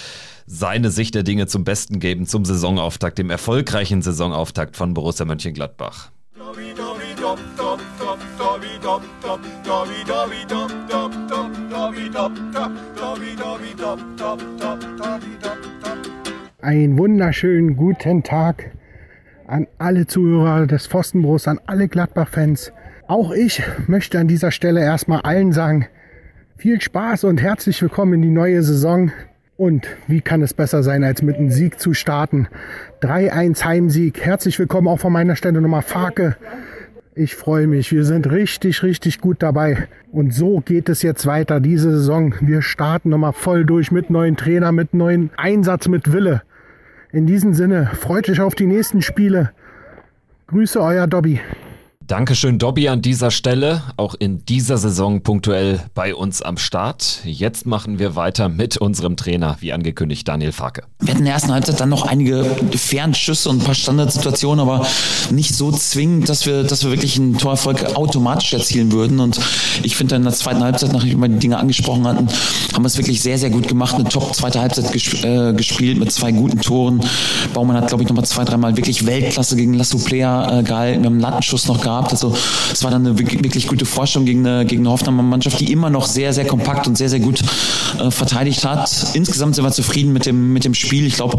seine 0.47 0.91
Sicht 0.91 1.15
der 1.15 1.23
Dinge 1.23 1.47
zum 1.47 1.65
Besten 1.65 2.01
geben 2.01 2.27
zum 2.27 2.45
Saisonauftakt, 2.45 3.19
dem 3.19 3.31
erfolgreichen 3.31 4.03
Saisonauftakt 4.03 4.77
von 4.77 4.95
Borussia 4.95 5.25
Mönchengladbach. 5.25 6.11
Einen 16.61 16.99
wunderschönen 16.99 17.77
guten 17.77 18.23
Tag 18.23 18.71
an 19.47 19.67
alle 19.79 20.07
Zuhörer 20.07 20.67
des 20.67 20.87
Pfostenbruchs, 20.89 21.49
an 21.49 21.59
alle 21.65 21.89
Gladbach-Fans. 21.89 22.73
Auch 23.09 23.33
ich 23.33 23.63
möchte 23.87 24.19
an 24.19 24.29
dieser 24.29 24.51
Stelle 24.51 24.81
erstmal 24.83 25.23
allen 25.23 25.53
sagen, 25.53 25.87
viel 26.59 26.83
Spaß 26.83 27.25
und 27.25 27.41
herzlich 27.41 27.81
willkommen 27.81 28.13
in 28.15 28.23
die 28.23 28.31
neue 28.31 28.63
Saison. 28.63 29.11
Und 29.57 29.87
wie 30.07 30.21
kann 30.21 30.43
es 30.43 30.53
besser 30.53 30.83
sein, 30.83 31.03
als 31.03 31.23
mit 31.23 31.37
einem 31.37 31.51
Sieg 31.51 31.81
zu 31.81 31.95
starten? 31.95 32.49
3-1 33.03 33.65
Heimsieg. 33.65 34.21
Herzlich 34.21 34.57
willkommen 34.61 34.87
auch 34.87 35.01
von 35.01 35.13
meiner 35.13 35.35
Stelle 35.35 35.61
nochmal 35.61 35.83
Farke. 35.83 36.37
Ich 37.17 37.35
freue 37.35 37.67
mich. 37.67 37.91
Wir 37.91 38.05
sind 38.05 38.31
richtig, 38.31 38.85
richtig 38.85 39.21
gut 39.21 39.43
dabei. 39.43 39.89
Und 40.13 40.33
so 40.33 40.61
geht 40.61 40.89
es 40.89 41.03
jetzt 41.03 41.27
weiter 41.27 41.59
diese 41.59 41.91
Saison. 41.91 42.33
Wir 42.41 42.63
starten 42.63 43.09
nochmal 43.09 43.33
voll 43.33 43.65
durch 43.65 43.91
mit 43.91 44.09
neuen 44.09 44.37
Trainer, 44.37 44.71
mit 44.71 44.95
neuen 44.95 45.31
Einsatz, 45.37 45.89
mit 45.89 46.13
Wille. 46.13 46.43
In 47.11 47.27
diesem 47.27 47.55
Sinne, 47.55 47.91
freut 47.93 48.31
euch 48.31 48.41
auf 48.41 48.55
die 48.55 48.67
nächsten 48.67 49.03
Spiele. 49.03 49.51
Grüße, 50.47 50.81
euer 50.81 51.09
Dobby. 51.09 51.41
Dankeschön, 52.13 52.59
Dobby, 52.59 52.91
an 52.91 53.01
dieser 53.01 53.31
Stelle. 53.31 53.81
Auch 53.97 54.15
in 54.15 54.45
dieser 54.45 54.77
Saison 54.77 55.23
punktuell 55.23 55.81
bei 55.95 56.15
uns 56.15 56.43
am 56.43 56.59
Start. 56.59 57.21
Jetzt 57.25 57.65
machen 57.65 57.99
wir 57.99 58.17
weiter 58.17 58.51
mit 58.51 58.77
unserem 58.77 59.17
Trainer, 59.17 59.57
wie 59.61 59.73
angekündigt, 59.73 60.29
Daniel 60.29 60.53
Farke. 60.53 60.83
Wir 61.01 61.09
hatten 61.09 61.21
in 61.21 61.25
der 61.25 61.33
ersten 61.33 61.53
Halbzeit 61.53 61.81
dann 61.81 61.89
noch 61.89 62.05
einige 62.05 62.45
Fernschüsse 62.77 63.49
und 63.49 63.63
ein 63.63 63.65
paar 63.65 63.75
Standardsituationen, 63.75 64.61
aber 64.61 64.87
nicht 65.31 65.55
so 65.55 65.73
zwingend, 65.73 66.29
dass 66.29 66.45
wir, 66.45 66.65
dass 66.65 66.85
wir 66.85 66.91
wirklich 66.91 67.17
einen 67.17 67.39
Torerfolg 67.39 67.97
automatisch 67.97 68.53
erzielen 68.53 68.93
würden. 68.93 69.19
Und 69.19 69.41
ich 69.83 69.97
finde 69.97 70.17
in 70.17 70.25
der 70.25 70.35
zweiten 70.35 70.63
Halbzeit, 70.63 70.93
nachdem 70.93 71.19
wir 71.19 71.29
die 71.29 71.39
Dinge 71.39 71.57
angesprochen 71.57 72.07
hatten, 72.07 72.29
haben 72.75 72.83
wir 72.83 72.89
es 72.89 72.99
wirklich 72.99 73.23
sehr, 73.23 73.39
sehr 73.39 73.49
gut 73.49 73.69
gemacht. 73.69 73.95
Eine 73.95 74.05
top 74.05 74.35
zweite 74.35 74.61
Halbzeit 74.61 74.93
gesp 74.93 75.25
äh, 75.25 75.55
gespielt 75.55 75.99
mit 75.99 76.13
zwei 76.13 76.33
guten 76.33 76.61
Toren. 76.61 77.01
Baumann 77.55 77.79
hat, 77.79 77.89
glaube 77.89 78.03
ich, 78.03 78.09
nochmal 78.11 78.27
zwei, 78.27 78.45
dreimal 78.45 78.77
wirklich 78.77 79.07
Weltklasse 79.07 79.57
gegen 79.57 79.73
Lasso 79.73 79.97
Player 79.97 80.59
äh, 80.59 80.63
gehalten. 80.63 81.01
Wir 81.01 81.07
haben 81.07 81.15
einen 81.15 81.21
Lattenschuss 81.21 81.69
noch 81.69 81.81
gehabt 81.81 82.02
gehabt. 82.03 82.13
Also 82.13 82.37
es 82.73 82.83
war 82.83 82.91
dann 82.91 83.07
eine 83.07 83.19
wirklich 83.19 83.67
gute 83.67 83.85
Forschung 83.85 84.25
gegen 84.25 84.47
eine, 84.47 84.65
gegen 84.67 84.83
eine 84.83 84.91
Hoffenheimer 84.91 85.23
Mannschaft, 85.23 85.61
die 85.61 85.73
immer 85.73 85.91
noch 85.91 86.07
sehr, 86.07 86.33
sehr 86.33 86.47
kompakt 86.47 86.87
und 86.87 86.97
sehr, 86.97 87.09
sehr 87.09 87.21
gut 87.21 87.43
äh, 87.99 88.11
verteidigt 88.11 88.65
hat. 88.65 88.91
Insgesamt 89.15 89.55
sind 89.55 89.65
wir 89.65 89.73
zufrieden 89.73 90.13
mit 90.13 90.27
dem, 90.27 90.53
mit 90.53 90.65
dem 90.65 90.75
Spiel. 90.75 91.07
Ich 91.07 91.15
glaube, 91.15 91.37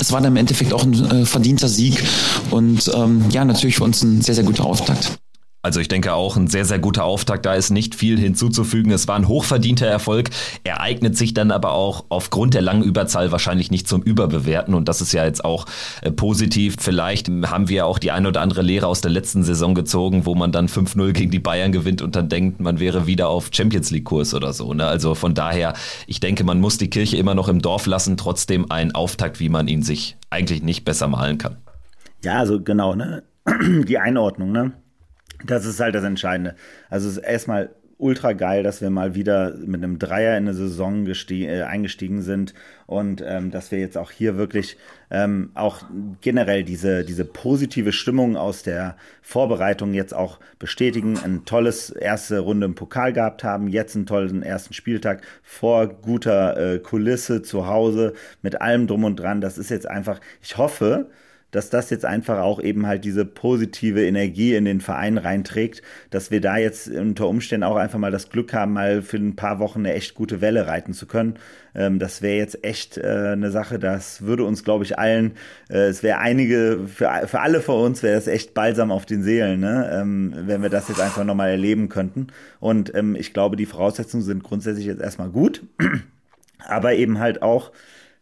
es 0.00 0.12
war 0.12 0.20
dann 0.20 0.32
im 0.32 0.36
Endeffekt 0.36 0.72
auch 0.72 0.82
ein 0.82 1.22
äh, 1.22 1.26
verdienter 1.26 1.68
Sieg 1.68 2.02
und 2.50 2.90
ähm, 2.94 3.24
ja, 3.30 3.44
natürlich 3.44 3.76
für 3.76 3.84
uns 3.84 4.02
ein 4.02 4.20
sehr, 4.22 4.34
sehr 4.34 4.44
guter 4.44 4.64
Auftakt. 4.64 5.21
Also 5.62 5.78
ich 5.78 5.86
denke 5.86 6.12
auch 6.12 6.36
ein 6.36 6.48
sehr, 6.48 6.64
sehr 6.64 6.80
guter 6.80 7.04
Auftakt. 7.04 7.46
Da 7.46 7.54
ist 7.54 7.70
nicht 7.70 7.94
viel 7.94 8.18
hinzuzufügen. 8.18 8.90
Es 8.90 9.06
war 9.06 9.14
ein 9.14 9.28
hochverdienter 9.28 9.86
Erfolg. 9.86 10.30
Er 10.64 10.80
eignet 10.80 11.16
sich 11.16 11.34
dann 11.34 11.52
aber 11.52 11.72
auch 11.72 12.04
aufgrund 12.08 12.54
der 12.54 12.62
langen 12.62 12.82
Überzahl 12.82 13.30
wahrscheinlich 13.30 13.70
nicht 13.70 13.86
zum 13.86 14.02
Überbewerten. 14.02 14.74
Und 14.74 14.88
das 14.88 15.00
ist 15.00 15.12
ja 15.12 15.24
jetzt 15.24 15.44
auch 15.44 15.66
äh, 16.00 16.10
positiv. 16.10 16.76
Vielleicht 16.80 17.28
haben 17.28 17.68
wir 17.68 17.86
auch 17.86 18.00
die 18.00 18.10
ein 18.10 18.26
oder 18.26 18.40
andere 18.40 18.62
Lehre 18.62 18.88
aus 18.88 19.02
der 19.02 19.12
letzten 19.12 19.44
Saison 19.44 19.76
gezogen, 19.76 20.26
wo 20.26 20.34
man 20.34 20.50
dann 20.50 20.66
5-0 20.66 21.12
gegen 21.12 21.30
die 21.30 21.38
Bayern 21.38 21.70
gewinnt 21.70 22.02
und 22.02 22.16
dann 22.16 22.28
denkt, 22.28 22.60
man 22.60 22.80
wäre 22.80 23.06
wieder 23.06 23.28
auf 23.28 23.50
Champions 23.52 23.92
League 23.92 24.04
Kurs 24.04 24.34
oder 24.34 24.52
so. 24.52 24.74
Ne? 24.74 24.84
Also 24.84 25.14
von 25.14 25.32
daher, 25.32 25.74
ich 26.08 26.18
denke, 26.18 26.42
man 26.42 26.60
muss 26.60 26.76
die 26.76 26.90
Kirche 26.90 27.16
immer 27.18 27.36
noch 27.36 27.46
im 27.46 27.62
Dorf 27.62 27.86
lassen. 27.86 28.16
Trotzdem 28.16 28.68
ein 28.68 28.96
Auftakt, 28.96 29.38
wie 29.38 29.48
man 29.48 29.68
ihn 29.68 29.82
sich 29.82 30.16
eigentlich 30.28 30.64
nicht 30.64 30.84
besser 30.84 31.06
malen 31.06 31.38
kann. 31.38 31.58
Ja, 32.24 32.38
also 32.38 32.60
genau, 32.60 32.96
ne? 32.96 33.22
Die 33.86 33.98
Einordnung, 33.98 34.50
ne? 34.50 34.72
Das 35.44 35.66
ist 35.66 35.80
halt 35.80 35.94
das 35.94 36.04
Entscheidende. 36.04 36.54
Also 36.88 37.08
es 37.08 37.16
ist 37.16 37.24
erstmal 37.24 37.70
ultra 38.02 38.32
geil, 38.32 38.64
dass 38.64 38.80
wir 38.80 38.90
mal 38.90 39.14
wieder 39.14 39.54
mit 39.64 39.82
einem 39.82 40.00
Dreier 40.00 40.36
in 40.36 40.48
eine 40.48 40.54
Saison 40.54 41.06
äh, 41.06 41.62
eingestiegen 41.62 42.22
sind 42.22 42.52
und 42.86 43.22
ähm, 43.24 43.52
dass 43.52 43.70
wir 43.70 43.78
jetzt 43.78 43.96
auch 43.96 44.10
hier 44.10 44.36
wirklich 44.36 44.76
ähm, 45.10 45.52
auch 45.54 45.84
generell 46.20 46.64
diese, 46.64 47.04
diese 47.04 47.24
positive 47.24 47.92
Stimmung 47.92 48.36
aus 48.36 48.64
der 48.64 48.96
Vorbereitung 49.22 49.94
jetzt 49.94 50.14
auch 50.14 50.40
bestätigen. 50.58 51.16
Ein 51.16 51.44
tolles 51.44 51.90
erste 51.90 52.40
Runde 52.40 52.66
im 52.66 52.74
Pokal 52.74 53.12
gehabt 53.12 53.44
haben, 53.44 53.68
jetzt 53.68 53.94
einen 53.94 54.06
tollen 54.06 54.42
ersten 54.42 54.74
Spieltag 54.74 55.22
vor 55.44 55.86
guter 55.86 56.56
äh, 56.56 56.78
Kulisse 56.80 57.42
zu 57.42 57.68
Hause 57.68 58.14
mit 58.42 58.60
allem 58.60 58.88
drum 58.88 59.04
und 59.04 59.14
dran. 59.14 59.40
Das 59.40 59.58
ist 59.58 59.70
jetzt 59.70 59.86
einfach, 59.86 60.20
ich 60.42 60.58
hoffe, 60.58 61.08
dass 61.52 61.70
das 61.70 61.90
jetzt 61.90 62.04
einfach 62.04 62.40
auch 62.40 62.60
eben 62.60 62.86
halt 62.86 63.04
diese 63.04 63.24
positive 63.24 64.04
Energie 64.04 64.54
in 64.54 64.64
den 64.64 64.80
Verein 64.80 65.18
reinträgt, 65.18 65.82
dass 66.10 66.30
wir 66.30 66.40
da 66.40 66.56
jetzt 66.56 66.88
unter 66.88 67.28
Umständen 67.28 67.64
auch 67.64 67.76
einfach 67.76 67.98
mal 67.98 68.10
das 68.10 68.30
Glück 68.30 68.52
haben, 68.52 68.72
mal 68.72 69.02
für 69.02 69.18
ein 69.18 69.36
paar 69.36 69.60
Wochen 69.60 69.80
eine 69.80 69.92
echt 69.92 70.14
gute 70.14 70.40
Welle 70.40 70.66
reiten 70.66 70.94
zu 70.94 71.06
können. 71.06 71.38
Ähm, 71.74 71.98
das 71.98 72.22
wäre 72.22 72.36
jetzt 72.36 72.64
echt 72.64 72.98
äh, 72.98 73.02
eine 73.32 73.50
Sache, 73.50 73.78
das 73.78 74.22
würde 74.22 74.44
uns, 74.44 74.64
glaube 74.64 74.84
ich, 74.84 74.98
allen, 74.98 75.32
äh, 75.68 75.88
es 75.88 76.02
wäre 76.02 76.18
einige, 76.18 76.80
für, 76.86 77.10
für 77.26 77.40
alle 77.40 77.60
von 77.60 77.84
uns 77.84 78.02
wäre 78.02 78.16
es 78.16 78.26
echt 78.26 78.54
balsam 78.54 78.90
auf 78.90 79.06
den 79.06 79.22
Seelen, 79.22 79.60
ne? 79.60 79.90
ähm, 79.92 80.34
wenn 80.34 80.62
wir 80.62 80.70
das 80.70 80.88
jetzt 80.88 81.00
einfach 81.00 81.24
nochmal 81.24 81.50
erleben 81.50 81.88
könnten. 81.88 82.28
Und 82.60 82.94
ähm, 82.94 83.14
ich 83.14 83.32
glaube, 83.32 83.56
die 83.56 83.66
Voraussetzungen 83.66 84.24
sind 84.24 84.42
grundsätzlich 84.42 84.86
jetzt 84.86 85.02
erstmal 85.02 85.28
gut, 85.28 85.62
aber 86.66 86.94
eben 86.94 87.18
halt 87.18 87.42
auch, 87.42 87.72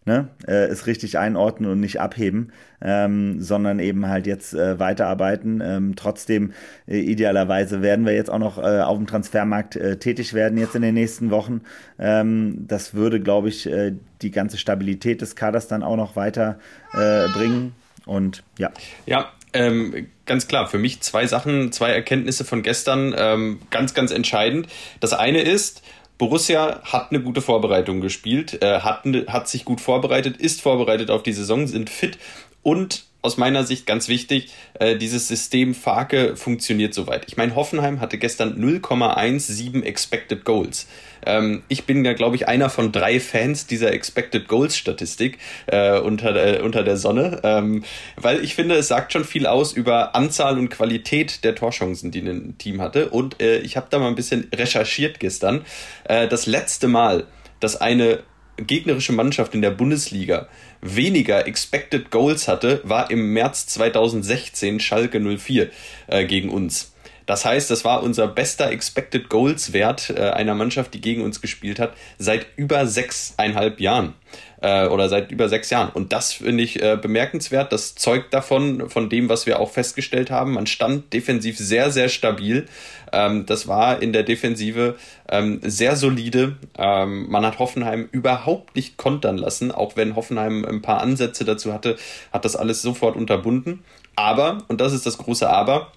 ne, 0.04 0.28
äh, 0.46 0.66
es 0.66 0.86
richtig 0.86 1.18
einordnen 1.18 1.70
und 1.70 1.80
nicht 1.80 2.00
abheben, 2.00 2.52
ähm, 2.80 3.40
sondern 3.40 3.78
eben 3.78 4.08
halt 4.08 4.26
jetzt 4.26 4.54
äh, 4.54 4.78
weiterarbeiten. 4.78 5.60
Ähm, 5.62 5.96
trotzdem, 5.96 6.52
äh, 6.86 6.98
idealerweise 6.98 7.82
werden 7.82 8.06
wir 8.06 8.14
jetzt 8.14 8.30
auch 8.30 8.38
noch 8.38 8.58
äh, 8.58 8.80
auf 8.80 8.96
dem 8.96 9.06
Transfermarkt 9.06 9.76
äh, 9.76 9.98
tätig 9.98 10.32
werden 10.32 10.58
jetzt 10.58 10.74
in 10.74 10.82
den 10.82 10.94
nächsten 10.94 11.30
Wochen. 11.30 11.62
Ähm, 11.98 12.66
das 12.66 12.94
würde, 12.94 13.20
glaube 13.20 13.48
ich, 13.48 13.66
äh, 13.66 13.92
die 14.22 14.30
ganze 14.30 14.58
Stabilität 14.58 15.20
des 15.20 15.36
Kaders 15.36 15.68
dann 15.68 15.82
auch 15.82 15.96
noch 15.96 16.16
weiter 16.16 16.58
bringen. 16.92 17.72
Und 18.04 18.42
ja. 18.58 18.70
Ja, 19.06 19.30
ähm, 19.52 20.08
ganz 20.26 20.46
klar, 20.46 20.68
für 20.68 20.78
mich 20.78 21.00
zwei 21.00 21.26
Sachen, 21.26 21.72
zwei 21.72 21.90
Erkenntnisse 21.90 22.44
von 22.44 22.62
gestern, 22.62 23.14
ähm, 23.16 23.60
ganz, 23.70 23.94
ganz 23.94 24.12
entscheidend. 24.12 24.68
Das 25.00 25.12
eine 25.12 25.42
ist, 25.42 25.82
Borussia 26.20 26.83
hat 26.85 27.11
eine 27.11 27.22
gute 27.22 27.40
Vorbereitung 27.40 28.02
gespielt, 28.02 28.62
äh, 28.62 28.80
hat, 28.80 29.04
hat 29.26 29.48
sich 29.48 29.64
gut 29.64 29.80
vorbereitet, 29.80 30.37
ist 30.37 30.61
vorbereitet 30.61 31.11
auf 31.11 31.22
die 31.22 31.33
Saison, 31.33 31.66
sind 31.66 31.88
fit 31.88 32.18
und 32.62 33.06
aus 33.22 33.37
meiner 33.37 33.64
Sicht 33.64 33.87
ganz 33.87 34.09
wichtig, 34.09 34.50
äh, 34.78 34.96
dieses 34.96 35.28
System 35.28 35.74
Farke 35.74 36.37
funktioniert 36.37 36.94
soweit. 36.94 37.24
Ich 37.28 37.37
meine, 37.37 37.54
Hoffenheim 37.54 38.00
hatte 38.00 38.18
gestern 38.18 38.59
0,17 38.59 39.83
Expected 39.83 40.44
Goals. 40.44 40.87
Ähm, 41.26 41.62
ich 41.68 41.85
bin 41.85 42.04
ja, 42.04 42.14
glaube 42.14 42.37
ich, 42.37 42.48
einer 42.48 42.70
von 42.70 42.92
drei 42.92 43.20
Fans 43.20 43.66
dieser 43.66 43.92
Expected 43.92 44.48
Goals 44.48 44.76
Statistik 44.76 45.38
äh, 45.66 45.98
unter, 45.98 46.33
der, 46.33 46.64
unter 46.64 46.83
der 46.83 46.96
Sonne, 46.96 47.40
ähm, 47.42 47.85
weil 48.16 48.42
ich 48.42 48.54
finde, 48.54 48.76
es 48.76 48.88
sagt 48.88 49.12
schon 49.12 49.24
viel 49.24 49.46
aus 49.46 49.72
über 49.72 50.14
Anzahl 50.14 50.59
und 50.59 50.70
Qualität 50.70 51.44
der 51.44 51.54
Torchancen, 51.54 52.11
die 52.11 52.20
ein 52.20 52.56
Team 52.56 52.80
hatte. 52.80 53.11
Und 53.11 53.42
äh, 53.42 53.59
ich 53.59 53.76
habe 53.76 53.88
da 53.90 53.98
mal 53.98 54.09
ein 54.09 54.14
bisschen 54.14 54.48
recherchiert 54.54 55.20
gestern. 55.20 55.64
Äh, 56.04 56.26
das 56.28 56.46
letzte 56.46 56.88
Mal, 56.88 57.26
dass 57.61 57.78
eine 57.80 58.20
gegnerische 58.66 59.12
Mannschaft 59.12 59.54
in 59.54 59.62
der 59.62 59.70
Bundesliga 59.70 60.48
weniger 60.80 61.46
Expected 61.46 62.10
Goals 62.10 62.48
hatte, 62.48 62.80
war 62.84 63.10
im 63.10 63.32
März 63.32 63.66
2016 63.66 64.80
Schalke 64.80 65.20
04 65.20 65.70
äh, 66.06 66.24
gegen 66.24 66.50
uns. 66.50 66.92
Das 67.26 67.44
heißt, 67.44 67.70
das 67.70 67.84
war 67.84 68.02
unser 68.02 68.26
bester 68.26 68.70
Expected 68.72 69.28
Goals 69.28 69.72
Wert 69.72 70.10
äh, 70.10 70.30
einer 70.30 70.56
Mannschaft, 70.56 70.94
die 70.94 71.00
gegen 71.00 71.22
uns 71.22 71.40
gespielt 71.40 71.78
hat, 71.78 71.94
seit 72.18 72.46
über 72.56 72.88
sechseinhalb 72.88 73.80
Jahren 73.80 74.14
äh, 74.61 74.87
oder 74.87 75.09
seit 75.09 75.33
über 75.33 75.49
sechs 75.49 75.70
Jahren. 75.70 75.90
Und 75.90 76.12
das 76.12 76.33
finde 76.35 76.62
ich 76.62 76.83
äh, 76.83 76.99
bemerkenswert. 77.01 77.73
Das 77.73 77.94
zeugt 77.94 78.35
davon, 78.35 78.88
von 78.88 79.09
dem, 79.09 79.29
was 79.29 79.46
wir 79.46 79.61
auch 79.61 79.70
festgestellt 79.70 80.31
haben. 80.31 80.53
Man 80.53 80.66
stand 80.66 81.12
defensiv 81.12 81.59
sehr, 81.59 81.90
sehr 81.90 82.09
stabil. 82.09 82.66
Ähm, 83.12 83.46
das 83.46 83.68
war 83.68 84.03
in 84.03 84.12
der 84.12 84.23
Defensive 84.23 84.96
ähm, 85.29 85.61
sehr 85.62 85.96
solide. 85.96 86.57
Ähm, 86.79 87.29
man 87.31 87.44
hat 87.44 87.59
Hoffenheim 87.59 88.09
überhaupt 88.12 88.77
nicht 88.77 88.96
kontern 88.96 89.38
lassen, 89.38 89.73
auch 89.73 89.96
wenn 89.96 90.16
Hoffenheim 90.16 90.64
ein 90.64 90.83
paar 90.83 91.01
Ansätze 91.01 91.44
dazu 91.44 91.73
hatte, 91.73 91.96
hat 92.33 92.44
das 92.44 92.57
alles 92.57 92.83
sofort 92.83 93.16
unterbunden. 93.16 93.83
Aber, 94.16 94.64
und 94.68 94.81
das 94.81 94.92
ist 94.92 95.07
das 95.07 95.18
große 95.18 95.49
Aber, 95.49 95.92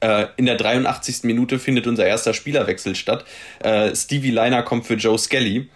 äh, 0.00 0.26
in 0.36 0.46
der 0.46 0.56
83. 0.56 1.24
Minute 1.24 1.58
findet 1.58 1.86
unser 1.86 2.06
erster 2.06 2.34
Spielerwechsel 2.34 2.94
statt. 2.94 3.24
Äh, 3.60 3.94
Stevie 3.94 4.30
Liner 4.30 4.62
kommt 4.62 4.86
für 4.86 4.94
Joe 4.94 5.18
Skelly. 5.18 5.68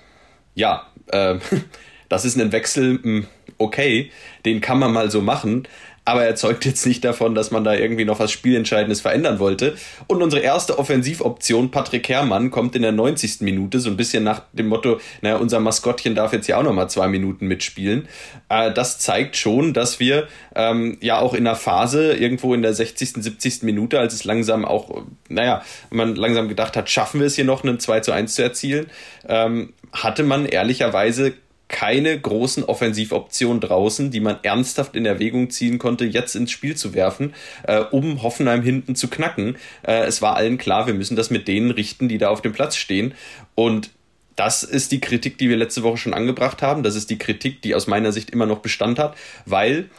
Ja, 0.55 0.87
äh, 1.09 1.37
das 2.09 2.25
ist 2.25 2.39
ein 2.39 2.53
Wechsel, 2.53 3.01
hm, 3.03 3.27
okay, 3.59 4.11
den 4.45 4.61
kann 4.61 4.79
man 4.79 4.93
mal 4.93 5.11
so 5.11 5.21
machen, 5.21 5.67
aber 6.09 6.25
er 6.25 6.37
zeugt 6.37 6.65
jetzt 6.65 6.87
nicht 6.87 7.05
davon, 7.05 7.35
dass 7.35 7.51
man 7.51 7.65
da 7.65 7.75
irgendwie 7.75 8.07
noch 8.07 8.19
was 8.19 8.33
Spielentscheidendes 8.33 9.03
verändern 9.03 9.39
wollte. 9.39 9.77
Und 10.07 10.23
unsere 10.23 10.41
erste 10.41 10.79
Offensivoption, 10.79 11.71
Patrick 11.71 12.09
Herrmann, 12.09 12.51
kommt 12.51 12.75
in 12.75 12.81
der 12.81 12.93
90. 12.93 13.43
Minute, 13.43 13.79
so 13.79 13.91
ein 13.91 13.99
bisschen 13.99 14.25
nach 14.25 14.45
dem 14.55 14.69
Motto, 14.69 15.01
naja, 15.21 15.37
unser 15.37 15.61
Maskottchen 15.61 16.15
darf 16.15 16.33
jetzt 16.33 16.47
ja 16.47 16.57
auch 16.57 16.63
noch 16.63 16.73
mal 16.73 16.89
zwei 16.89 17.09
Minuten 17.09 17.47
mitspielen. 17.47 18.09
Äh, 18.49 18.73
das 18.73 18.99
zeigt 18.99 19.37
schon, 19.37 19.75
dass 19.75 20.01
wir 20.01 20.29
ähm, 20.55 20.97
ja 21.03 21.19
auch 21.19 21.35
in 21.35 21.45
der 21.45 21.57
Phase, 21.57 22.15
irgendwo 22.15 22.55
in 22.55 22.63
der 22.63 22.73
60., 22.73 23.23
70. 23.23 23.65
Minute, 23.65 24.01
als 24.01 24.15
es 24.15 24.25
langsam 24.25 24.65
auch, 24.65 25.03
naja, 25.29 25.63
man 25.91 26.17
langsam 26.17 26.49
gedacht 26.49 26.75
hat, 26.75 26.89
schaffen 26.89 27.21
wir 27.21 27.27
es 27.27 27.35
hier 27.35 27.45
noch, 27.45 27.65
einen 27.65 27.81
2 27.81 28.01
zu 28.01 28.13
1 28.13 28.35
zu 28.35 28.43
erzielen, 28.43 28.87
ähm, 29.29 29.75
hatte 29.93 30.23
man 30.23 30.47
ehrlicherweise 30.47 31.35
keine 31.69 32.19
großen 32.19 32.65
Offensivoptionen 32.65 33.61
draußen, 33.61 34.11
die 34.11 34.21
man 34.21 34.39
ernsthaft 34.43 34.97
in 34.97 35.05
Erwägung 35.05 35.51
ziehen 35.51 35.79
konnte, 35.79 36.07
jetzt 36.07 36.35
ins 36.35 36.51
Spiel 36.51 36.77
zu 36.77 36.95
werfen, 36.95 37.35
äh, 37.65 37.81
um 37.81 38.23
Hoffenheim 38.23 38.63
hinten 38.63 38.97
zu 38.97 39.09
knacken. 39.09 39.57
Äh, 39.83 40.05
es 40.05 40.23
war 40.23 40.37
allen 40.37 40.59
klar, 40.59 40.87
wir 40.87 40.95
müssen 40.95 41.17
das 41.17 41.31
mit 41.31 41.47
denen 41.47 41.71
richten, 41.71 42.09
die 42.09 42.19
da 42.19 42.31
auf 42.31 42.43
dem 42.43 42.53
Platz 42.53 42.77
stehen. 42.77 43.15
Und 43.55 43.91
das 44.35 44.63
ist 44.63 44.93
die 44.93 45.01
Kritik, 45.01 45.37
die 45.37 45.49
wir 45.49 45.57
letzte 45.57 45.83
Woche 45.83 45.99
schon 45.99 46.15
angebracht 46.15 46.63
haben. 46.63 46.83
Das 46.83 46.95
ist 46.95 47.11
die 47.11 47.19
Kritik, 47.19 47.61
die 47.63 47.75
aus 47.75 47.87
meiner 47.87 48.13
Sicht 48.13 48.31
immer 48.31 48.47
noch 48.47 48.61
Bestand 48.61 48.99
hat, 48.99 49.17
weil 49.45 49.91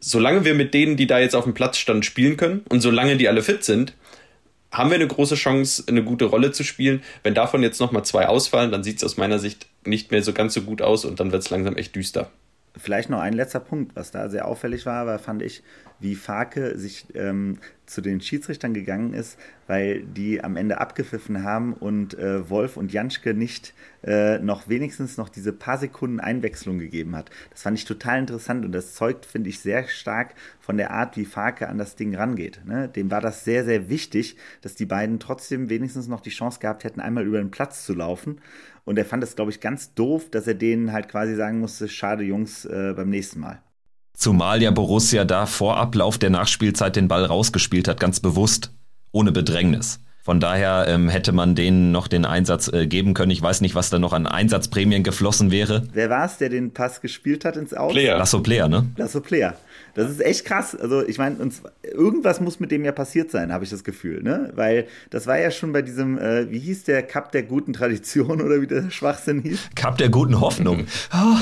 solange 0.00 0.44
wir 0.44 0.54
mit 0.54 0.74
denen, 0.74 0.96
die 0.96 1.06
da 1.06 1.18
jetzt 1.18 1.36
auf 1.36 1.44
dem 1.44 1.54
Platz 1.54 1.78
standen, 1.78 2.02
spielen 2.02 2.36
können 2.36 2.62
und 2.68 2.80
solange 2.80 3.16
die 3.16 3.28
alle 3.28 3.42
fit 3.42 3.64
sind, 3.64 3.94
haben 4.72 4.90
wir 4.90 4.96
eine 4.96 5.06
große 5.06 5.36
Chance, 5.36 5.84
eine 5.86 6.02
gute 6.02 6.24
Rolle 6.24 6.50
zu 6.50 6.64
spielen. 6.64 7.02
Wenn 7.22 7.34
davon 7.34 7.62
jetzt 7.62 7.80
nochmal 7.80 8.04
zwei 8.04 8.26
ausfallen, 8.26 8.72
dann 8.72 8.82
sieht 8.82 8.96
es 8.96 9.04
aus 9.04 9.16
meiner 9.16 9.38
Sicht 9.38 9.68
nicht 9.86 10.10
mehr 10.10 10.22
so 10.22 10.32
ganz 10.32 10.54
so 10.54 10.62
gut 10.62 10.82
aus 10.82 11.04
und 11.04 11.20
dann 11.20 11.32
wird 11.32 11.42
es 11.42 11.50
langsam 11.50 11.76
echt 11.76 11.94
düster. 11.96 12.30
Vielleicht 12.76 13.08
noch 13.08 13.20
ein 13.20 13.34
letzter 13.34 13.60
Punkt, 13.60 13.94
was 13.94 14.10
da 14.10 14.28
sehr 14.28 14.48
auffällig 14.48 14.84
war, 14.84 15.06
war, 15.06 15.20
fand 15.20 15.42
ich, 15.42 15.62
wie 16.00 16.16
Farke 16.16 16.76
sich 16.76 17.06
ähm, 17.14 17.58
zu 17.86 18.00
den 18.00 18.20
Schiedsrichtern 18.20 18.74
gegangen 18.74 19.14
ist, 19.14 19.38
weil 19.68 20.02
die 20.02 20.42
am 20.42 20.56
Ende 20.56 20.80
abgepfiffen 20.80 21.44
haben 21.44 21.72
und 21.72 22.18
äh, 22.18 22.50
Wolf 22.50 22.76
und 22.76 22.92
Janschke 22.92 23.32
nicht 23.32 23.74
äh, 24.02 24.40
noch 24.40 24.68
wenigstens 24.68 25.16
noch 25.16 25.28
diese 25.28 25.52
paar 25.52 25.78
Sekunden 25.78 26.18
Einwechslung 26.18 26.80
gegeben 26.80 27.14
hat. 27.14 27.30
Das 27.50 27.62
fand 27.62 27.78
ich 27.78 27.84
total 27.84 28.18
interessant 28.18 28.64
und 28.64 28.72
das 28.72 28.94
zeugt, 28.94 29.24
finde 29.24 29.50
ich, 29.50 29.60
sehr 29.60 29.86
stark 29.86 30.34
von 30.58 30.76
der 30.76 30.90
Art, 30.90 31.16
wie 31.16 31.26
Farke 31.26 31.68
an 31.68 31.78
das 31.78 31.94
Ding 31.94 32.16
rangeht. 32.16 32.60
Ne? 32.64 32.88
Dem 32.88 33.08
war 33.10 33.20
das 33.20 33.44
sehr, 33.44 33.64
sehr 33.64 33.88
wichtig, 33.88 34.36
dass 34.62 34.74
die 34.74 34.86
beiden 34.86 35.20
trotzdem 35.20 35.70
wenigstens 35.70 36.08
noch 36.08 36.20
die 36.20 36.30
Chance 36.30 36.58
gehabt 36.58 36.82
hätten, 36.82 37.00
einmal 37.00 37.24
über 37.24 37.38
den 37.38 37.52
Platz 37.52 37.86
zu 37.86 37.94
laufen 37.94 38.40
und 38.84 38.98
er 38.98 39.04
fand 39.04 39.22
es, 39.22 39.36
glaube 39.36 39.50
ich, 39.50 39.60
ganz 39.60 39.94
doof, 39.94 40.30
dass 40.30 40.46
er 40.46 40.54
denen 40.54 40.92
halt 40.92 41.08
quasi 41.08 41.34
sagen 41.34 41.60
musste, 41.60 41.88
schade 41.88 42.24
Jungs, 42.24 42.64
äh, 42.64 42.92
beim 42.94 43.10
nächsten 43.10 43.40
Mal. 43.40 43.60
Zumal 44.16 44.62
ja 44.62 44.70
Borussia 44.70 45.24
da 45.24 45.46
vor 45.46 45.76
Ablauf 45.76 46.18
der 46.18 46.30
Nachspielzeit 46.30 46.94
den 46.96 47.08
Ball 47.08 47.24
rausgespielt 47.24 47.88
hat, 47.88 47.98
ganz 47.98 48.20
bewusst, 48.20 48.70
ohne 49.10 49.32
Bedrängnis. 49.32 49.98
Von 50.22 50.40
daher 50.40 50.86
ähm, 50.88 51.10
hätte 51.10 51.32
man 51.32 51.54
denen 51.54 51.92
noch 51.92 52.08
den 52.08 52.24
Einsatz 52.24 52.68
äh, 52.68 52.86
geben 52.86 53.12
können. 53.12 53.30
Ich 53.30 53.42
weiß 53.42 53.60
nicht, 53.60 53.74
was 53.74 53.90
da 53.90 53.98
noch 53.98 54.14
an 54.14 54.26
Einsatzprämien 54.26 55.02
geflossen 55.02 55.50
wäre. 55.50 55.86
Wer 55.92 56.08
war 56.08 56.24
es, 56.24 56.38
der 56.38 56.48
den 56.48 56.72
Pass 56.72 57.02
gespielt 57.02 57.44
hat 57.44 57.56
ins 57.56 57.74
Aus? 57.74 57.92
Player. 57.92 58.16
Lasso 58.16 58.40
Player, 58.40 58.66
ne? 58.66 58.86
Lasso 58.96 59.20
Player. 59.20 59.54
Das 59.94 60.10
ist 60.10 60.20
echt 60.20 60.44
krass. 60.44 60.74
Also 60.74 61.06
ich 61.06 61.18
meine, 61.18 61.36
irgendwas 61.82 62.40
muss 62.40 62.60
mit 62.60 62.70
dem 62.70 62.84
ja 62.84 62.92
passiert 62.92 63.30
sein, 63.30 63.52
habe 63.52 63.64
ich 63.64 63.70
das 63.70 63.84
Gefühl, 63.84 64.22
ne? 64.22 64.50
Weil 64.54 64.86
das 65.10 65.26
war 65.26 65.38
ja 65.38 65.50
schon 65.50 65.72
bei 65.72 65.82
diesem, 65.82 66.18
äh, 66.18 66.50
wie 66.50 66.58
hieß 66.58 66.84
der 66.84 67.02
Cup 67.02 67.32
der 67.32 67.44
guten 67.44 67.72
Tradition 67.72 68.40
oder 68.42 68.60
wie 68.60 68.66
der 68.66 68.90
Schwachsinn 68.90 69.40
hieß? 69.40 69.70
Cup 69.76 69.98
der 69.98 70.08
guten 70.08 70.40
Hoffnung. 70.40 70.86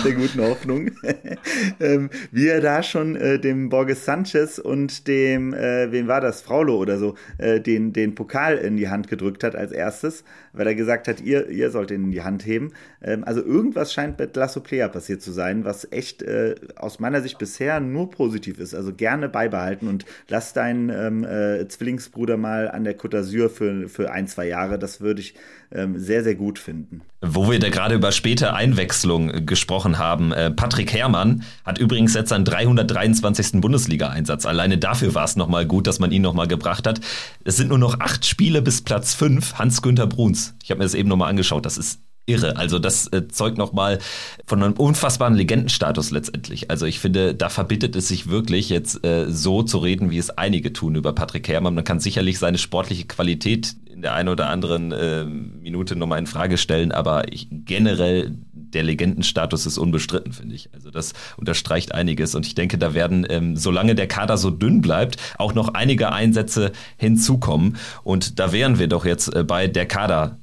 der 0.04 0.12
guten 0.12 0.40
Hoffnung. 0.40 0.90
ähm, 1.80 2.10
wie 2.30 2.48
er 2.48 2.60
da 2.60 2.82
schon 2.82 3.16
äh, 3.16 3.38
dem 3.38 3.70
Borges 3.70 4.04
Sanchez 4.04 4.58
und 4.58 5.08
dem, 5.08 5.54
äh, 5.54 5.90
wem 5.90 6.06
war 6.06 6.20
das, 6.20 6.42
Fraulo 6.42 6.76
oder 6.76 6.98
so, 6.98 7.14
äh, 7.38 7.60
den, 7.60 7.92
den 7.92 8.14
Pokal 8.14 8.58
in 8.58 8.76
die 8.76 8.88
Hand 8.88 9.08
gedrückt 9.08 9.44
hat 9.44 9.56
als 9.56 9.72
erstes, 9.72 10.24
weil 10.52 10.66
er 10.66 10.74
gesagt 10.74 11.08
hat, 11.08 11.20
ihr, 11.20 11.48
ihr 11.48 11.70
sollt 11.70 11.90
ihn 11.90 12.04
in 12.04 12.10
die 12.10 12.22
Hand 12.22 12.44
heben. 12.44 12.72
Ähm, 13.02 13.24
also 13.24 13.42
irgendwas 13.42 13.92
scheint 13.92 14.18
mit 14.18 14.36
Lasso 14.36 14.60
Player 14.60 14.88
passiert 14.88 15.22
zu 15.22 15.32
sein, 15.32 15.64
was 15.64 15.88
echt 15.90 16.22
äh, 16.22 16.54
aus 16.76 17.00
meiner 17.00 17.22
Sicht 17.22 17.38
bisher 17.38 17.80
nur 17.80 18.10
positiv 18.10 18.41
positiv 18.42 18.58
ist. 18.58 18.74
Also 18.74 18.92
gerne 18.92 19.28
beibehalten 19.28 19.88
und 19.88 20.04
lass 20.28 20.52
deinen 20.52 20.90
ähm, 20.90 21.24
äh, 21.24 21.66
Zwillingsbruder 21.68 22.36
mal 22.36 22.70
an 22.70 22.84
der 22.84 22.98
Côte 22.98 23.18
d'Azur 23.18 23.48
für, 23.48 23.88
für 23.88 24.10
ein, 24.10 24.26
zwei 24.26 24.48
Jahre. 24.48 24.78
Das 24.78 25.00
würde 25.00 25.20
ich 25.20 25.34
ähm, 25.72 25.98
sehr, 25.98 26.24
sehr 26.24 26.34
gut 26.34 26.58
finden. 26.58 27.02
Wo 27.20 27.50
wir 27.50 27.58
da 27.58 27.70
gerade 27.70 27.94
über 27.94 28.10
späte 28.12 28.54
Einwechslung 28.54 29.30
äh, 29.30 29.42
gesprochen 29.42 29.98
haben. 29.98 30.32
Äh, 30.32 30.50
Patrick 30.50 30.92
Herrmann 30.92 31.44
hat 31.64 31.78
übrigens 31.78 32.14
jetzt 32.14 32.30
seinen 32.30 32.44
323. 32.44 33.60
Bundesliga-Einsatz. 33.60 34.44
Alleine 34.46 34.78
dafür 34.78 35.14
war 35.14 35.24
es 35.24 35.36
nochmal 35.36 35.66
gut, 35.66 35.86
dass 35.86 36.00
man 36.00 36.10
ihn 36.10 36.22
nochmal 36.22 36.48
gebracht 36.48 36.86
hat. 36.86 37.00
Es 37.44 37.56
sind 37.56 37.68
nur 37.68 37.78
noch 37.78 38.00
acht 38.00 38.26
Spiele 38.26 38.60
bis 38.62 38.82
Platz 38.82 39.14
fünf. 39.14 39.54
Hans-Günther 39.54 40.06
Bruns. 40.06 40.54
Ich 40.62 40.70
habe 40.70 40.78
mir 40.78 40.84
das 40.84 40.94
eben 40.94 41.08
nochmal 41.08 41.30
angeschaut. 41.30 41.64
Das 41.64 41.78
ist 41.78 42.00
irre. 42.26 42.56
Also 42.56 42.78
das 42.78 43.08
äh, 43.08 43.28
zeugt 43.28 43.58
nochmal 43.58 43.98
von 44.46 44.62
einem 44.62 44.74
unfassbaren 44.74 45.34
Legendenstatus 45.34 46.10
letztendlich. 46.10 46.70
Also 46.70 46.86
ich 46.86 47.00
finde, 47.00 47.34
da 47.34 47.48
verbittet 47.48 47.96
es 47.96 48.08
sich 48.08 48.28
wirklich 48.28 48.68
jetzt 48.68 49.04
äh, 49.04 49.30
so 49.30 49.62
zu 49.62 49.78
reden, 49.78 50.10
wie 50.10 50.18
es 50.18 50.30
einige 50.30 50.72
tun 50.72 50.94
über 50.94 51.12
Patrick 51.12 51.48
Herrmann. 51.48 51.74
Man 51.74 51.84
kann 51.84 52.00
sicherlich 52.00 52.38
seine 52.38 52.58
sportliche 52.58 53.06
Qualität 53.06 53.74
in 53.92 54.02
der 54.02 54.14
einen 54.14 54.28
oder 54.28 54.48
anderen 54.48 54.90
äh, 54.92 55.24
Minute 55.24 55.96
nochmal 55.96 56.18
in 56.18 56.26
Frage 56.26 56.58
stellen, 56.58 56.92
aber 56.92 57.32
ich, 57.32 57.48
generell 57.50 58.36
der 58.52 58.82
Legendenstatus 58.82 59.66
ist 59.66 59.78
unbestritten, 59.78 60.32
finde 60.32 60.54
ich. 60.54 60.70
Also 60.72 60.90
das 60.90 61.12
unterstreicht 61.36 61.94
einiges 61.94 62.34
und 62.34 62.46
ich 62.46 62.54
denke, 62.54 62.78
da 62.78 62.94
werden, 62.94 63.26
ähm, 63.28 63.56
solange 63.56 63.94
der 63.94 64.08
Kader 64.08 64.38
so 64.38 64.50
dünn 64.50 64.80
bleibt, 64.80 65.16
auch 65.38 65.54
noch 65.54 65.74
einige 65.74 66.10
Einsätze 66.12 66.72
hinzukommen 66.96 67.76
und 68.02 68.38
da 68.38 68.52
wären 68.52 68.78
wir 68.78 68.88
doch 68.88 69.04
jetzt 69.04 69.34
äh, 69.34 69.44
bei 69.44 69.68
der 69.68 69.86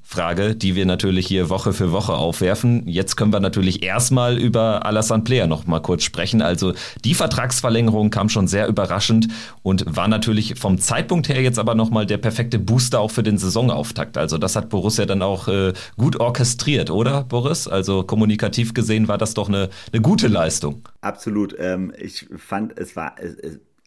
Kaderfrage, 0.09 0.55
die 0.55 0.75
wir 0.75 0.85
natürlich 0.85 1.27
hier 1.27 1.49
Woche 1.49 1.71
für 1.71 1.91
Woche 1.91 2.13
aufwerfen. 2.13 2.87
Jetzt 2.87 3.15
können 3.15 3.31
wir 3.31 3.39
natürlich 3.39 3.83
erstmal 3.83 4.37
über 4.37 4.85
Alassane 4.85 5.23
Player 5.23 5.47
noch 5.47 5.67
mal 5.67 5.81
kurz 5.81 6.03
sprechen. 6.03 6.41
Also 6.41 6.73
die 7.05 7.13
Vertragsverlängerung 7.13 8.09
kam 8.09 8.29
schon 8.29 8.47
sehr 8.47 8.67
überraschend 8.67 9.27
und 9.61 9.85
war 9.95 10.07
natürlich 10.07 10.59
vom 10.59 10.79
Zeitpunkt 10.79 11.29
her 11.29 11.41
jetzt 11.41 11.59
aber 11.59 11.75
noch 11.75 11.91
mal 11.91 12.05
der 12.05 12.17
perfekte 12.17 12.57
Booster 12.59 12.99
auch 12.99 13.11
für 13.11 13.23
den 13.23 13.37
Saisonauftakt. 13.37 14.17
Also 14.17 14.37
das 14.37 14.55
hat 14.55 14.69
Borussia 14.69 15.05
dann 15.05 15.21
auch 15.21 15.47
äh, 15.47 15.73
gut 15.97 16.19
orchestriert, 16.19 16.89
oder 16.89 17.23
Boris? 17.23 17.67
Also 17.67 18.03
kommunikativ 18.03 18.73
gesehen 18.73 19.07
war 19.07 19.17
das 19.17 19.33
doch 19.35 19.47
eine, 19.47 19.69
eine 19.93 20.01
gute 20.01 20.27
Leistung. 20.27 20.87
Absolut. 21.01 21.55
Ähm, 21.59 21.93
ich 21.97 22.27
fand, 22.37 22.77
es 22.79 22.95
war, 22.95 23.15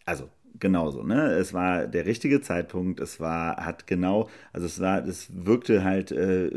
also 0.05 0.29
genauso, 0.59 1.03
ne? 1.03 1.31
Es 1.33 1.53
war 1.53 1.87
der 1.87 2.05
richtige 2.05 2.41
Zeitpunkt, 2.41 2.99
es 2.99 3.19
war, 3.19 3.57
hat 3.65 3.87
genau, 3.87 4.29
also 4.53 4.65
es 4.67 4.79
war, 4.79 5.05
es 5.05 5.29
wirkte 5.33 5.83
halt 5.83 6.11
äh, 6.11 6.49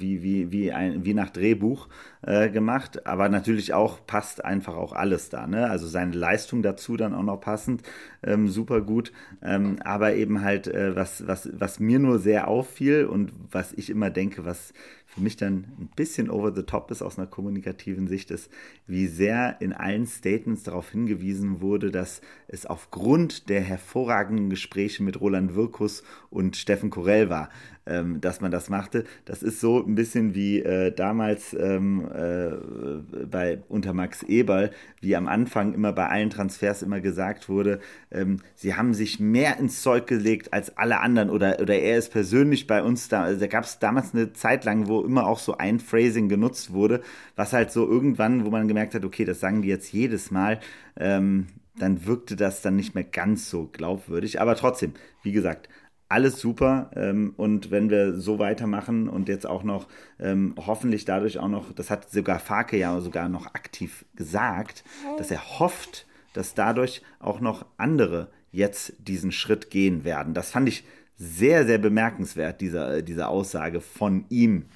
wie, 0.00 0.22
wie, 0.22 0.50
wie, 0.50 0.72
ein, 0.72 1.04
wie 1.04 1.14
nach 1.14 1.30
Drehbuch 1.30 1.88
äh, 2.22 2.48
gemacht, 2.50 3.06
aber 3.06 3.28
natürlich 3.28 3.74
auch 3.74 3.98
passt 4.06 4.44
einfach 4.44 4.74
auch 4.76 4.92
alles 4.92 5.28
da, 5.28 5.46
ne? 5.46 5.68
Also 5.70 5.86
seine 5.86 6.16
Leistung 6.16 6.62
dazu 6.62 6.96
dann 6.96 7.14
auch 7.14 7.22
noch 7.22 7.40
passend, 7.40 7.82
ähm, 8.22 8.48
super 8.48 8.80
gut, 8.80 9.12
ähm, 9.42 9.76
aber 9.84 10.14
eben 10.14 10.42
halt, 10.42 10.66
äh, 10.66 10.96
was, 10.96 11.26
was, 11.26 11.48
was 11.52 11.80
mir 11.80 11.98
nur 11.98 12.18
sehr 12.18 12.48
auffiel 12.48 13.04
und 13.04 13.32
was 13.50 13.72
ich 13.74 13.90
immer 13.90 14.10
denke, 14.10 14.44
was 14.44 14.72
für 15.14 15.20
mich 15.20 15.36
dann 15.36 15.66
ein 15.78 15.88
bisschen 15.94 16.28
over 16.28 16.52
the 16.52 16.64
top 16.64 16.90
ist 16.90 17.00
aus 17.00 17.18
einer 17.18 17.28
kommunikativen 17.28 18.08
Sicht, 18.08 18.32
ist, 18.32 18.50
wie 18.86 19.06
sehr 19.06 19.60
in 19.60 19.72
allen 19.72 20.06
Statements 20.06 20.64
darauf 20.64 20.90
hingewiesen 20.90 21.60
wurde, 21.60 21.92
dass 21.92 22.20
es 22.48 22.66
aufgrund 22.66 23.48
der 23.48 23.60
hervorragenden 23.60 24.50
Gespräche 24.50 25.02
mit 25.04 25.20
Roland 25.20 25.54
Wirkus 25.54 26.02
und 26.30 26.56
Steffen 26.56 26.90
Korell 26.90 27.30
war 27.30 27.48
ähm, 27.86 28.20
dass 28.20 28.40
man 28.40 28.50
das 28.50 28.70
machte. 28.70 29.04
Das 29.24 29.42
ist 29.42 29.60
so 29.60 29.84
ein 29.84 29.94
bisschen 29.94 30.34
wie 30.34 30.60
äh, 30.60 30.92
damals 30.92 31.54
ähm, 31.54 32.08
äh, 32.12 33.26
bei 33.26 33.62
unter 33.68 33.92
Max 33.92 34.22
Eberl, 34.22 34.70
wie 35.00 35.16
am 35.16 35.28
Anfang 35.28 35.74
immer 35.74 35.92
bei 35.92 36.08
allen 36.08 36.30
Transfers 36.30 36.82
immer 36.82 37.00
gesagt 37.00 37.48
wurde, 37.48 37.80
ähm, 38.10 38.38
sie 38.54 38.74
haben 38.74 38.94
sich 38.94 39.20
mehr 39.20 39.58
ins 39.58 39.82
Zeug 39.82 40.06
gelegt 40.06 40.52
als 40.52 40.76
alle 40.76 41.00
anderen 41.00 41.30
oder, 41.30 41.60
oder 41.60 41.78
er 41.78 41.98
ist 41.98 42.10
persönlich 42.10 42.66
bei 42.66 42.82
uns 42.82 43.08
da. 43.08 43.24
Also 43.24 43.40
da 43.40 43.46
gab 43.46 43.64
es 43.64 43.78
damals 43.78 44.14
eine 44.14 44.32
Zeit 44.32 44.64
lang, 44.64 44.88
wo 44.88 45.02
immer 45.02 45.26
auch 45.26 45.38
so 45.38 45.58
ein 45.58 45.80
Phrasing 45.80 46.28
genutzt 46.28 46.72
wurde, 46.72 47.02
was 47.36 47.52
halt 47.52 47.70
so 47.70 47.86
irgendwann, 47.86 48.44
wo 48.44 48.50
man 48.50 48.68
gemerkt 48.68 48.94
hat, 48.94 49.04
okay, 49.04 49.24
das 49.24 49.40
sagen 49.40 49.62
die 49.62 49.68
jetzt 49.68 49.92
jedes 49.92 50.30
Mal. 50.30 50.60
Ähm, 50.96 51.46
dann 51.76 52.06
wirkte 52.06 52.36
das 52.36 52.62
dann 52.62 52.76
nicht 52.76 52.94
mehr 52.94 53.04
ganz 53.04 53.50
so 53.50 53.68
glaubwürdig. 53.72 54.40
Aber 54.40 54.54
trotzdem, 54.54 54.92
wie 55.22 55.32
gesagt, 55.32 55.68
alles 56.08 56.40
super. 56.40 56.90
Ähm, 56.94 57.34
und 57.36 57.70
wenn 57.70 57.90
wir 57.90 58.14
so 58.14 58.38
weitermachen 58.38 59.08
und 59.08 59.28
jetzt 59.28 59.46
auch 59.46 59.62
noch 59.62 59.88
ähm, 60.18 60.54
hoffentlich 60.56 61.04
dadurch 61.04 61.38
auch 61.38 61.48
noch, 61.48 61.72
das 61.72 61.90
hat 61.90 62.10
sogar 62.10 62.38
Farke 62.38 62.76
ja 62.76 63.00
sogar 63.00 63.28
noch 63.28 63.46
aktiv 63.46 64.04
gesagt, 64.14 64.84
dass 65.18 65.30
er 65.30 65.58
hofft, 65.58 66.06
dass 66.32 66.54
dadurch 66.54 67.02
auch 67.20 67.40
noch 67.40 67.66
andere 67.76 68.30
jetzt 68.52 68.94
diesen 68.98 69.32
Schritt 69.32 69.70
gehen 69.70 70.04
werden. 70.04 70.34
Das 70.34 70.50
fand 70.50 70.68
ich 70.68 70.84
sehr, 71.16 71.64
sehr 71.64 71.78
bemerkenswert, 71.78 72.60
diese, 72.60 73.02
diese 73.02 73.28
Aussage 73.28 73.80
von 73.80 74.24
ihm 74.28 74.66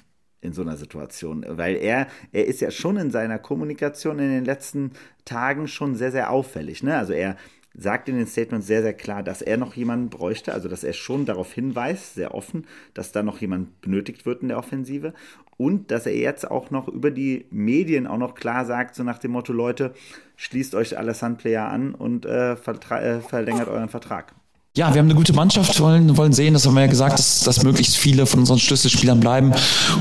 in 0.41 0.53
so 0.53 0.61
einer 0.61 0.77
Situation, 0.77 1.45
weil 1.47 1.75
er, 1.75 2.07
er 2.31 2.45
ist 2.45 2.61
ja 2.61 2.71
schon 2.71 2.95
in 2.95 3.11
seiner 3.11 3.39
Kommunikation 3.39 4.19
in 4.19 4.29
den 4.29 4.45
letzten 4.45 4.91
Tagen 5.25 5.67
schon 5.67 5.95
sehr, 5.95 6.11
sehr 6.11 6.31
auffällig. 6.31 6.81
Ne? 6.81 6.97
Also 6.97 7.11
er, 7.11 7.35
sagt 7.73 8.09
in 8.09 8.17
den 8.17 8.27
Statements 8.27 8.67
sehr, 8.67 8.81
sehr 8.81 8.93
klar, 8.93 9.23
dass 9.23 9.41
er 9.41 9.57
noch 9.57 9.73
jemanden 9.75 10.09
bräuchte, 10.09 10.53
also 10.53 10.67
dass 10.67 10.83
er 10.83 10.93
schon 10.93 11.25
darauf 11.25 11.53
hinweist, 11.53 12.15
sehr 12.15 12.33
offen, 12.33 12.65
dass 12.93 13.11
da 13.11 13.23
noch 13.23 13.39
jemand 13.39 13.81
benötigt 13.81 14.25
wird 14.25 14.41
in 14.41 14.49
der 14.49 14.57
Offensive. 14.57 15.13
Und 15.57 15.91
dass 15.91 16.05
er 16.05 16.15
jetzt 16.15 16.49
auch 16.49 16.71
noch 16.71 16.87
über 16.87 17.11
die 17.11 17.45
Medien 17.51 18.07
auch 18.07 18.17
noch 18.17 18.33
klar 18.33 18.65
sagt, 18.65 18.95
so 18.95 19.03
nach 19.03 19.19
dem 19.19 19.31
Motto, 19.31 19.51
Leute, 19.51 19.93
schließt 20.37 20.73
euch 20.73 20.97
Alassane 20.97 21.35
Player 21.35 21.67
an 21.67 21.93
und 21.93 22.25
äh, 22.25 22.53
äh, 22.53 23.21
verlängert 23.21 23.67
euren 23.67 23.89
Vertrag 23.89 24.33
ja, 24.79 24.93
wir 24.93 24.99
haben 24.99 25.07
eine 25.07 25.15
gute 25.15 25.33
Mannschaft, 25.33 25.81
wollen, 25.81 26.15
wollen 26.15 26.31
sehen, 26.31 26.53
das 26.53 26.65
haben 26.65 26.73
wir 26.73 26.79
ja 26.79 26.87
gesagt, 26.87 27.19
dass, 27.19 27.41
dass 27.41 27.63
möglichst 27.63 27.97
viele 27.97 28.25
von 28.25 28.39
unseren 28.39 28.59
Schlüsselspielern 28.59 29.19
bleiben. 29.19 29.51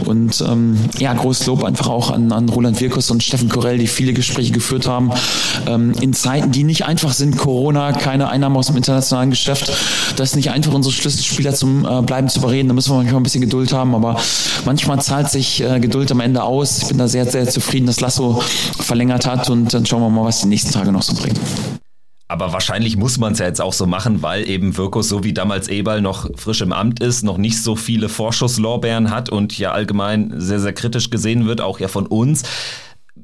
Und 0.05 0.41
ähm, 0.41 0.79
ja, 0.99 1.13
großes 1.13 1.47
Lob 1.47 1.65
einfach 1.65 1.89
auch 1.89 2.13
an, 2.13 2.31
an 2.31 2.49
Roland 2.49 2.81
Wirkus 2.81 3.11
und 3.11 3.25
Steffen 3.25 3.49
Korell, 3.49 3.79
die 3.79 3.89
viele 3.89 4.13
Gespräche 4.13 4.53
geführt 4.53 4.87
haben. 4.87 5.11
Ähm, 5.67 5.95
in 6.01 6.13
Zeiten, 6.13 6.53
die 6.53 6.63
nicht 6.63 6.85
einfach 6.85 7.13
sind, 7.13 7.37
Corona, 7.37 7.91
keine 7.91 8.29
Einnahmen 8.29 8.57
aus 8.57 8.69
dem 8.69 8.77
internationalen 8.77 9.31
Geschäft, 9.31 9.73
das 10.15 10.31
ist 10.31 10.37
nicht 10.37 10.53
einfach, 10.53 10.73
unsere 10.73 10.95
Schlüsselspieler 10.95 11.55
zum 11.55 11.85
äh, 11.85 12.01
Bleiben 12.03 12.29
zu 12.29 12.39
überreden. 12.39 12.69
Da 12.69 12.75
müssen 12.75 12.93
wir 12.93 12.99
manchmal 12.99 13.19
ein 13.19 13.25
bisschen 13.25 13.41
Geduld 13.41 13.73
haben, 13.73 13.97
aber 13.97 14.21
manchmal 14.65 15.03
zahlt 15.03 15.29
sich 15.29 15.61
äh, 15.61 15.81
Geduld 15.81 16.13
am 16.13 16.21
Ende 16.21 16.45
aus. 16.45 16.83
Ich 16.83 16.87
bin 16.87 16.99
da 16.99 17.09
sehr, 17.09 17.27
sehr 17.27 17.49
zufrieden, 17.49 17.89
dass 17.89 17.99
Lasso 17.99 18.41
verlängert 18.79 19.27
hat 19.27 19.51
und 19.51 19.75
dann 19.75 19.85
schauen 19.87 20.03
wir 20.03 20.09
mal, 20.09 20.25
was 20.25 20.43
die 20.43 20.47
nächsten 20.47 20.71
Tage 20.71 20.93
noch 20.93 21.03
so 21.03 21.15
bringen. 21.15 21.37
Aber 22.31 22.53
wahrscheinlich 22.53 22.99
muss 22.99 23.17
man 23.17 23.33
es 23.33 23.39
ja 23.39 23.47
jetzt 23.47 23.61
auch 23.61 23.73
so 23.73 23.87
machen, 23.87 24.23
weil 24.23 24.49
eben 24.49 24.77
Wirkus, 24.77 25.09
so 25.09 25.25
wie 25.25 25.33
damals 25.33 25.69
Eberl 25.69 26.03
noch 26.03 26.29
frisch 26.37 26.61
im 26.61 26.75
Amt 26.75 27.01
ist, 27.01 27.23
noch 27.23 27.39
nicht 27.39 27.63
so 27.63 27.75
viele 27.75 28.11
Vorschusslorbeeren 28.11 29.11
hat 29.11 29.31
und 29.31 29.59
ja 29.59 29.73
allgemein 29.73 30.35
sehr, 30.37 30.61
sehr 30.61 30.75
kritisch 30.75 31.09
gesehen 31.09 31.47
wird, 31.47 31.63
auch 31.63 31.81
ja 31.81 31.89
von 31.89 32.07
uns. 32.07 32.43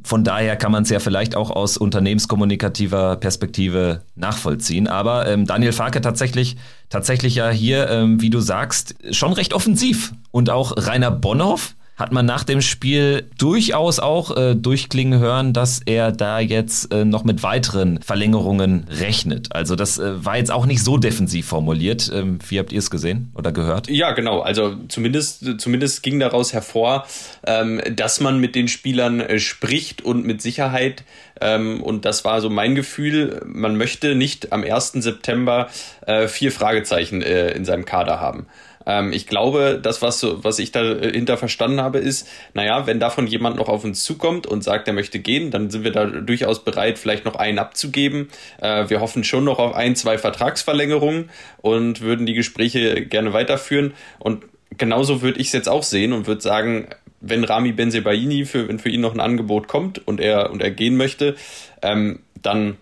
Von 0.02 0.24
daher 0.24 0.56
kann 0.56 0.72
man 0.72 0.84
es 0.84 0.90
ja 0.90 1.00
vielleicht 1.00 1.36
auch 1.36 1.50
aus 1.50 1.76
unternehmenskommunikativer 1.76 3.16
Perspektive 3.16 4.02
nachvollziehen. 4.16 4.88
Aber 4.88 5.28
ähm, 5.28 5.46
Daniel 5.46 5.72
Farke 5.72 6.00
tatsächlich, 6.00 6.56
tatsächlich 6.88 7.36
ja 7.36 7.50
hier, 7.50 7.88
ähm, 7.90 8.20
wie 8.22 8.30
du 8.30 8.40
sagst, 8.40 8.94
schon 9.10 9.34
recht 9.34 9.52
offensiv. 9.52 10.12
Und 10.30 10.50
auch 10.50 10.72
Rainer 10.76 11.10
Bonhoff, 11.10 11.74
hat 11.96 12.10
man 12.10 12.26
nach 12.26 12.42
dem 12.42 12.60
Spiel 12.60 13.28
durchaus 13.38 14.00
auch 14.00 14.36
äh, 14.36 14.54
durchklingen 14.56 15.20
hören, 15.20 15.52
dass 15.52 15.80
er 15.84 16.10
da 16.10 16.40
jetzt 16.40 16.92
äh, 16.92 17.04
noch 17.04 17.22
mit 17.22 17.42
weiteren 17.44 18.02
Verlängerungen 18.02 18.86
rechnet. 18.90 19.54
Also 19.54 19.76
das 19.76 19.98
äh, 19.98 20.24
war 20.24 20.36
jetzt 20.36 20.50
auch 20.50 20.66
nicht 20.66 20.82
so 20.82 20.96
defensiv 20.96 21.46
formuliert. 21.46 22.10
Ähm, 22.12 22.38
wie 22.48 22.58
habt 22.58 22.72
ihr 22.72 22.80
es 22.80 22.90
gesehen 22.90 23.30
oder 23.34 23.52
gehört? 23.52 23.88
Ja, 23.88 24.10
genau. 24.12 24.40
Also 24.40 24.74
zumindest, 24.88 25.60
zumindest 25.60 26.02
ging 26.02 26.18
daraus 26.18 26.52
hervor, 26.52 27.06
ähm, 27.46 27.80
dass 27.94 28.20
man 28.20 28.40
mit 28.40 28.56
den 28.56 28.66
Spielern 28.66 29.20
äh, 29.20 29.38
spricht 29.38 30.02
und 30.02 30.26
mit 30.26 30.42
Sicherheit. 30.42 31.04
Ähm, 31.40 31.80
und 31.80 32.04
das 32.04 32.24
war 32.24 32.40
so 32.40 32.50
mein 32.50 32.74
Gefühl. 32.74 33.40
Man 33.46 33.76
möchte 33.76 34.16
nicht 34.16 34.52
am 34.52 34.64
1. 34.64 34.92
September 34.94 35.68
äh, 36.06 36.26
vier 36.26 36.50
Fragezeichen 36.50 37.22
äh, 37.22 37.52
in 37.52 37.64
seinem 37.64 37.84
Kader 37.84 38.20
haben. 38.20 38.46
Ähm, 38.86 39.12
ich 39.12 39.26
glaube, 39.26 39.78
das, 39.82 40.02
was, 40.02 40.24
was 40.24 40.58
ich 40.58 40.72
dahinter 40.72 41.36
verstanden 41.36 41.80
habe, 41.80 41.98
ist, 41.98 42.28
naja, 42.52 42.86
wenn 42.86 43.00
davon 43.00 43.26
jemand 43.26 43.56
noch 43.56 43.68
auf 43.68 43.84
uns 43.84 44.04
zukommt 44.04 44.46
und 44.46 44.62
sagt, 44.62 44.88
er 44.88 44.94
möchte 44.94 45.18
gehen, 45.18 45.50
dann 45.50 45.70
sind 45.70 45.84
wir 45.84 45.92
da 45.92 46.06
durchaus 46.06 46.64
bereit, 46.64 46.98
vielleicht 46.98 47.24
noch 47.24 47.36
einen 47.36 47.58
abzugeben. 47.58 48.28
Äh, 48.60 48.88
wir 48.88 49.00
hoffen 49.00 49.24
schon 49.24 49.44
noch 49.44 49.58
auf 49.58 49.74
ein, 49.74 49.96
zwei 49.96 50.18
Vertragsverlängerungen 50.18 51.30
und 51.58 52.00
würden 52.00 52.26
die 52.26 52.34
Gespräche 52.34 53.06
gerne 53.06 53.32
weiterführen. 53.32 53.94
Und 54.18 54.44
genauso 54.76 55.22
würde 55.22 55.40
ich 55.40 55.48
es 55.48 55.52
jetzt 55.52 55.68
auch 55.68 55.82
sehen 55.82 56.12
und 56.12 56.26
würde 56.26 56.40
sagen, 56.40 56.88
wenn 57.20 57.44
Rami 57.44 57.72
Benzebaini 57.72 58.44
für, 58.44 58.68
wenn 58.68 58.78
für 58.78 58.90
ihn 58.90 59.00
noch 59.00 59.14
ein 59.14 59.20
Angebot 59.20 59.68
kommt 59.68 60.06
und 60.06 60.20
er, 60.20 60.50
und 60.50 60.62
er 60.62 60.70
gehen 60.70 60.96
möchte, 60.96 61.36
ähm, 61.82 62.20
dann 62.40 62.76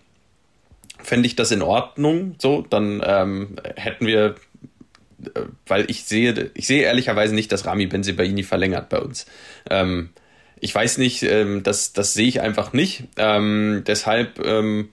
fände 0.99 1.27
ich 1.27 1.35
das 1.35 1.51
in 1.51 1.61
Ordnung. 1.61 2.35
So, 2.39 2.65
dann 2.69 3.01
ähm, 3.05 3.55
hätten 3.75 4.05
wir, 4.05 4.25
äh, 4.25 4.33
weil 5.67 5.89
ich 5.89 6.03
sehe, 6.05 6.51
ich 6.53 6.67
sehe 6.67 6.83
ehrlicherweise 6.83 7.35
nicht, 7.35 7.51
dass 7.51 7.65
Rami 7.65 7.87
Benzebaini 7.87 8.43
verlängert 8.43 8.89
bei 8.89 8.99
uns. 8.99 9.25
Ähm, 9.69 10.09
ich 10.59 10.73
weiß 10.73 10.97
nicht, 10.97 11.23
ähm, 11.23 11.61
das, 11.63 11.93
das 11.93 12.13
sehe 12.13 12.27
ich 12.27 12.41
einfach 12.41 12.71
nicht. 12.71 13.03
Ähm, 13.17 13.83
deshalb, 13.85 14.39
ähm, 14.45 14.89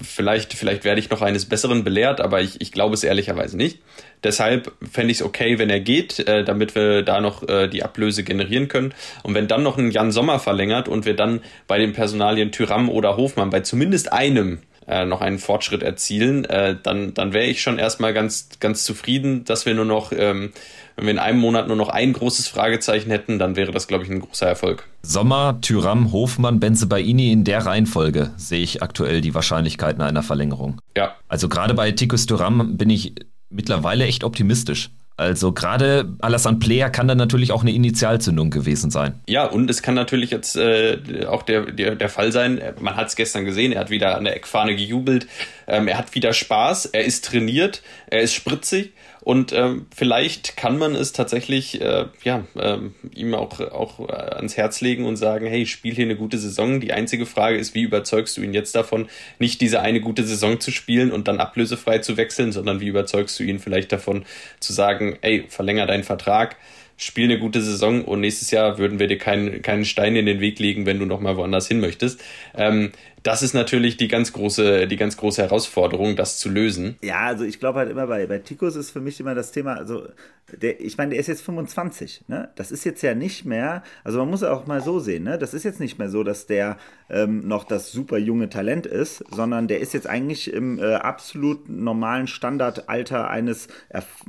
vielleicht, 0.00 0.54
vielleicht 0.54 0.84
werde 0.84 1.00
ich 1.00 1.10
noch 1.10 1.22
eines 1.22 1.46
Besseren 1.46 1.84
belehrt, 1.84 2.20
aber 2.20 2.40
ich, 2.40 2.60
ich 2.60 2.72
glaube 2.72 2.94
es 2.94 3.04
ehrlicherweise 3.04 3.56
nicht. 3.56 3.78
Deshalb 4.24 4.72
fände 4.90 5.12
ich 5.12 5.18
es 5.18 5.22
okay, 5.22 5.58
wenn 5.58 5.70
er 5.70 5.80
geht, 5.80 6.20
äh, 6.20 6.44
damit 6.44 6.74
wir 6.74 7.02
da 7.02 7.20
noch 7.20 7.48
äh, 7.48 7.68
die 7.68 7.82
Ablöse 7.82 8.22
generieren 8.22 8.68
können. 8.68 8.94
Und 9.22 9.34
wenn 9.34 9.48
dann 9.48 9.62
noch 9.62 9.78
ein 9.78 9.90
Jan 9.90 10.12
Sommer 10.12 10.38
verlängert 10.38 10.88
und 10.88 11.04
wir 11.04 11.14
dann 11.14 11.40
bei 11.66 11.78
den 11.78 11.92
Personalien 11.92 12.52
Tyram 12.52 12.88
oder 12.88 13.16
Hofmann 13.16 13.50
bei 13.50 13.60
zumindest 13.60 14.12
einem 14.12 14.60
äh, 14.86 15.04
noch 15.04 15.20
einen 15.20 15.38
Fortschritt 15.38 15.82
erzielen, 15.82 16.44
äh, 16.44 16.76
dann, 16.82 17.14
dann 17.14 17.32
wäre 17.32 17.46
ich 17.46 17.62
schon 17.62 17.78
erstmal 17.78 18.12
ganz, 18.12 18.48
ganz 18.60 18.84
zufrieden, 18.84 19.44
dass 19.44 19.66
wir 19.66 19.74
nur 19.74 19.84
noch, 19.84 20.12
ähm, 20.12 20.52
wenn 20.96 21.06
wir 21.06 21.12
in 21.12 21.18
einem 21.18 21.38
Monat 21.38 21.68
nur 21.68 21.76
noch 21.76 21.88
ein 21.88 22.12
großes 22.12 22.48
Fragezeichen 22.48 23.10
hätten, 23.10 23.38
dann 23.38 23.56
wäre 23.56 23.72
das, 23.72 23.88
glaube 23.88 24.04
ich, 24.04 24.10
ein 24.10 24.20
großer 24.20 24.46
Erfolg. 24.46 24.88
Sommer, 25.02 25.60
Tyram, 25.60 26.12
Hofmann, 26.12 26.60
Benzebaini 26.60 27.32
in 27.32 27.44
der 27.44 27.64
Reihenfolge 27.64 28.32
sehe 28.36 28.62
ich 28.62 28.82
aktuell 28.82 29.20
die 29.20 29.34
Wahrscheinlichkeiten 29.34 30.02
einer 30.02 30.22
Verlängerung. 30.22 30.80
Ja. 30.96 31.14
Also 31.28 31.48
gerade 31.48 31.74
bei 31.74 31.92
Tikus 31.92 32.26
Tyram 32.26 32.76
bin 32.76 32.90
ich 32.90 33.14
mittlerweile 33.48 34.04
echt 34.04 34.24
optimistisch. 34.24 34.90
Also 35.16 35.52
gerade 35.52 36.14
Alassane 36.20 36.58
Player 36.58 36.90
kann 36.90 37.06
dann 37.06 37.18
natürlich 37.18 37.52
auch 37.52 37.62
eine 37.62 37.72
Initialzündung 37.72 38.50
gewesen 38.50 38.90
sein. 38.90 39.20
Ja, 39.28 39.44
und 39.46 39.68
es 39.70 39.82
kann 39.82 39.94
natürlich 39.94 40.30
jetzt 40.30 40.56
äh, 40.56 41.26
auch 41.28 41.42
der, 41.42 41.70
der, 41.72 41.94
der 41.94 42.08
Fall 42.08 42.32
sein, 42.32 42.60
man 42.80 42.96
hat 42.96 43.08
es 43.08 43.16
gestern 43.16 43.44
gesehen, 43.44 43.72
er 43.72 43.80
hat 43.80 43.90
wieder 43.90 44.16
an 44.16 44.24
der 44.24 44.36
Eckfahne 44.36 44.74
gejubelt, 44.74 45.26
ähm, 45.66 45.86
er 45.86 45.98
hat 45.98 46.14
wieder 46.14 46.32
Spaß, 46.32 46.86
er 46.86 47.04
ist 47.04 47.24
trainiert, 47.24 47.82
er 48.10 48.22
ist 48.22 48.32
spritzig 48.32 48.92
und 49.24 49.52
ähm, 49.52 49.86
vielleicht 49.94 50.56
kann 50.56 50.78
man 50.78 50.96
es 50.96 51.12
tatsächlich 51.12 51.80
äh, 51.80 52.06
ja, 52.24 52.44
ähm, 52.58 52.96
ihm 53.14 53.34
auch, 53.34 53.60
auch 53.60 54.08
äh, 54.08 54.12
ans 54.12 54.56
Herz 54.56 54.80
legen 54.80 55.04
und 55.04 55.14
sagen, 55.14 55.46
hey, 55.46 55.64
spiel 55.64 55.94
hier 55.94 56.06
eine 56.06 56.16
gute 56.16 56.38
Saison. 56.38 56.80
Die 56.80 56.92
einzige 56.92 57.24
Frage 57.24 57.56
ist, 57.56 57.72
wie 57.76 57.82
überzeugst 57.82 58.36
du 58.36 58.42
ihn 58.42 58.52
jetzt 58.52 58.74
davon, 58.74 59.08
nicht 59.38 59.60
diese 59.60 59.80
eine 59.80 60.00
gute 60.00 60.24
Saison 60.24 60.58
zu 60.58 60.72
spielen 60.72 61.12
und 61.12 61.28
dann 61.28 61.38
ablösefrei 61.38 61.98
zu 61.98 62.16
wechseln, 62.16 62.50
sondern 62.50 62.80
wie 62.80 62.88
überzeugst 62.88 63.38
du 63.38 63.44
ihn 63.44 63.60
vielleicht 63.60 63.92
davon 63.92 64.24
zu 64.58 64.72
sagen, 64.72 65.16
ey, 65.20 65.44
verlänger 65.48 65.86
deinen 65.86 66.02
Vertrag, 66.02 66.56
spiel 66.96 67.24
eine 67.24 67.38
gute 67.38 67.62
Saison 67.62 68.04
und 68.04 68.20
nächstes 68.20 68.50
Jahr 68.50 68.78
würden 68.78 68.98
wir 68.98 69.06
dir 69.06 69.18
keinen, 69.18 69.62
keinen 69.62 69.84
Stein 69.84 70.16
in 70.16 70.26
den 70.26 70.40
Weg 70.40 70.58
legen, 70.58 70.84
wenn 70.84 70.98
du 70.98 71.06
nochmal 71.06 71.36
woanders 71.36 71.68
hin 71.68 71.80
möchtest. 71.80 72.22
Ähm, 72.56 72.90
das 73.22 73.42
ist 73.42 73.54
natürlich 73.54 73.96
die 73.96 74.08
ganz 74.08 74.32
große, 74.32 74.86
die 74.86 74.96
ganz 74.96 75.16
große 75.16 75.42
Herausforderung, 75.42 76.16
das 76.16 76.38
zu 76.38 76.48
lösen. 76.48 76.96
Ja, 77.02 77.20
also 77.20 77.44
ich 77.44 77.60
glaube 77.60 77.78
halt 77.78 77.90
immer 77.90 78.06
bei, 78.06 78.26
bei 78.26 78.38
Tikus 78.38 78.76
ist 78.76 78.90
für 78.90 79.00
mich 79.00 79.20
immer 79.20 79.34
das 79.34 79.52
Thema, 79.52 79.74
also 79.74 80.08
der, 80.50 80.80
ich 80.80 80.98
meine, 80.98 81.10
der 81.10 81.20
ist 81.20 81.28
jetzt 81.28 81.42
25, 81.42 82.24
ne? 82.28 82.50
Das 82.56 82.72
ist 82.72 82.84
jetzt 82.84 83.02
ja 83.02 83.14
nicht 83.14 83.44
mehr, 83.44 83.82
also 84.04 84.18
man 84.18 84.28
muss 84.28 84.42
auch 84.42 84.66
mal 84.66 84.82
so 84.82 84.98
sehen, 84.98 85.24
ne? 85.24 85.38
Das 85.38 85.54
ist 85.54 85.64
jetzt 85.64 85.80
nicht 85.80 85.98
mehr 85.98 86.10
so, 86.10 86.24
dass 86.24 86.46
der 86.46 86.78
ähm, 87.08 87.46
noch 87.46 87.64
das 87.64 87.92
super 87.92 88.18
junge 88.18 88.48
Talent 88.48 88.86
ist, 88.86 89.24
sondern 89.30 89.68
der 89.68 89.80
ist 89.80 89.94
jetzt 89.94 90.06
eigentlich 90.06 90.52
im 90.52 90.78
äh, 90.78 90.94
absolut 90.94 91.68
normalen 91.68 92.26
Standardalter 92.26 93.30
eines, 93.30 93.68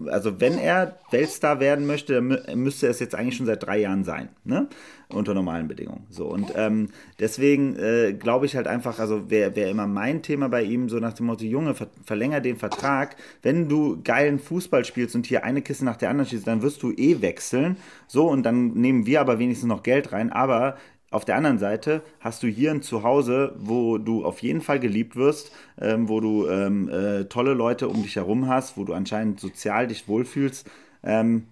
also 0.06 0.40
wenn 0.40 0.58
er 0.58 0.98
Weltstar 1.12 1.60
werden 1.60 1.86
möchte, 1.86 2.22
müsste 2.22 2.88
er 2.88 2.92
es 2.92 3.00
jetzt 3.00 3.16
eigentlich 3.16 3.38
schon 3.38 3.48
seit 3.48 3.64
drei 3.64 3.80
Jahren 3.80 4.04
sein, 4.04 4.30
ne? 4.44 4.68
Unter 5.10 5.34
normalen 5.34 5.68
Bedingungen. 5.68 6.06
So 6.10 6.26
und 6.26 6.54
ähm, 6.56 6.90
deswegen 7.20 7.76
äh, 7.76 8.14
glaube 8.14 8.46
ich 8.46 8.56
halt 8.56 8.68
einfach, 8.68 9.00
also 9.00 9.30
wäre 9.30 9.56
wär 9.56 9.70
immer 9.70 9.88
mein 9.88 10.22
Thema 10.22 10.50
bei 10.50 10.64
ihm 10.64 10.90
so 10.90 11.00
nach 11.00 11.14
dem 11.14 11.28
Motto, 11.28 11.46
Junge, 11.46 11.76
ver 11.76 11.88
verlänger 12.06 12.42
den 12.42 12.58
Vertrag. 12.58 13.16
Wenn 13.42 13.70
du 13.70 14.02
geilen 14.04 14.40
Fußball 14.40 14.86
spielst 14.86 15.16
und 15.16 15.26
hier 15.26 15.44
eine 15.44 15.62
Kiste 15.62 15.86
nach 15.86 15.98
der 15.98 16.10
anderen 16.10 16.30
schießt, 16.30 16.48
dann 16.48 16.62
wirst 16.62 16.84
du 16.84 16.92
eh 16.92 17.22
wechseln. 17.22 17.78
So 18.08 18.30
und 18.30 18.44
dann 18.44 18.74
nehmen 18.74 19.06
wir 19.06 19.22
aber 19.22 19.40
wenigstens 19.40 19.68
noch 19.68 19.84
Geld 19.84 20.12
rein. 20.12 20.32
Aber 20.32 20.78
auf 21.14 21.26
der 21.26 21.36
anderen 21.36 21.60
Seite 21.60 22.02
hast 22.20 22.42
du 22.42 22.48
hier 22.48 22.72
ein 22.72 22.82
Zuhause, 22.82 23.54
wo 23.60 24.00
du 24.00 24.26
auf 24.26 24.40
jeden 24.40 24.62
Fall 24.62 24.80
geliebt 24.80 25.16
wirst, 25.16 25.52
ähm, 25.80 26.10
wo 26.10 26.20
du 26.20 26.48
ähm, 26.48 26.90
äh, 26.90 27.26
tolle 27.26 27.54
Leute 27.54 27.88
um 27.88 28.02
dich 28.02 28.16
herum 28.16 28.48
hast, 28.48 28.78
wo 28.78 28.84
du 28.84 28.94
anscheinend 28.94 29.40
sozial 29.40 29.88
dich 29.88 30.08
wohlfühlst. 30.08 30.68
Ähm, 31.04 31.46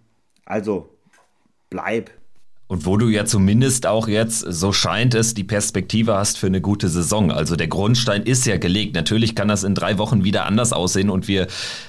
also 0.45 0.89
bleib, 1.69 2.09
und 2.71 2.85
wo 2.85 2.95
du 2.95 3.09
ja 3.09 3.25
zumindest 3.25 3.85
auch 3.85 4.07
jetzt, 4.07 4.45
so 4.47 4.71
scheint 4.71 5.13
es, 5.13 5.33
die 5.33 5.43
Perspektive 5.43 6.15
hast 6.15 6.37
für 6.37 6.47
eine 6.47 6.61
gute 6.61 6.87
Saison. 6.87 7.29
Also 7.29 7.57
der 7.57 7.67
Grundstein 7.67 8.23
ist 8.23 8.45
ja 8.45 8.55
gelegt. 8.55 8.95
Natürlich 8.95 9.35
kann 9.35 9.49
das 9.49 9.65
in 9.65 9.75
drei 9.75 9.97
Wochen 9.97 10.23
wieder 10.23 10.45
anders 10.45 10.71
aussehen 10.71 11.09
und 11.09 11.27
wir 11.27 11.47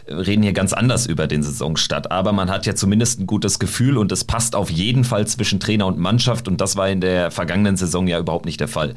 reden 0.09 0.43
hier 0.43 0.53
ganz 0.53 0.73
anders 0.73 1.07
über 1.07 1.29
den 1.29 1.45
Saisonstart. 1.45 2.11
Aber 2.11 2.33
man 2.33 2.51
hat 2.51 2.67
ja 2.67 2.75
zumindest 2.75 3.21
ein 3.21 3.29
gutes 3.29 3.61
Gefühl 3.61 3.97
und 3.97 4.11
es 4.11 4.25
passt 4.25 4.57
auf 4.57 4.71
jeden 4.71 5.05
Fall 5.05 5.25
zwischen 5.29 5.61
Trainer 5.61 5.87
und 5.87 5.99
Mannschaft 5.99 6.49
und 6.49 6.61
das 6.61 6.75
war 6.75 6.89
in 6.89 7.01
der 7.01 7.31
vergangenen 7.31 7.77
Saison 7.77 8.09
ja 8.09 8.19
überhaupt 8.19 8.47
nicht 8.47 8.59
der 8.59 8.67
Fall. 8.67 8.95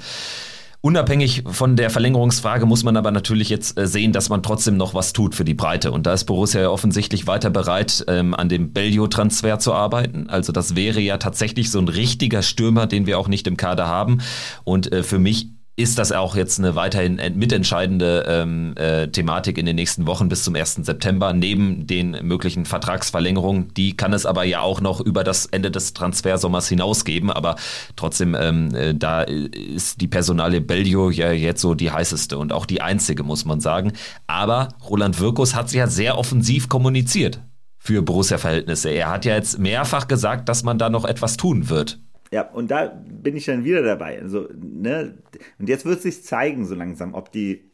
Unabhängig 0.86 1.42
von 1.48 1.76
der 1.76 1.90
Verlängerungsfrage 1.90 2.68
muss 2.68 2.84
man 2.84 2.96
aber 2.96 3.10
natürlich 3.10 3.50
jetzt 3.50 3.76
äh, 3.76 3.88
sehen, 3.88 4.12
dass 4.12 4.30
man 4.30 4.44
trotzdem 4.44 4.78
noch 4.78 4.94
was 4.94 5.14
tut 5.14 5.34
für 5.34 5.44
die 5.44 5.56
Breite. 5.56 5.92
Und 5.92 6.06
da 6.06 6.14
ist 6.14 6.26
Borussia 6.26 6.62
ja 6.62 6.70
offensichtlich 6.70 7.26
weiter 7.26 7.50
bereit, 7.50 8.06
ähm, 8.08 8.36
an 8.36 8.50
dem 8.50 8.72
Bellio-Transfer 8.72 9.58
zu 9.58 9.74
arbeiten. 9.74 10.30
Also 10.30 10.52
das 10.52 10.76
wäre 10.76 11.00
ja 11.00 11.18
tatsächlich 11.18 11.72
so 11.72 11.80
ein 11.80 11.88
richtiger 11.88 12.44
Stürmer, 12.44 12.86
den 12.86 13.08
wir 13.08 13.18
auch 13.18 13.28
nicht 13.28 13.48
im 13.48 13.58
Kader 13.58 13.88
haben. 13.88 14.20
Und 14.64 14.92
äh, 14.92 15.02
für 15.02 15.18
mich 15.18 15.48
ist 15.78 16.00
das 16.00 16.14
auch 16.14 16.38
jetzt 16.38 16.58
eine 16.58 16.76
weiterhin 16.76 17.20
mitentscheidende 17.36 18.26
ähm, 18.28 18.76
äh, 18.78 19.08
Thematik 19.10 19.58
in 19.58 19.66
den 19.66 19.76
nächsten 19.76 20.08
Wochen 20.08 20.30
bis 20.30 20.44
zum 20.44 20.56
1. 20.56 20.76
September, 20.84 21.34
neben 21.34 21.86
den 21.86 22.12
möglichen 22.22 22.66
Vertragsverlängerungen. 22.66 23.74
Die 23.74 23.98
kann 23.98 24.14
es 24.14 24.26
aber 24.26 24.46
ja 24.46 24.62
auch 24.62 24.80
noch 24.80 25.02
über 25.02 25.26
das 25.26 25.46
Ende 25.48 25.72
des 25.72 25.94
Transfersommers 25.94 26.70
hinausgeben. 26.70 27.30
Aber 27.30 27.58
trotzdem, 27.98 28.36
ähm, 28.40 28.74
äh, 28.74 28.96
da 28.96 29.24
ist 29.24 30.00
die 30.00 30.08
Personale 30.08 30.62
Bellio 30.62 31.10
ja 31.10 31.34
jetzt 31.34 31.62
so 31.62 31.76
die 31.76 31.92
heißeste 31.92 32.38
und 32.38 32.54
auch 32.54 32.66
die 32.66 32.82
einzige, 32.82 33.24
muss 33.24 33.44
man 33.44 33.60
sagen. 33.60 33.92
Aber 34.28 34.70
Roland 34.90 35.20
Wirkus 35.20 35.56
hat 35.56 35.70
sich 35.70 35.80
ja 35.80 35.88
sehr 35.88 36.18
offensiv 36.18 36.70
kommuniziert 36.70 37.42
für 37.78 38.02
Borussia-Verhältnisse. 38.02 38.90
Er 38.90 39.10
hat 39.10 39.26
ja 39.26 39.36
jetzt 39.36 39.60
mehrfach 39.60 40.08
gesagt, 40.08 40.48
dass 40.48 40.64
man 40.64 40.78
da 40.78 40.90
noch 40.90 41.04
etwas 41.04 41.36
tun 41.36 41.70
wird. 41.70 42.00
Ja, 42.32 42.50
und 42.50 42.72
da 42.72 42.88
bin 42.88 43.36
ich 43.36 43.46
dann 43.46 43.64
wieder 43.64 43.84
dabei. 43.84 44.20
Also, 44.20 44.48
ne, 44.56 45.18
und 45.60 45.70
jetzt 45.70 45.86
wird 45.86 46.02
sich 46.02 46.24
zeigen, 46.24 46.66
so 46.66 46.76
langsam, 46.76 47.14
ob 47.14 47.32
die, 47.32 47.72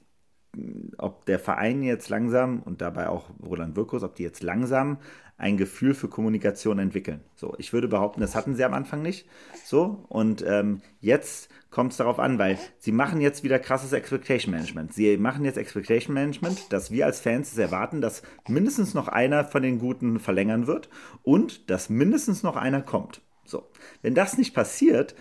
ob 0.97 1.25
der 1.25 1.39
Verein 1.39 1.83
jetzt 1.83 2.09
langsam 2.09 2.61
und 2.61 2.81
dabei 2.81 3.09
auch 3.09 3.29
Roland 3.43 3.75
Wirkus, 3.75 4.03
ob 4.03 4.15
die 4.15 4.23
jetzt 4.23 4.43
langsam 4.43 4.97
ein 5.41 5.57
Gefühl 5.57 5.95
für 5.95 6.07
Kommunikation 6.07 6.77
entwickeln. 6.77 7.21
So, 7.35 7.55
ich 7.57 7.73
würde 7.73 7.87
behaupten, 7.87 8.21
das 8.21 8.35
hatten 8.35 8.55
sie 8.55 8.63
am 8.63 8.75
Anfang 8.75 9.01
nicht. 9.01 9.27
So, 9.65 10.05
und 10.07 10.45
ähm, 10.47 10.81
jetzt 10.99 11.49
kommt 11.71 11.93
es 11.93 11.97
darauf 11.97 12.19
an, 12.19 12.37
weil 12.37 12.59
sie 12.77 12.91
machen 12.91 13.21
jetzt 13.21 13.43
wieder 13.43 13.57
krasses 13.57 13.91
Expectation 13.91 14.53
Management. 14.53 14.93
Sie 14.93 15.17
machen 15.17 15.43
jetzt 15.43 15.57
Expectation 15.57 16.13
Management, 16.13 16.71
dass 16.71 16.91
wir 16.91 17.07
als 17.07 17.21
Fans 17.21 17.57
erwarten, 17.57 18.01
dass 18.01 18.21
mindestens 18.47 18.93
noch 18.93 19.07
einer 19.07 19.43
von 19.45 19.63
den 19.63 19.79
Guten 19.79 20.19
verlängern 20.19 20.67
wird 20.67 20.89
und 21.23 21.71
dass 21.71 21.89
mindestens 21.89 22.43
noch 22.43 22.55
einer 22.55 22.83
kommt. 22.83 23.23
So, 23.45 23.67
wenn 24.01 24.15
das 24.15 24.37
nicht 24.37 24.53
passiert 24.53 25.15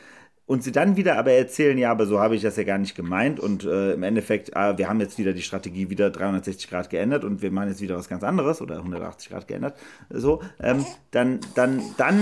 und 0.50 0.64
sie 0.64 0.72
dann 0.72 0.96
wieder 0.96 1.16
aber 1.16 1.30
erzählen, 1.30 1.78
ja, 1.78 1.92
aber 1.92 2.06
so 2.06 2.18
habe 2.18 2.34
ich 2.34 2.42
das 2.42 2.56
ja 2.56 2.64
gar 2.64 2.78
nicht 2.78 2.96
gemeint 2.96 3.38
und 3.38 3.64
äh, 3.64 3.92
im 3.92 4.02
Endeffekt, 4.02 4.56
ah, 4.56 4.76
wir 4.76 4.88
haben 4.88 4.98
jetzt 4.98 5.16
wieder 5.16 5.32
die 5.32 5.42
Strategie 5.42 5.90
wieder 5.90 6.10
360 6.10 6.68
Grad 6.68 6.90
geändert 6.90 7.22
und 7.22 7.40
wir 7.40 7.52
machen 7.52 7.68
jetzt 7.68 7.80
wieder 7.80 7.96
was 7.96 8.08
ganz 8.08 8.24
anderes 8.24 8.60
oder 8.60 8.78
180 8.78 9.30
Grad 9.30 9.46
geändert, 9.46 9.78
so, 10.08 10.42
ähm, 10.60 10.84
dann, 11.12 11.38
dann, 11.54 11.80
dann 11.98 12.18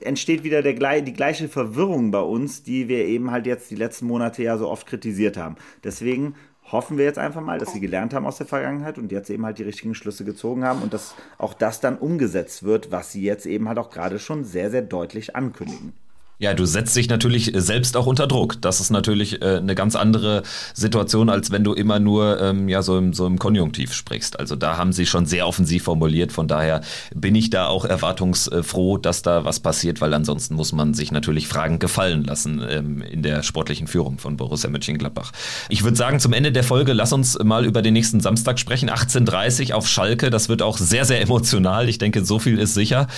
entsteht 0.00 0.42
wieder 0.42 0.62
der, 0.62 1.02
die 1.02 1.12
gleiche 1.12 1.48
Verwirrung 1.48 2.10
bei 2.10 2.22
uns, 2.22 2.62
die 2.62 2.88
wir 2.88 3.04
eben 3.04 3.30
halt 3.30 3.44
jetzt 3.44 3.70
die 3.70 3.76
letzten 3.76 4.06
Monate 4.06 4.42
ja 4.42 4.56
so 4.56 4.66
oft 4.66 4.86
kritisiert 4.86 5.36
haben. 5.36 5.56
Deswegen 5.84 6.36
hoffen 6.72 6.98
wir 6.98 7.04
jetzt 7.04 7.18
einfach 7.18 7.40
mal, 7.40 7.58
dass 7.58 7.72
sie 7.72 7.80
gelernt 7.80 8.14
haben 8.14 8.26
aus 8.26 8.38
der 8.38 8.46
Vergangenheit 8.46 8.98
und 8.98 9.12
jetzt 9.12 9.30
eben 9.30 9.44
halt 9.44 9.58
die 9.58 9.64
richtigen 9.64 9.94
Schlüsse 9.94 10.24
gezogen 10.24 10.64
haben 10.64 10.82
und 10.82 10.92
dass 10.92 11.14
auch 11.38 11.54
das 11.54 11.80
dann 11.80 11.98
umgesetzt 11.98 12.62
wird, 12.62 12.90
was 12.90 13.12
sie 13.12 13.22
jetzt 13.22 13.46
eben 13.46 13.68
halt 13.68 13.78
auch 13.78 13.90
gerade 13.90 14.18
schon 14.18 14.44
sehr, 14.44 14.70
sehr 14.70 14.82
deutlich 14.82 15.36
ankündigen. 15.36 15.92
Ja, 16.40 16.54
du 16.54 16.64
setzt 16.64 16.96
dich 16.96 17.10
natürlich 17.10 17.52
selbst 17.54 17.98
auch 17.98 18.06
unter 18.06 18.26
Druck. 18.26 18.62
Das 18.62 18.80
ist 18.80 18.88
natürlich 18.88 19.42
äh, 19.42 19.58
eine 19.58 19.74
ganz 19.74 19.94
andere 19.94 20.42
Situation, 20.72 21.28
als 21.28 21.50
wenn 21.50 21.64
du 21.64 21.74
immer 21.74 22.00
nur 22.00 22.40
ähm, 22.40 22.66
ja 22.66 22.80
so 22.80 22.96
im, 22.96 23.12
so 23.12 23.26
im 23.26 23.38
Konjunktiv 23.38 23.92
sprichst. 23.92 24.40
Also 24.40 24.56
da 24.56 24.78
haben 24.78 24.94
sie 24.94 25.04
schon 25.04 25.26
sehr 25.26 25.46
offensiv 25.46 25.82
formuliert. 25.84 26.32
Von 26.32 26.48
daher 26.48 26.80
bin 27.14 27.34
ich 27.34 27.50
da 27.50 27.66
auch 27.66 27.84
erwartungsfroh, 27.84 28.96
dass 28.96 29.20
da 29.20 29.44
was 29.44 29.60
passiert, 29.60 30.00
weil 30.00 30.14
ansonsten 30.14 30.54
muss 30.54 30.72
man 30.72 30.94
sich 30.94 31.12
natürlich 31.12 31.46
Fragen 31.46 31.78
gefallen 31.78 32.24
lassen 32.24 32.64
ähm, 32.66 33.02
in 33.02 33.22
der 33.22 33.42
sportlichen 33.42 33.86
Führung 33.86 34.18
von 34.18 34.38
Borussia 34.38 34.70
Mönchengladbach. 34.70 35.32
Ich 35.68 35.84
würde 35.84 35.98
sagen, 35.98 36.20
zum 36.20 36.32
Ende 36.32 36.52
der 36.52 36.64
Folge 36.64 36.94
lass 36.94 37.12
uns 37.12 37.38
mal 37.38 37.66
über 37.66 37.82
den 37.82 37.92
nächsten 37.92 38.20
Samstag 38.20 38.58
sprechen. 38.58 38.88
18:30 38.88 39.74
auf 39.74 39.86
Schalke. 39.86 40.30
Das 40.30 40.48
wird 40.48 40.62
auch 40.62 40.78
sehr 40.78 41.04
sehr 41.04 41.20
emotional. 41.20 41.90
Ich 41.90 41.98
denke, 41.98 42.24
so 42.24 42.38
viel 42.38 42.58
ist 42.58 42.72
sicher. 42.72 43.08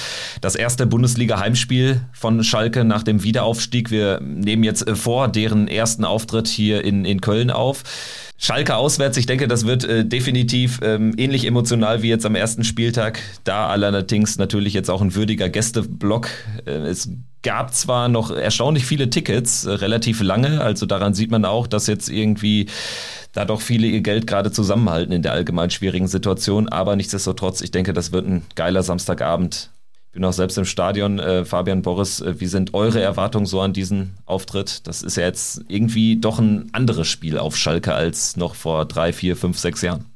Das 0.40 0.56
erste 0.56 0.86
Bundesliga-Heimspiel 0.88 2.00
von 2.12 2.42
Schalke 2.42 2.82
nach 2.82 3.04
dem 3.04 3.11
dem 3.12 3.22
Wiederaufstieg. 3.22 3.90
Wir 3.90 4.20
nehmen 4.20 4.64
jetzt 4.64 4.86
äh, 4.86 4.96
vor 4.96 5.28
deren 5.28 5.68
ersten 5.68 6.04
Auftritt 6.04 6.48
hier 6.48 6.84
in, 6.84 7.04
in 7.04 7.20
Köln 7.20 7.50
auf. 7.50 7.84
Schalke 8.38 8.74
auswärts, 8.74 9.16
ich 9.18 9.26
denke, 9.26 9.46
das 9.46 9.66
wird 9.66 9.84
äh, 9.84 10.04
definitiv 10.04 10.80
ähm, 10.82 11.14
ähnlich 11.16 11.46
emotional 11.46 12.02
wie 12.02 12.08
jetzt 12.08 12.26
am 12.26 12.34
ersten 12.34 12.64
Spieltag. 12.64 13.20
Da 13.44 13.68
allerdings 13.68 14.36
natürlich 14.36 14.74
jetzt 14.74 14.90
auch 14.90 15.00
ein 15.00 15.14
würdiger 15.14 15.48
Gästeblock. 15.48 16.28
Äh, 16.66 16.70
es 16.70 17.08
gab 17.42 17.72
zwar 17.72 18.08
noch 18.08 18.32
erstaunlich 18.32 18.84
viele 18.84 19.10
Tickets, 19.10 19.64
äh, 19.64 19.70
relativ 19.70 20.22
lange, 20.22 20.60
also 20.60 20.86
daran 20.86 21.14
sieht 21.14 21.30
man 21.30 21.44
auch, 21.44 21.68
dass 21.68 21.86
jetzt 21.86 22.08
irgendwie 22.08 22.66
da 23.32 23.44
doch 23.44 23.60
viele 23.60 23.86
ihr 23.86 24.00
Geld 24.00 24.26
gerade 24.26 24.50
zusammenhalten 24.50 25.12
in 25.12 25.22
der 25.22 25.32
allgemein 25.32 25.70
schwierigen 25.70 26.08
Situation, 26.08 26.68
aber 26.68 26.96
nichtsdestotrotz, 26.96 27.60
ich 27.60 27.70
denke, 27.70 27.92
das 27.92 28.12
wird 28.12 28.26
ein 28.26 28.42
geiler 28.54 28.82
Samstagabend 28.82 29.70
bin 30.12 30.24
auch 30.24 30.32
selbst 30.32 30.58
im 30.58 30.64
Stadion. 30.64 31.18
Äh, 31.18 31.44
Fabian 31.44 31.82
Boris, 31.82 32.20
äh, 32.20 32.38
wie 32.38 32.46
sind 32.46 32.74
eure 32.74 33.00
Erwartungen 33.00 33.46
so 33.46 33.60
an 33.60 33.72
diesen 33.72 34.14
Auftritt? 34.26 34.86
Das 34.86 35.02
ist 35.02 35.16
ja 35.16 35.24
jetzt 35.24 35.62
irgendwie 35.68 36.16
doch 36.16 36.38
ein 36.38 36.68
anderes 36.72 37.08
Spiel 37.08 37.38
auf 37.38 37.56
Schalke 37.56 37.94
als 37.94 38.36
noch 38.36 38.54
vor 38.54 38.84
drei, 38.84 39.12
vier, 39.12 39.36
fünf, 39.36 39.58
sechs 39.58 39.82
Jahren. 39.82 40.06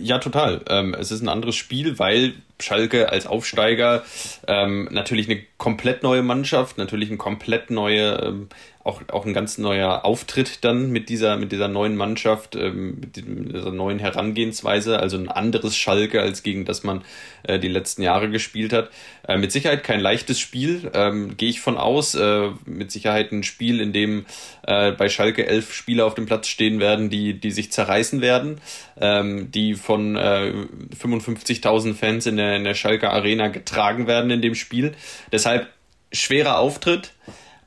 Ja, 0.00 0.18
total. 0.18 0.64
Ähm, 0.68 0.94
es 0.94 1.10
ist 1.10 1.20
ein 1.20 1.28
anderes 1.28 1.56
Spiel, 1.56 1.98
weil 1.98 2.34
Schalke 2.64 3.10
als 3.10 3.26
Aufsteiger 3.26 4.04
ähm, 4.48 4.88
natürlich 4.90 5.28
eine 5.28 5.40
komplett 5.58 6.02
neue 6.02 6.22
Mannschaft, 6.22 6.78
natürlich 6.78 7.10
ein 7.10 7.18
komplett 7.18 7.70
neue 7.70 8.14
ähm, 8.22 8.48
auch, 8.84 9.00
auch 9.08 9.24
ein 9.24 9.32
ganz 9.32 9.56
neuer 9.56 10.04
Auftritt 10.04 10.62
dann 10.62 10.90
mit 10.90 11.08
dieser, 11.08 11.36
mit 11.38 11.52
dieser 11.52 11.68
neuen 11.68 11.96
Mannschaft, 11.96 12.54
ähm, 12.54 13.00
mit 13.00 13.16
dieser 13.16 13.72
neuen 13.72 13.98
Herangehensweise, 13.98 15.00
also 15.00 15.16
ein 15.16 15.28
anderes 15.28 15.74
Schalke, 15.74 16.20
als 16.20 16.42
gegen 16.42 16.66
das 16.66 16.84
man 16.84 17.02
äh, 17.44 17.58
die 17.58 17.68
letzten 17.68 18.02
Jahre 18.02 18.28
gespielt 18.28 18.74
hat. 18.74 18.90
Äh, 19.26 19.38
mit 19.38 19.52
Sicherheit 19.52 19.84
kein 19.84 20.00
leichtes 20.00 20.38
Spiel, 20.38 20.90
ähm, 20.92 21.38
gehe 21.38 21.48
ich 21.48 21.60
von 21.62 21.78
aus. 21.78 22.14
Äh, 22.14 22.50
mit 22.66 22.92
Sicherheit 22.92 23.32
ein 23.32 23.42
Spiel, 23.42 23.80
in 23.80 23.94
dem 23.94 24.26
äh, 24.66 24.92
bei 24.92 25.08
Schalke 25.08 25.46
elf 25.46 25.72
Spieler 25.72 26.04
auf 26.04 26.14
dem 26.14 26.26
Platz 26.26 26.46
stehen 26.48 26.78
werden, 26.78 27.08
die, 27.08 27.40
die 27.40 27.50
sich 27.52 27.72
zerreißen 27.72 28.20
werden, 28.20 28.60
ähm, 29.00 29.50
die 29.50 29.74
von 29.74 30.16
äh, 30.16 30.52
55.000 30.94 31.94
Fans 31.94 32.26
in 32.26 32.36
der, 32.36 32.53
in 32.56 32.64
der 32.64 32.74
Schalke 32.74 33.10
Arena 33.10 33.48
getragen 33.48 34.06
werden 34.06 34.30
in 34.30 34.42
dem 34.42 34.54
Spiel. 34.54 34.94
Deshalb 35.32 35.68
schwerer 36.12 36.58
Auftritt, 36.58 37.12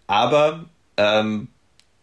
aber 0.07 0.65
ähm, 0.97 1.49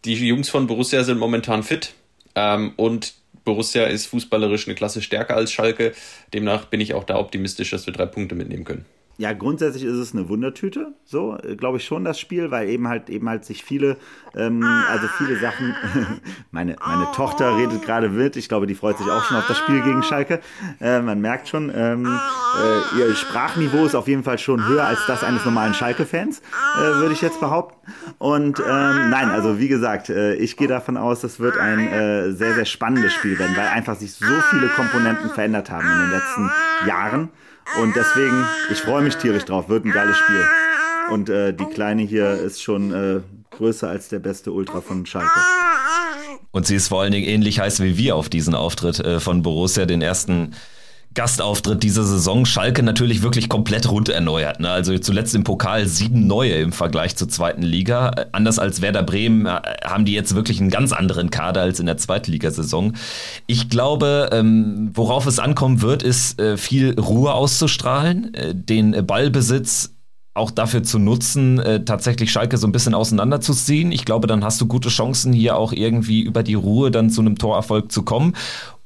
die 0.05 0.13
Jungs 0.13 0.49
von 0.49 0.67
Borussia 0.67 1.03
sind 1.03 1.17
momentan 1.17 1.63
fit 1.63 1.93
ähm, 2.35 2.73
und 2.77 3.13
Borussia 3.43 3.85
ist 3.85 4.07
fußballerisch 4.07 4.67
eine 4.67 4.75
Klasse 4.75 5.01
stärker 5.01 5.35
als 5.35 5.51
Schalke. 5.51 5.93
Demnach 6.33 6.65
bin 6.65 6.81
ich 6.81 6.93
auch 6.93 7.03
da 7.03 7.17
optimistisch, 7.17 7.69
dass 7.71 7.85
wir 7.85 7.93
drei 7.93 8.07
Punkte 8.07 8.35
mitnehmen 8.35 8.65
können. 8.65 8.85
Ja, 9.17 9.31
grundsätzlich 9.31 9.85
ist 9.85 9.95
es 9.95 10.13
eine 10.13 10.27
Wundertüte, 10.27 10.91
so 11.05 11.37
äh, 11.37 11.55
glaube 11.55 11.77
ich 11.77 11.85
schon 11.85 12.03
das 12.03 12.19
Spiel, 12.19 12.51
weil 12.51 12.67
eben 12.67 12.89
halt 12.89 13.09
eben 13.09 13.29
halt 13.29 13.45
sich 13.45 13.63
viele, 13.63 13.95
ähm, 14.35 14.61
also 14.89 15.07
viele 15.17 15.39
Sachen. 15.39 15.73
meine 16.51 16.75
meine 16.85 17.07
Tochter 17.15 17.55
redet 17.55 17.81
gerade 17.83 18.13
wild. 18.15 18.35
Ich 18.35 18.49
glaube, 18.49 18.67
die 18.67 18.75
freut 18.75 18.97
sich 18.97 19.09
auch 19.09 19.23
schon 19.23 19.37
auf 19.37 19.47
das 19.47 19.57
Spiel 19.57 19.81
gegen 19.83 20.03
Schalke. 20.03 20.41
Äh, 20.81 20.99
man 20.99 21.21
merkt 21.21 21.47
schon, 21.47 21.71
ähm, 21.73 22.05
äh, 22.05 22.99
ihr 22.99 23.15
Sprachniveau 23.15 23.85
ist 23.85 23.95
auf 23.95 24.09
jeden 24.09 24.23
Fall 24.23 24.37
schon 24.37 24.67
höher 24.67 24.83
als 24.83 24.99
das 25.07 25.23
eines 25.23 25.45
normalen 25.45 25.73
Schalke-Fans, 25.73 26.41
äh, 26.77 26.81
würde 26.95 27.13
ich 27.13 27.21
jetzt 27.21 27.39
behaupten. 27.39 27.75
Und 28.17 28.59
ähm, 28.59 29.09
nein, 29.09 29.29
also 29.29 29.59
wie 29.59 29.69
gesagt, 29.69 30.09
äh, 30.09 30.35
ich 30.35 30.57
gehe 30.57 30.67
davon 30.67 30.97
aus, 30.97 31.21
das 31.21 31.39
wird 31.39 31.57
ein 31.57 31.87
äh, 31.87 32.31
sehr 32.33 32.53
sehr 32.53 32.65
spannendes 32.65 33.13
Spiel 33.13 33.39
werden, 33.39 33.55
weil 33.55 33.67
einfach 33.67 33.95
sich 33.95 34.11
so 34.11 34.41
viele 34.49 34.67
Komponenten 34.67 35.29
verändert 35.29 35.71
haben 35.71 35.89
in 35.89 35.99
den 35.99 36.11
letzten 36.11 36.51
Jahren. 36.85 37.29
Und 37.81 37.95
deswegen, 37.95 38.45
ich 38.71 38.79
freue 38.79 39.01
mich 39.01 39.15
tierisch 39.15 39.45
drauf, 39.45 39.69
wird 39.69 39.85
ein 39.85 39.91
geiles 39.91 40.17
Spiel. 40.17 40.45
Und 41.11 41.29
äh, 41.29 41.53
die 41.53 41.65
Kleine 41.65 42.03
hier 42.03 42.33
ist 42.33 42.61
schon 42.61 42.93
äh, 42.93 43.21
größer 43.51 43.87
als 43.89 44.09
der 44.09 44.19
beste 44.19 44.51
Ultra 44.51 44.81
von 44.81 45.05
Schalke. 45.05 45.29
Und 46.51 46.65
sie 46.65 46.75
ist 46.75 46.87
vor 46.87 47.01
allen 47.01 47.11
Dingen 47.11 47.27
ähnlich 47.27 47.59
heiß 47.59 47.81
wie 47.81 47.97
wir 47.97 48.15
auf 48.15 48.29
diesen 48.29 48.55
Auftritt 48.55 48.99
äh, 48.99 49.19
von 49.19 49.41
Borussia, 49.41 49.85
den 49.85 50.01
ersten 50.01 50.55
Gastauftritt 51.15 51.81
dieser 51.81 52.03
Saison. 52.03 52.45
Schalke 52.45 52.83
natürlich 52.83 53.23
wirklich 53.23 53.49
komplett 53.49 53.89
rund 53.89 54.09
erneuert. 54.09 54.59
Ne? 54.59 54.69
Also 54.69 54.97
zuletzt 54.99 55.33
im 55.33 55.43
Pokal 55.43 55.87
sieben 55.87 56.27
neue 56.27 56.53
im 56.55 56.71
Vergleich 56.71 57.15
zur 57.15 57.29
zweiten 57.29 57.63
Liga. 57.63 58.11
Anders 58.33 58.59
als 58.59 58.81
Werder 58.81 59.01
Bremen 59.01 59.45
äh, 59.45 59.61
haben 59.83 60.05
die 60.05 60.13
jetzt 60.13 60.35
wirklich 60.35 60.59
einen 60.59 60.69
ganz 60.69 60.91
anderen 60.91 61.31
Kader 61.31 61.61
als 61.61 61.79
in 61.79 61.85
der 61.85 61.97
Zweitligasaison. 61.97 62.95
Ich 63.47 63.69
glaube, 63.69 64.29
ähm, 64.33 64.91
worauf 64.93 65.25
es 65.25 65.39
ankommen 65.39 65.81
wird, 65.81 66.03
ist 66.03 66.39
äh, 66.39 66.57
viel 66.57 66.99
Ruhe 66.99 67.33
auszustrahlen, 67.33 68.33
äh, 68.33 68.53
den 68.53 69.05
Ballbesitz 69.07 69.91
auch 70.35 70.51
dafür 70.51 70.83
zu 70.83 70.99
nutzen, 70.99 71.59
äh, 71.59 71.85
tatsächlich 71.85 72.29
Schalke 72.29 72.57
so 72.57 72.67
ein 72.67 72.73
bisschen 72.73 72.93
auseinanderzuziehen. 72.93 73.93
Ich 73.93 74.03
glaube, 74.03 74.27
dann 74.27 74.43
hast 74.43 74.59
du 74.59 74.67
gute 74.67 74.89
Chancen, 74.89 75.31
hier 75.31 75.55
auch 75.55 75.71
irgendwie 75.71 76.21
über 76.21 76.43
die 76.43 76.55
Ruhe 76.55 76.91
dann 76.91 77.09
zu 77.09 77.21
einem 77.21 77.37
Torerfolg 77.37 77.89
zu 77.89 78.03
kommen. 78.03 78.33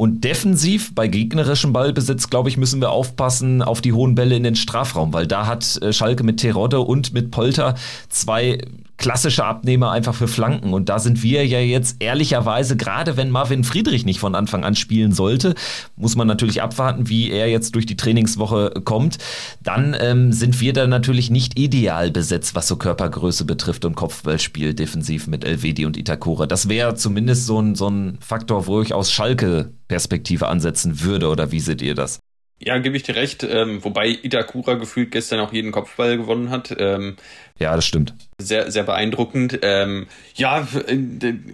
Und 0.02 0.24
defensiv 0.24 0.96
bei 0.96 1.10
gegnerischem 1.10 1.74
Ballbesitz, 1.74 2.30
glaube 2.30 2.48
ich, 2.48 2.56
müssen 2.56 2.80
wir 2.80 2.90
aufpassen 2.90 3.62
auf 3.62 3.82
die 3.82 3.92
hohen 3.92 4.16
Bälle 4.16 4.38
in 4.38 4.44
den 4.44 4.56
Strafraum, 4.56 5.12
weil 5.12 5.28
da 5.28 5.46
hat 5.46 5.78
äh, 5.82 5.92
Schalke 5.92 6.24
mit 6.24 6.38
Terodde 6.38 6.80
und 6.80 7.12
mit 7.14 7.32
Polter 7.32 7.76
zwei 8.08 8.60
klassische 9.00 9.46
Abnehmer 9.46 9.92
einfach 9.92 10.14
für 10.14 10.28
Flanken. 10.28 10.74
Und 10.74 10.90
da 10.90 11.00
sind 11.00 11.24
wir 11.24 11.46
ja 11.48 11.60
jetzt 11.60 11.98
ehrlicherweise, 12.00 12.78
gerade 12.78 13.18
wenn 13.18 13.32
Marvin 13.32 13.64
Friedrich 13.64 14.06
nicht 14.06 14.20
von 14.20 14.36
Anfang 14.36 14.64
an 14.64 14.76
spielen 14.76 15.14
sollte, 15.14 15.56
muss 15.96 16.16
man 16.16 16.28
natürlich 16.28 16.62
abwarten, 16.62 17.10
wie 17.10 17.32
er 17.32 17.50
jetzt 17.50 17.76
durch 17.76 17.86
die 17.86 17.98
Trainingswoche 17.98 18.82
kommt. 18.84 19.18
Dann 19.62 19.96
ähm, 20.00 20.32
sind 20.32 20.62
wir 20.62 20.74
da 20.74 20.86
natürlich 20.86 21.30
nicht 21.30 21.58
ideal 21.58 22.12
besetzt, 22.12 22.56
was 22.56 22.68
so 22.68 22.76
Körpergröße 22.76 23.46
betrifft 23.46 23.86
und 23.86 23.96
Kopfballspiel 23.96 24.74
defensiv 24.74 25.28
mit 25.28 25.44
Elvedi 25.44 25.86
und 25.86 25.98
Itakura. 25.98 26.46
Das 26.46 26.70
wäre 26.70 26.96
zumindest 26.96 27.46
so 27.46 27.60
ein, 27.60 27.76
so 27.76 27.90
ein 27.90 28.18
Faktor, 28.20 28.68
wo 28.68 28.82
ich 28.82 28.94
aus 28.94 29.12
Schalke 29.12 29.72
Perspektive 29.90 30.48
ansetzen 30.48 31.02
würde. 31.02 31.28
Oder 31.28 31.52
wie 31.52 31.60
seht 31.60 31.82
ihr 31.82 31.96
das? 31.96 32.22
Ja, 32.62 32.78
gebe 32.78 32.96
ich 32.98 33.04
dir 33.04 33.16
recht. 33.16 33.44
Ähm, 33.44 33.84
wobei 33.84 34.08
Itakura 34.10 34.76
gefühlt 34.76 35.12
gestern 35.12 35.40
auch 35.40 35.54
jeden 35.54 35.72
Kopfball 35.72 36.18
gewonnen 36.18 36.50
hat. 36.50 36.76
Ähm, 36.78 37.16
ja, 37.60 37.76
das 37.76 37.86
stimmt. 37.86 38.14
Sehr, 38.38 38.72
sehr 38.72 38.84
beeindruckend. 38.84 39.60
Ähm, 39.64 40.08
ja, 40.34 40.66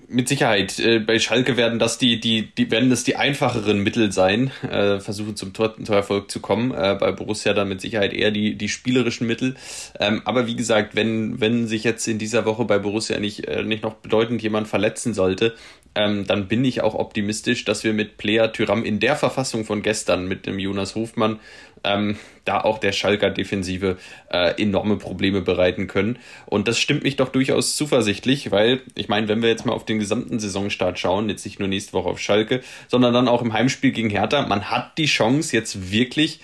mit 0.08 0.28
Sicherheit. 0.28 0.78
Äh, 0.80 1.00
bei 1.00 1.18
Schalke 1.18 1.58
werden 1.58 1.80
das 1.80 1.98
die, 1.98 2.20
die, 2.20 2.54
die 2.56 2.70
werden 2.70 2.92
das 2.92 3.04
die 3.04 3.16
einfacheren 3.16 3.80
Mittel 3.80 4.12
sein, 4.12 4.52
äh, 4.70 5.00
versuchen 5.00 5.36
zum 5.36 5.54
Tor, 5.54 5.76
Torerfolg 5.84 6.30
zu 6.30 6.42
kommen. 6.42 6.72
Äh, 6.72 6.96
bei 7.00 7.12
Borussia 7.12 7.54
dann 7.54 7.70
mit 7.70 7.82
Sicherheit 7.82 8.14
eher 8.14 8.30
die, 8.30 8.56
die 8.56 8.70
spielerischen 8.70 9.26
Mittel. 9.26 9.56
Ähm, 10.00 10.22
aber 10.26 10.46
wie 10.46 10.56
gesagt, 10.56 10.96
wenn, 10.96 11.42
wenn 11.42 11.68
sich 11.68 11.84
jetzt 11.84 12.08
in 12.08 12.20
dieser 12.20 12.46
Woche 12.46 12.66
bei 12.66 12.78
Borussia 12.78 13.20
nicht, 13.20 13.48
äh, 13.48 13.64
nicht 13.64 13.82
noch 13.82 13.96
bedeutend 13.96 14.44
jemand 14.44 14.68
verletzen 14.68 15.16
sollte, 15.16 15.56
ähm, 15.96 16.28
dann 16.28 16.48
bin 16.48 16.64
ich 16.66 16.82
auch 16.82 16.94
optimistisch, 16.94 17.66
dass 17.66 17.84
wir 17.84 17.94
mit 17.94 18.18
Player 18.18 18.52
Tyram 18.52 18.84
in 18.84 19.00
der 19.00 19.16
Verfassung 19.16 19.66
von 19.66 19.82
gestern 19.82 20.28
mit 20.28 20.46
dem 20.46 20.60
Jonas 20.60 20.94
Hofmann 20.94 21.40
ähm, 21.86 22.18
da 22.44 22.62
auch 22.62 22.78
der 22.78 22.92
Schalker 22.92 23.30
Defensive 23.30 23.98
äh, 24.32 24.62
enorme 24.62 24.98
Probleme 24.98 25.42
bereiten 25.42 25.88
können. 25.88 26.20
Und 26.46 26.68
das 26.68 26.80
stimmt 26.80 27.04
mich 27.04 27.16
doch 27.16 27.30
durchaus 27.30 27.76
zuversichtlich, 27.76 28.52
weil 28.52 28.82
ich 28.96 29.08
meine, 29.08 29.28
wenn 29.28 29.42
wir 29.42 29.50
jetzt 29.50 29.66
mal 29.66 29.74
auf 29.74 29.86
den 29.86 30.00
gesamten 30.00 30.40
Saisonstart 30.40 31.00
schauen, 31.00 31.30
jetzt 31.30 31.46
nicht 31.46 31.60
nur 31.60 31.68
nächste 31.68 31.94
Woche 31.94 32.10
auf 32.10 32.20
Schalke, 32.20 32.62
sondern 32.88 33.14
dann 33.14 33.28
auch 33.28 33.42
im 33.42 33.54
Heimspiel 33.54 33.92
gegen 33.92 34.10
Hertha, 34.10 34.46
man 34.46 34.70
hat 34.70 34.98
die 34.98 35.06
Chance 35.06 35.56
jetzt 35.56 35.92
wirklich 35.92 36.40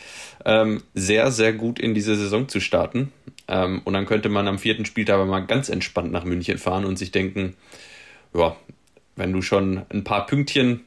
ähm, 0.45 0.83
sehr, 0.93 1.31
sehr 1.31 1.53
gut 1.53 1.79
in 1.79 1.93
diese 1.93 2.15
Saison 2.15 2.47
zu 2.47 2.59
starten. 2.59 3.11
Ähm, 3.47 3.81
und 3.83 3.93
dann 3.93 4.05
könnte 4.05 4.29
man 4.29 4.47
am 4.47 4.59
vierten 4.59 4.85
Spieltag 4.85 5.15
aber 5.15 5.25
mal 5.25 5.45
ganz 5.45 5.69
entspannt 5.69 6.11
nach 6.11 6.23
München 6.23 6.57
fahren 6.57 6.85
und 6.85 6.97
sich 6.97 7.11
denken, 7.11 7.55
ja, 8.33 8.55
wenn 9.15 9.33
du 9.33 9.41
schon 9.41 9.81
ein 9.89 10.03
paar 10.03 10.25
Pünktchen 10.25 10.81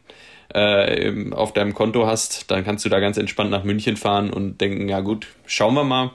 äh, 0.54 1.32
auf 1.32 1.52
deinem 1.52 1.74
Konto 1.74 2.06
hast, 2.06 2.50
dann 2.50 2.64
kannst 2.64 2.84
du 2.84 2.88
da 2.88 3.00
ganz 3.00 3.16
entspannt 3.16 3.50
nach 3.50 3.64
München 3.64 3.96
fahren 3.96 4.30
und 4.30 4.60
denken, 4.60 4.88
ja 4.88 5.00
gut, 5.00 5.26
schauen 5.46 5.74
wir 5.74 5.84
mal, 5.84 6.12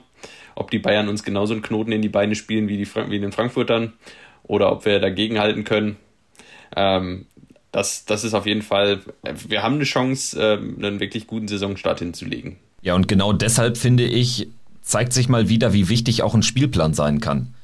ob 0.54 0.70
die 0.70 0.78
Bayern 0.78 1.08
uns 1.08 1.22
genauso 1.22 1.52
einen 1.52 1.62
Knoten 1.62 1.92
in 1.92 2.02
die 2.02 2.08
Beine 2.08 2.34
spielen 2.34 2.66
wie, 2.66 2.78
die 2.78 2.86
wie 2.86 3.20
den 3.20 3.32
Frankfurtern 3.32 3.92
oder 4.42 4.72
ob 4.72 4.84
wir 4.86 4.98
dagegen 4.98 5.38
halten 5.38 5.64
können. 5.64 5.96
Ähm, 6.74 7.26
das, 7.70 8.06
das 8.06 8.24
ist 8.24 8.34
auf 8.34 8.46
jeden 8.46 8.62
Fall, 8.62 9.00
wir 9.46 9.62
haben 9.62 9.74
eine 9.74 9.84
Chance, 9.84 10.40
äh, 10.40 10.56
einen 10.56 11.00
wirklich 11.00 11.26
guten 11.26 11.46
Saisonstart 11.46 12.00
hinzulegen. 12.00 12.56
Ja, 12.82 12.94
und 12.94 13.08
genau 13.08 13.32
deshalb 13.32 13.76
finde 13.76 14.04
ich, 14.04 14.48
zeigt 14.80 15.12
sich 15.12 15.28
mal 15.28 15.48
wieder, 15.48 15.72
wie 15.72 15.88
wichtig 15.88 16.22
auch 16.22 16.34
ein 16.34 16.42
Spielplan 16.42 16.94
sein 16.94 17.20
kann. 17.20 17.54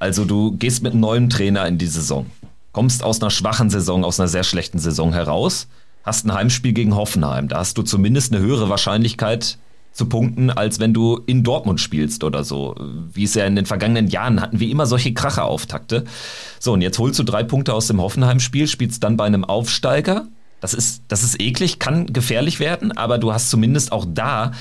Also 0.00 0.24
du 0.24 0.56
gehst 0.56 0.82
mit 0.82 0.92
einem 0.92 1.00
neuen 1.00 1.30
Trainer 1.30 1.66
in 1.66 1.78
die 1.78 1.86
Saison, 1.86 2.26
kommst 2.72 3.04
aus 3.04 3.22
einer 3.22 3.30
schwachen 3.30 3.70
Saison, 3.70 4.04
aus 4.04 4.18
einer 4.20 4.28
sehr 4.28 4.44
schlechten 4.44 4.78
Saison 4.78 5.12
heraus, 5.12 5.68
hast 6.08 6.26
ein 6.26 6.34
Heimspiel 6.34 6.72
gegen 6.72 6.96
Hoffenheim. 6.96 7.48
Da 7.48 7.58
hast 7.58 7.78
du 7.78 7.82
zumindest 7.82 8.32
eine 8.32 8.42
höhere 8.42 8.68
Wahrscheinlichkeit 8.68 9.58
zu 9.92 10.06
punkten, 10.06 10.50
als 10.50 10.78
wenn 10.78 10.94
du 10.94 11.20
in 11.26 11.42
Dortmund 11.42 11.80
spielst 11.80 12.22
oder 12.24 12.44
so. 12.44 12.76
Wie 13.12 13.24
es 13.24 13.34
ja 13.34 13.44
in 13.46 13.56
den 13.56 13.66
vergangenen 13.66 14.08
Jahren 14.08 14.40
hatten 14.40 14.60
wir 14.60 14.68
immer 14.68 14.86
solche 14.86 15.12
Kracher-Auftakte. 15.12 16.04
So, 16.60 16.72
und 16.72 16.82
jetzt 16.82 16.98
holst 16.98 17.18
du 17.18 17.24
drei 17.24 17.42
Punkte 17.42 17.74
aus 17.74 17.88
dem 17.88 18.00
Hoffenheim-Spiel, 18.00 18.68
spielst 18.68 19.02
dann 19.02 19.16
bei 19.16 19.24
einem 19.24 19.44
Aufsteiger. 19.44 20.28
Das 20.60 20.74
ist, 20.74 21.02
das 21.08 21.22
ist 21.22 21.40
eklig, 21.40 21.78
kann 21.78 22.12
gefährlich 22.12 22.60
werden, 22.60 22.96
aber 22.96 23.18
du 23.18 23.32
hast 23.32 23.50
zumindest 23.50 23.92
auch 23.92 24.06
da 24.08 24.52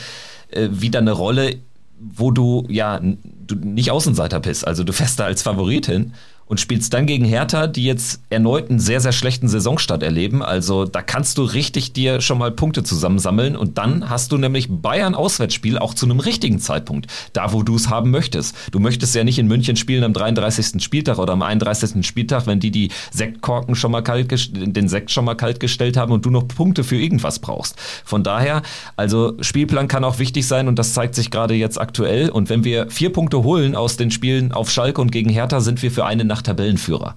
äh, 0.50 0.70
wieder 0.72 1.00
eine 1.00 1.12
Rolle, 1.12 1.58
wo 2.00 2.32
du 2.32 2.66
ja 2.70 3.00
du 3.00 3.56
nicht 3.56 3.92
Außenseiter 3.92 4.40
bist. 4.40 4.68
Also 4.68 4.84
du 4.84 4.94
fährst 4.94 5.20
da 5.20 5.26
als 5.26 5.42
Favoritin 5.42 6.14
und 6.48 6.60
spielst 6.60 6.94
dann 6.94 7.06
gegen 7.06 7.26
Hertha, 7.26 7.68
die 7.68 7.84
jetzt 7.84 8.22
erneut 8.30 8.70
einen 8.70 8.80
sehr, 8.80 9.02
sehr 9.02 9.12
schlechten 9.12 9.48
Saisonstart 9.48 10.02
erleben. 10.02 10.42
Also 10.42 10.86
da 10.86 11.02
kannst 11.02 11.38
du 11.38 11.44
richtig 11.44 11.94
dir 11.94 12.22
schon 12.22 12.38
mal 12.38 12.52
Punkte 12.52 12.84
zusammensammeln 12.84 13.56
und 13.56 13.78
dann 13.78 14.10
hast 14.10 14.32
du 14.32 14.38
nämlich 14.38 14.68
Bayern 14.70 15.16
Auswärtsspiel 15.16 15.78
auch 15.78 15.94
zu 15.94 16.06
einem 16.06 16.20
richtigen 16.20 16.60
Zeitpunkt, 16.60 17.08
da 17.34 17.52
wo 17.52 17.64
du 17.64 17.76
es 17.76 17.90
haben 17.90 18.12
möchtest. 18.12 18.56
Du 18.72 18.80
möchtest 18.80 19.14
ja 19.14 19.24
nicht 19.24 19.40
in 19.40 19.48
München 19.48 19.76
spielen 19.76 20.04
am 20.04 20.14
33. 20.14 20.82
Spieltag 20.82 21.18
oder 21.18 21.34
am 21.34 21.42
31. 21.42 22.06
Spieltag, 22.06 22.48
wenn 22.48 22.60
die 22.60 22.72
die 22.72 22.92
Sektkorken 23.12 23.76
schon 23.76 23.92
mal 23.92 24.02
kalt 24.02 24.28
den 24.28 24.88
Sekt 24.88 25.12
schon 25.12 25.26
mal 25.26 25.36
kalt 25.36 25.60
gestellt 25.60 25.98
haben 25.98 26.12
und 26.12 26.26
du 26.26 26.30
noch 26.30 26.48
Punkte 26.48 26.84
für 26.84 26.98
irgendwas 26.98 27.40
brauchst. 27.40 27.76
Von 28.06 28.24
daher, 28.24 28.62
also 28.96 29.34
Spielplan 29.42 29.88
kann 29.88 30.04
auch 30.04 30.20
wichtig 30.20 30.48
sein 30.48 30.68
und 30.68 30.80
das 30.80 30.94
zeigt 30.94 31.16
sich 31.16 31.30
gerade 31.30 31.54
jetzt 31.54 31.80
aktuell 31.80 32.30
und 32.30 32.50
wenn 32.50 32.64
wir 32.64 32.90
vier 32.90 33.12
Punkte 33.12 33.44
holen 33.44 33.76
aus 33.76 33.98
den 33.98 34.12
Spielen 34.12 34.52
auf 34.52 34.72
Schalke 34.72 35.02
und 35.02 35.12
gegen 35.12 35.30
Hertha, 35.30 35.60
sind 35.60 35.82
wir 35.82 35.92
für 35.92 36.06
eine 36.06 36.24
Nacht 36.24 36.37
Tabellenführer. 36.42 37.16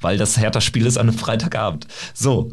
Weil 0.00 0.16
das 0.16 0.38
Hertha-Spiel 0.38 0.86
ist 0.86 0.96
an 0.96 1.08
einem 1.08 1.18
Freitagabend. 1.18 1.86
So. 2.14 2.52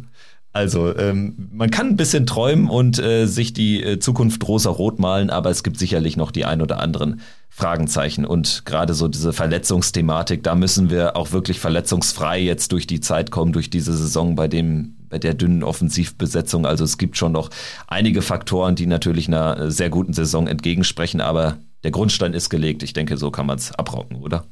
Also, 0.55 0.95
ähm, 0.97 1.49
man 1.51 1.69
kann 1.69 1.89
ein 1.89 1.97
bisschen 1.97 2.25
träumen 2.25 2.69
und 2.69 2.97
äh, 2.97 3.25
sich 3.25 3.51
die 3.51 3.83
äh, 3.83 3.99
Zukunft 3.99 4.47
rosa-rot 4.47 4.99
malen, 4.99 5.29
aber 5.29 5.49
es 5.49 5.63
gibt 5.63 5.77
sicherlich 5.77 6.15
noch 6.15 6.31
die 6.31 6.45
ein 6.45 6.61
oder 6.61 6.79
anderen 6.79 7.19
Fragenzeichen. 7.49 8.23
Und 8.25 8.63
gerade 8.63 8.93
so 8.93 9.09
diese 9.09 9.33
Verletzungsthematik, 9.33 10.43
da 10.43 10.55
müssen 10.55 10.89
wir 10.89 11.17
auch 11.17 11.33
wirklich 11.33 11.59
verletzungsfrei 11.59 12.39
jetzt 12.39 12.71
durch 12.71 12.87
die 12.87 13.01
Zeit 13.01 13.31
kommen, 13.31 13.51
durch 13.51 13.69
diese 13.69 13.91
Saison 13.91 14.35
bei 14.35 14.47
dem, 14.47 14.95
bei 15.09 15.19
der 15.19 15.33
dünnen 15.33 15.61
Offensivbesetzung. 15.61 16.65
Also 16.65 16.85
es 16.85 16.97
gibt 16.97 17.17
schon 17.17 17.33
noch 17.33 17.49
einige 17.87 18.21
Faktoren, 18.21 18.75
die 18.75 18.85
natürlich 18.85 19.27
einer 19.27 19.69
sehr 19.71 19.89
guten 19.89 20.13
Saison 20.13 20.47
entgegensprechen, 20.47 21.19
aber 21.19 21.57
der 21.83 21.91
Grundstein 21.91 22.33
ist 22.33 22.49
gelegt. 22.49 22.81
Ich 22.81 22.93
denke, 22.93 23.17
so 23.17 23.29
kann 23.29 23.45
man 23.45 23.57
es 23.57 23.73
abrocken, 23.73 24.21
oder? 24.21 24.45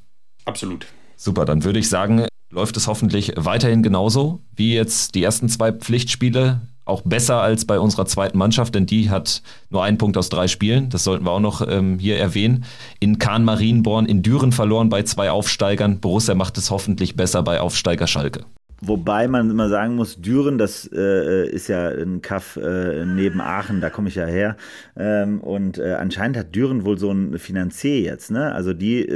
Absolut. 0.43 0.85
Super, 1.15 1.45
dann 1.45 1.63
würde 1.63 1.79
ich 1.79 1.89
sagen, 1.89 2.25
läuft 2.51 2.77
es 2.77 2.87
hoffentlich 2.87 3.33
weiterhin 3.35 3.83
genauso 3.83 4.41
wie 4.55 4.73
jetzt 4.73 5.15
die 5.15 5.23
ersten 5.23 5.49
zwei 5.49 5.71
Pflichtspiele. 5.71 6.61
Auch 6.85 7.01
besser 7.01 7.41
als 7.41 7.63
bei 7.63 7.79
unserer 7.79 8.05
zweiten 8.05 8.37
Mannschaft, 8.37 8.75
denn 8.75 8.85
die 8.85 9.09
hat 9.09 9.41
nur 9.69 9.83
einen 9.83 9.97
Punkt 9.97 10.17
aus 10.17 10.27
drei 10.27 10.49
Spielen. 10.49 10.89
Das 10.89 11.05
sollten 11.05 11.25
wir 11.25 11.31
auch 11.31 11.39
noch 11.39 11.65
ähm, 11.65 11.97
hier 11.97 12.17
erwähnen. 12.17 12.65
In 12.99 13.19
Kahn 13.19 13.45
Marienborn 13.45 14.05
in 14.05 14.21
Düren 14.21 14.51
verloren 14.51 14.89
bei 14.89 15.03
zwei 15.03 15.31
Aufsteigern. 15.31 16.01
Borussia 16.01 16.35
macht 16.35 16.57
es 16.57 16.71
hoffentlich 16.71 17.15
besser 17.15 17.41
bei 17.41 17.61
Aufsteiger 17.61 18.05
Schalke. 18.05 18.43
Wobei 18.85 19.27
man 19.29 19.49
immer 19.49 19.69
sagen 19.69 19.95
muss, 19.95 20.19
Düren, 20.19 20.57
das 20.57 20.89
äh, 20.93 21.47
ist 21.49 21.69
ja 21.69 21.87
ein 21.87 22.21
Kaff 22.21 22.57
äh, 22.57 23.05
neben 23.05 23.39
Aachen, 23.39 23.79
da 23.79 23.89
komme 23.89 24.09
ich 24.09 24.15
ja 24.15 24.25
her. 24.25 24.57
Ähm, 24.97 25.39
und 25.39 25.77
äh, 25.77 25.93
anscheinend 25.93 26.35
hat 26.37 26.53
Düren 26.53 26.83
wohl 26.83 26.97
so 26.97 27.09
ein 27.11 27.39
Finanzier 27.39 28.01
jetzt, 28.01 28.29
ne? 28.29 28.51
Also 28.51 28.73
die, 28.73 29.07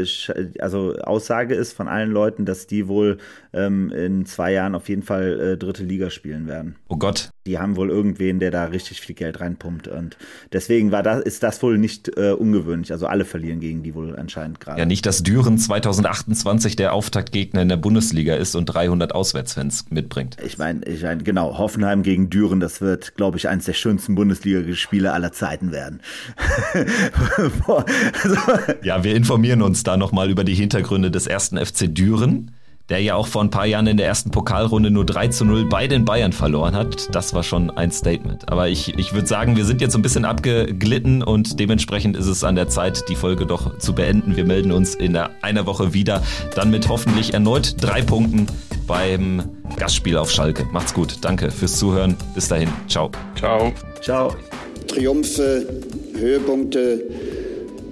also 0.59 0.95
Aussage 0.99 1.53
ist 1.53 1.73
von 1.73 1.89
allen 1.89 2.11
Leuten, 2.11 2.45
dass 2.45 2.67
die 2.67 2.87
wohl 2.87 3.17
ähm, 3.53 3.91
in 3.91 4.25
zwei 4.25 4.53
Jahren 4.53 4.75
auf 4.75 4.87
jeden 4.87 5.03
Fall 5.03 5.39
äh, 5.39 5.57
dritte 5.57 5.83
Liga 5.83 6.09
spielen 6.09 6.47
werden. 6.47 6.75
Oh 6.87 6.97
Gott. 6.97 7.31
Die 7.45 7.59
haben 7.59 7.75
wohl 7.75 7.89
irgendwen, 7.89 8.39
der 8.39 8.51
da 8.51 8.65
richtig 8.65 9.01
viel 9.01 9.15
Geld 9.15 9.39
reinpumpt. 9.39 9.87
Und 9.87 10.17
deswegen 10.53 10.91
war 10.91 11.03
das, 11.03 11.21
ist 11.23 11.43
das 11.43 11.61
wohl 11.63 11.77
nicht 11.77 12.17
äh, 12.17 12.31
ungewöhnlich. 12.31 12.91
Also 12.91 13.07
alle 13.07 13.25
verlieren 13.25 13.59
gegen 13.59 13.83
die 13.83 13.95
wohl 13.95 14.15
anscheinend 14.15 14.59
gerade. 14.59 14.79
Ja, 14.79 14.85
nicht, 14.85 15.05
dass 15.05 15.23
Düren 15.23 15.57
2028 15.57 16.75
der 16.75 16.93
Auftaktgegner 16.93 17.61
in 17.61 17.69
der 17.69 17.77
Bundesliga 17.77 18.35
ist 18.35 18.55
und 18.55 18.65
300 18.65 19.13
Auswärtsfans 19.57 19.85
mitbringt. 19.89 20.37
Ich 20.43 20.57
meine, 20.57 20.85
ich 20.85 21.03
mein, 21.03 21.23
genau, 21.23 21.57
Hoffenheim 21.57 22.03
gegen 22.03 22.29
Düren, 22.29 22.59
das 22.59 22.81
wird, 22.81 23.15
glaube 23.15 23.37
ich, 23.37 23.47
eines 23.47 23.65
der 23.65 23.73
schönsten 23.73 24.15
Bundesliga-Spiele 24.15 25.11
aller 25.11 25.31
Zeiten 25.31 25.71
werden. 25.71 25.99
also. 27.67 28.37
Ja, 28.83 29.03
wir 29.03 29.15
informieren 29.15 29.61
uns 29.61 29.83
da 29.83 29.97
nochmal 29.97 30.29
über 30.29 30.43
die 30.43 30.55
Hintergründe 30.55 31.11
des 31.11 31.27
ersten 31.27 31.57
FC 31.57 31.93
Düren 31.93 32.51
der 32.89 33.01
ja 33.01 33.15
auch 33.15 33.27
vor 33.27 33.43
ein 33.43 33.49
paar 33.49 33.65
Jahren 33.65 33.87
in 33.87 33.97
der 33.97 34.07
ersten 34.07 34.31
Pokalrunde 34.31 34.91
nur 34.91 35.05
3 35.05 35.27
zu 35.27 35.45
0 35.45 35.65
bei 35.65 35.87
den 35.87 36.05
Bayern 36.05 36.31
verloren 36.31 36.75
hat. 36.75 37.13
Das 37.13 37.33
war 37.33 37.43
schon 37.43 37.69
ein 37.69 37.91
Statement. 37.91 38.49
Aber 38.49 38.69
ich, 38.69 38.97
ich 38.97 39.13
würde 39.13 39.27
sagen, 39.27 39.57
wir 39.57 39.65
sind 39.65 39.81
jetzt 39.81 39.91
so 39.93 39.99
ein 39.99 40.01
bisschen 40.01 40.25
abgeglitten 40.25 41.21
und 41.21 41.59
dementsprechend 41.59 42.15
ist 42.15 42.27
es 42.27 42.43
an 42.43 42.55
der 42.55 42.69
Zeit, 42.69 43.03
die 43.09 43.15
Folge 43.15 43.45
doch 43.45 43.77
zu 43.77 43.93
beenden. 43.93 44.35
Wir 44.35 44.45
melden 44.45 44.71
uns 44.71 44.95
in 44.95 45.17
einer 45.17 45.65
Woche 45.65 45.93
wieder, 45.93 46.23
dann 46.55 46.71
mit 46.71 46.87
hoffentlich 46.87 47.33
erneut 47.33 47.75
drei 47.81 48.01
Punkten 48.01 48.47
beim 48.87 49.43
Gastspiel 49.75 50.17
auf 50.17 50.31
Schalke. 50.31 50.65
Macht's 50.71 50.93
gut. 50.93 51.17
Danke 51.21 51.51
fürs 51.51 51.77
Zuhören. 51.77 52.15
Bis 52.33 52.47
dahin. 52.47 52.69
Ciao. 52.87 53.11
Ciao. 53.35 53.73
Ciao. 54.01 54.33
Triumphe, 54.87 55.67
Höhepunkte, 56.15 57.03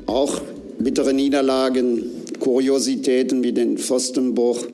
auch 0.06 0.41
bittere 0.80 1.14
Niederlagen, 1.14 2.04
Kuriositäten 2.39 3.43
wie 3.43 3.52
den 3.52 3.78
Pfostenbruch. 3.78 4.66